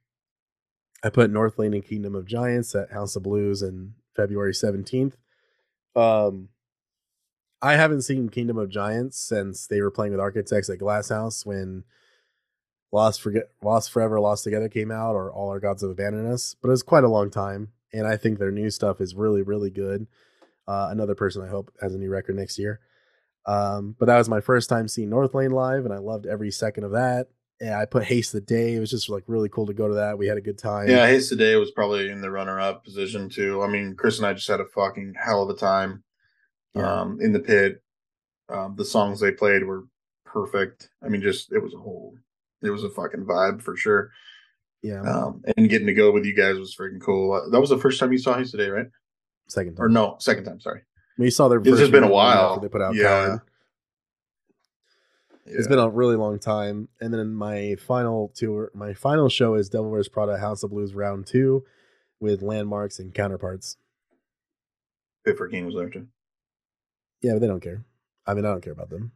I 1.03 1.09
put 1.09 1.33
Northlane 1.33 1.73
and 1.73 1.83
Kingdom 1.83 2.13
of 2.13 2.27
Giants 2.27 2.75
at 2.75 2.91
House 2.91 3.15
of 3.15 3.23
Blues 3.23 3.63
and 3.63 3.93
February 4.15 4.53
17th. 4.53 5.13
Um, 5.95 6.49
I 7.63 7.77
haven't 7.77 8.03
seen 8.03 8.29
Kingdom 8.29 8.59
of 8.59 8.69
Giants 8.69 9.17
since 9.17 9.65
they 9.65 9.81
were 9.81 9.89
playing 9.89 10.11
with 10.11 10.21
Architects 10.21 10.69
at 10.69 10.77
Glass 10.77 11.09
House 11.09 11.47
when 11.47 11.83
Lost 12.91 13.23
Forget 13.23 13.45
Lost 13.63 13.89
Forever, 13.89 14.19
Lost 14.19 14.43
Together 14.43 14.69
came 14.69 14.91
out, 14.91 15.15
or 15.15 15.33
All 15.33 15.49
Our 15.49 15.59
Gods 15.59 15.81
Have 15.81 15.89
Abandoned 15.89 16.31
Us. 16.31 16.55
But 16.61 16.67
it 16.67 16.71
was 16.71 16.83
quite 16.83 17.03
a 17.03 17.09
long 17.09 17.31
time, 17.31 17.69
and 17.91 18.05
I 18.05 18.17
think 18.17 18.37
their 18.37 18.51
new 18.51 18.69
stuff 18.69 19.01
is 19.01 19.15
really, 19.15 19.41
really 19.41 19.71
good. 19.71 20.05
Uh, 20.69 20.89
another 20.91 21.15
person 21.15 21.41
I 21.41 21.47
hope 21.47 21.71
has 21.81 21.95
a 21.95 21.97
new 21.97 22.09
record 22.09 22.35
next 22.35 22.59
year. 22.59 22.79
Um, 23.45 23.95
but 23.97 24.05
that 24.05 24.17
was 24.17 24.29
my 24.29 24.41
first 24.41 24.69
time 24.69 24.87
seeing 24.87 25.09
Northlane 25.09 25.51
live, 25.51 25.85
and 25.85 25.93
I 25.93 25.97
loved 25.97 26.27
every 26.27 26.51
second 26.51 26.83
of 26.83 26.91
that 26.91 27.27
yeah, 27.61 27.79
I 27.79 27.85
put 27.85 28.03
Haste 28.03 28.31
the 28.31 28.41
Day. 28.41 28.75
It 28.75 28.79
was 28.79 28.89
just 28.89 29.09
like 29.09 29.23
really 29.27 29.49
cool 29.49 29.65
to 29.65 29.73
go 29.73 29.87
to 29.87 29.95
that. 29.95 30.17
We 30.17 30.27
had 30.27 30.37
a 30.37 30.41
good 30.41 30.57
time. 30.57 30.89
Yeah, 30.89 31.07
Haste 31.07 31.29
the 31.29 31.35
Day 31.35 31.55
was 31.55 31.71
probably 31.71 32.09
in 32.09 32.21
the 32.21 32.31
runner 32.31 32.59
up 32.59 32.85
position 32.85 33.29
too. 33.29 33.61
I 33.61 33.67
mean, 33.67 33.95
Chris 33.95 34.17
and 34.17 34.25
I 34.25 34.33
just 34.33 34.47
had 34.47 34.61
a 34.61 34.65
fucking 34.65 35.15
hell 35.17 35.43
of 35.43 35.49
a 35.49 35.59
time 35.59 36.03
yeah. 36.73 37.01
um, 37.01 37.19
in 37.21 37.33
the 37.33 37.39
pit. 37.39 37.81
Um, 38.47 38.75
the 38.77 38.85
songs 38.85 39.19
they 39.19 39.31
played 39.31 39.63
were 39.63 39.85
perfect. 40.25 40.89
I 41.03 41.09
mean, 41.09 41.21
just 41.21 41.51
it 41.51 41.61
was 41.61 41.73
a 41.73 41.77
whole, 41.77 42.15
it 42.63 42.69
was 42.69 42.83
a 42.83 42.89
fucking 42.89 43.25
vibe 43.25 43.61
for 43.61 43.75
sure. 43.75 44.09
Yeah. 44.81 45.01
Um, 45.01 45.43
and 45.57 45.69
getting 45.69 45.87
to 45.87 45.93
go 45.93 46.11
with 46.11 46.25
you 46.25 46.33
guys 46.33 46.57
was 46.57 46.75
freaking 46.75 47.01
cool. 47.01 47.49
That 47.51 47.59
was 47.59 47.69
the 47.69 47.77
first 47.77 47.99
time 47.99 48.13
you 48.13 48.17
saw 48.17 48.37
Haste 48.37 48.53
the 48.53 48.57
Day, 48.57 48.69
right? 48.69 48.87
Second 49.49 49.75
time. 49.75 49.85
Or 49.85 49.89
no, 49.89 50.15
second 50.19 50.45
time. 50.45 50.61
Sorry. 50.61 50.81
We 51.17 51.29
saw 51.29 51.49
their. 51.49 51.59
It's 51.59 51.77
just 51.77 51.91
been 51.91 52.03
a 52.03 52.09
while. 52.09 52.59
They 52.59 52.69
put 52.69 52.81
out. 52.81 52.95
Yeah. 52.95 53.27
Yeah. 53.27 53.37
It's 55.45 55.67
been 55.67 55.79
a 55.79 55.89
really 55.89 56.15
long 56.15 56.37
time. 56.37 56.89
And 57.01 57.13
then 57.13 57.33
my 57.33 57.75
final 57.75 58.31
tour, 58.35 58.71
my 58.75 58.93
final 58.93 59.29
show 59.29 59.55
is 59.55 59.67
Devil 59.67 59.89
Wears 59.89 60.07
Prada 60.07 60.37
House 60.37 60.61
of 60.63 60.69
Blues 60.69 60.93
Round 60.93 61.25
Two, 61.25 61.65
with 62.19 62.41
landmarks 62.41 62.99
and 62.99 63.13
counterparts. 63.13 63.77
Pittsburgh 65.25 65.51
King 65.51 65.65
was 65.65 65.75
there 65.75 65.89
too. 65.89 66.07
Yeah, 67.21 67.33
but 67.33 67.39
they 67.39 67.47
don't 67.47 67.59
care. 67.59 67.83
I 68.25 68.33
mean, 68.33 68.45
I 68.45 68.49
don't 68.49 68.61
care 68.61 68.73
about 68.73 68.89
them. 68.89 69.11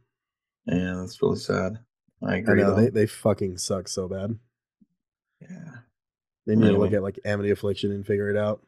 Yeah, 0.66 0.96
that's 0.98 1.22
really 1.22 1.36
sad. 1.36 1.78
I 2.22 2.36
agree. 2.36 2.62
I 2.62 2.66
know, 2.66 2.74
they 2.74 2.90
they 2.90 3.06
fucking 3.06 3.58
suck 3.58 3.86
so 3.88 4.08
bad. 4.08 4.38
Yeah. 5.40 5.70
They 6.46 6.56
need 6.56 6.64
anyway. 6.66 6.74
to 6.74 6.80
look 6.80 6.92
at 6.92 7.02
like 7.02 7.20
Amity 7.24 7.50
Affliction 7.50 7.92
and 7.92 8.06
figure 8.06 8.28
it 8.28 8.36
out. 8.36 8.60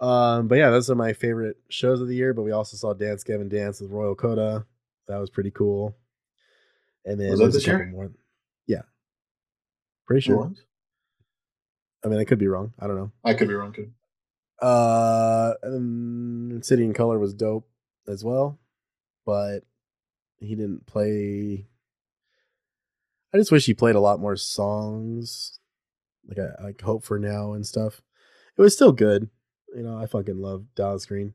Um, 0.00 0.48
but 0.48 0.56
yeah, 0.56 0.70
those 0.70 0.90
are 0.90 0.94
my 0.94 1.12
favorite 1.12 1.56
shows 1.68 2.00
of 2.00 2.08
the 2.08 2.14
year. 2.14 2.34
But 2.34 2.42
we 2.42 2.52
also 2.52 2.76
saw 2.76 2.92
Dance 2.92 3.24
Gavin 3.24 3.48
Dance 3.48 3.80
with 3.80 3.90
Royal 3.90 4.14
Coda. 4.14 4.64
That 5.08 5.18
was 5.18 5.30
pretty 5.30 5.50
cool. 5.50 5.96
And 7.04 7.20
then 7.20 7.30
was 7.30 7.40
that 7.40 7.52
this 7.52 7.66
year? 7.66 7.86
More. 7.86 8.10
Yeah, 8.66 8.82
pretty 10.06 10.20
sure. 10.20 10.52
I 12.04 12.08
mean, 12.08 12.20
I 12.20 12.24
could 12.24 12.38
be 12.38 12.48
wrong. 12.48 12.72
I 12.78 12.86
don't 12.86 12.96
know. 12.96 13.10
I 13.24 13.34
could 13.34 13.48
be 13.48 13.54
wrong 13.54 13.72
too. 13.72 13.90
Uh, 14.60 15.54
and 15.62 16.64
City 16.64 16.84
and 16.84 16.94
Color 16.94 17.18
was 17.18 17.34
dope 17.34 17.68
as 18.06 18.24
well, 18.24 18.58
but 19.24 19.60
he 20.38 20.54
didn't 20.54 20.86
play. 20.86 21.66
I 23.32 23.38
just 23.38 23.52
wish 23.52 23.66
he 23.66 23.74
played 23.74 23.94
a 23.94 24.00
lot 24.00 24.20
more 24.20 24.36
songs, 24.36 25.60
like 26.26 26.38
I 26.38 26.62
like 26.62 26.80
Hope 26.80 27.04
for 27.04 27.18
Now 27.18 27.52
and 27.52 27.66
stuff. 27.66 28.02
It 28.56 28.62
was 28.62 28.74
still 28.74 28.92
good, 28.92 29.28
you 29.74 29.82
know. 29.82 29.96
I 29.96 30.06
fucking 30.06 30.40
love 30.40 30.66
Dallas 30.74 31.06
Green. 31.06 31.34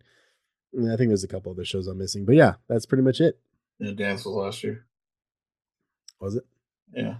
I, 0.73 0.81
mean, 0.81 0.91
I 0.91 0.97
think 0.97 1.09
there's 1.09 1.23
a 1.23 1.27
couple 1.27 1.51
other 1.51 1.65
shows 1.65 1.87
I'm 1.87 1.97
missing, 1.97 2.25
but 2.25 2.35
yeah, 2.35 2.55
that's 2.67 2.85
pretty 2.85 3.03
much 3.03 3.21
it. 3.21 3.39
Yeah, 3.79 3.91
dance 3.91 4.25
was 4.25 4.35
last 4.35 4.63
year. 4.63 4.85
Was 6.19 6.35
it? 6.35 6.45
Yeah. 6.93 7.15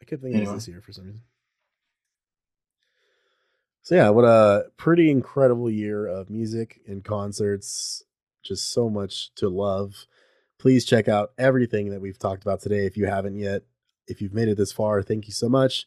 I 0.00 0.04
kept 0.04 0.22
thinking 0.22 0.36
anyway. 0.36 0.52
it 0.52 0.54
was 0.54 0.64
this 0.64 0.72
year 0.72 0.80
for 0.80 0.92
some 0.92 1.04
reason. 1.04 1.22
So 3.82 3.94
yeah, 3.94 4.10
what 4.10 4.24
a 4.24 4.66
pretty 4.76 5.10
incredible 5.10 5.70
year 5.70 6.06
of 6.06 6.28
music 6.28 6.80
and 6.86 7.02
concerts. 7.02 8.02
Just 8.42 8.70
so 8.70 8.88
much 8.88 9.34
to 9.36 9.48
love. 9.48 10.06
Please 10.58 10.84
check 10.84 11.08
out 11.08 11.32
everything 11.38 11.90
that 11.90 12.00
we've 12.00 12.18
talked 12.18 12.42
about 12.42 12.60
today 12.60 12.86
if 12.86 12.96
you 12.96 13.06
haven't 13.06 13.36
yet. 13.36 13.62
If 14.06 14.20
you've 14.20 14.34
made 14.34 14.48
it 14.48 14.56
this 14.56 14.72
far, 14.72 15.02
thank 15.02 15.26
you 15.26 15.32
so 15.32 15.48
much. 15.48 15.86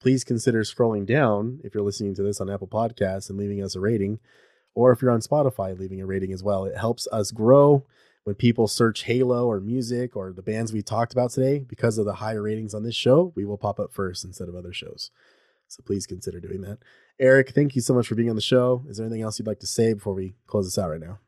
Please 0.00 0.24
consider 0.24 0.62
scrolling 0.62 1.06
down 1.06 1.60
if 1.64 1.74
you're 1.74 1.82
listening 1.82 2.14
to 2.14 2.22
this 2.22 2.40
on 2.40 2.50
Apple 2.50 2.68
Podcasts 2.68 3.30
and 3.30 3.38
leaving 3.38 3.62
us 3.62 3.74
a 3.74 3.80
rating, 3.80 4.18
or 4.74 4.92
if 4.92 5.00
you're 5.00 5.10
on 5.10 5.20
Spotify, 5.20 5.78
leaving 5.78 6.00
a 6.00 6.06
rating 6.06 6.32
as 6.32 6.42
well. 6.42 6.64
It 6.64 6.76
helps 6.76 7.08
us 7.10 7.30
grow 7.30 7.84
when 8.24 8.34
people 8.34 8.68
search 8.68 9.04
Halo 9.04 9.46
or 9.46 9.60
music 9.60 10.16
or 10.16 10.32
the 10.32 10.42
bands 10.42 10.72
we 10.72 10.82
talked 10.82 11.12
about 11.12 11.30
today. 11.30 11.60
Because 11.60 11.96
of 11.96 12.04
the 12.04 12.14
higher 12.14 12.42
ratings 12.42 12.74
on 12.74 12.82
this 12.82 12.94
show, 12.94 13.32
we 13.34 13.44
will 13.44 13.56
pop 13.56 13.80
up 13.80 13.92
first 13.92 14.24
instead 14.24 14.48
of 14.48 14.54
other 14.54 14.72
shows. 14.72 15.10
So 15.68 15.82
please 15.84 16.06
consider 16.06 16.40
doing 16.40 16.60
that. 16.60 16.78
Eric, 17.18 17.50
thank 17.50 17.74
you 17.74 17.80
so 17.80 17.94
much 17.94 18.06
for 18.06 18.14
being 18.14 18.30
on 18.30 18.36
the 18.36 18.42
show. 18.42 18.84
Is 18.88 18.98
there 18.98 19.06
anything 19.06 19.22
else 19.22 19.38
you'd 19.38 19.48
like 19.48 19.60
to 19.60 19.66
say 19.66 19.94
before 19.94 20.14
we 20.14 20.34
close 20.46 20.66
this 20.66 20.78
out 20.78 20.90
right 20.90 21.00
now? 21.00 21.18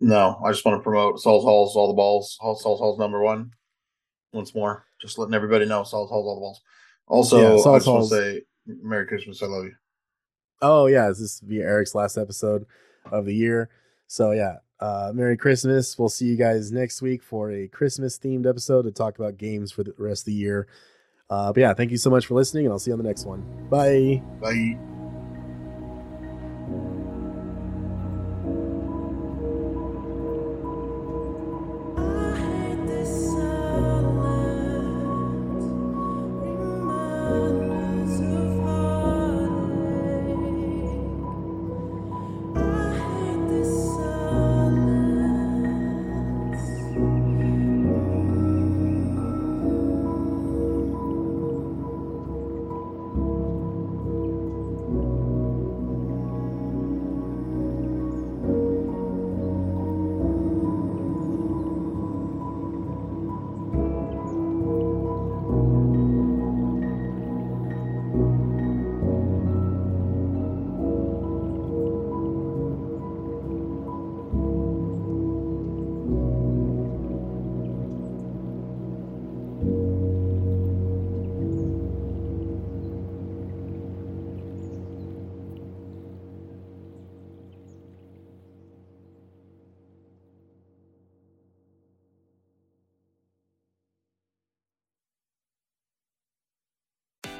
No, 0.00 0.40
I 0.44 0.50
just 0.52 0.64
want 0.64 0.78
to 0.78 0.82
promote 0.82 1.20
Saul's 1.20 1.44
Halls, 1.44 1.76
all 1.76 1.88
the 1.88 1.94
balls. 1.94 2.36
Saul's 2.40 2.62
Halls 2.62 2.98
number 2.98 3.20
one. 3.20 3.52
Once 4.32 4.54
more, 4.54 4.84
just 5.00 5.18
letting 5.18 5.34
everybody 5.34 5.64
know 5.64 5.82
Saul's 5.82 6.10
Halls, 6.10 6.26
all 6.26 6.34
the 6.36 6.40
balls. 6.40 6.60
Also, 7.06 7.38
Yeah, 7.38 7.70
I 7.70 7.76
just 7.78 7.86
want 7.86 8.08
to 8.08 8.08
say 8.08 8.42
Merry 8.66 9.06
Christmas. 9.06 9.42
I 9.42 9.46
love 9.46 9.64
you. 9.64 9.74
Oh 10.62 10.86
yeah, 10.86 11.08
this 11.08 11.20
is 11.20 11.40
be 11.40 11.60
Eric's 11.60 11.94
last 11.94 12.16
episode 12.16 12.66
of 13.10 13.26
the 13.26 13.34
year. 13.34 13.68
So 14.06 14.32
yeah, 14.32 14.56
uh, 14.80 15.12
Merry 15.14 15.36
Christmas. 15.36 15.98
We'll 15.98 16.08
see 16.08 16.26
you 16.26 16.36
guys 16.36 16.72
next 16.72 17.02
week 17.02 17.22
for 17.22 17.50
a 17.50 17.68
Christmas 17.68 18.18
themed 18.18 18.48
episode 18.48 18.82
to 18.82 18.90
talk 18.90 19.18
about 19.18 19.36
games 19.36 19.72
for 19.72 19.84
the 19.84 19.94
rest 19.98 20.22
of 20.22 20.26
the 20.26 20.34
year. 20.34 20.66
Uh, 21.28 21.52
but 21.52 21.60
yeah, 21.60 21.74
thank 21.74 21.90
you 21.90 21.96
so 21.96 22.10
much 22.10 22.26
for 22.26 22.34
listening, 22.34 22.66
and 22.66 22.72
I'll 22.72 22.78
see 22.78 22.90
you 22.90 22.94
on 22.94 22.98
the 22.98 23.08
next 23.08 23.26
one. 23.26 23.68
Bye. 23.70 24.22
Bye. 24.40 24.78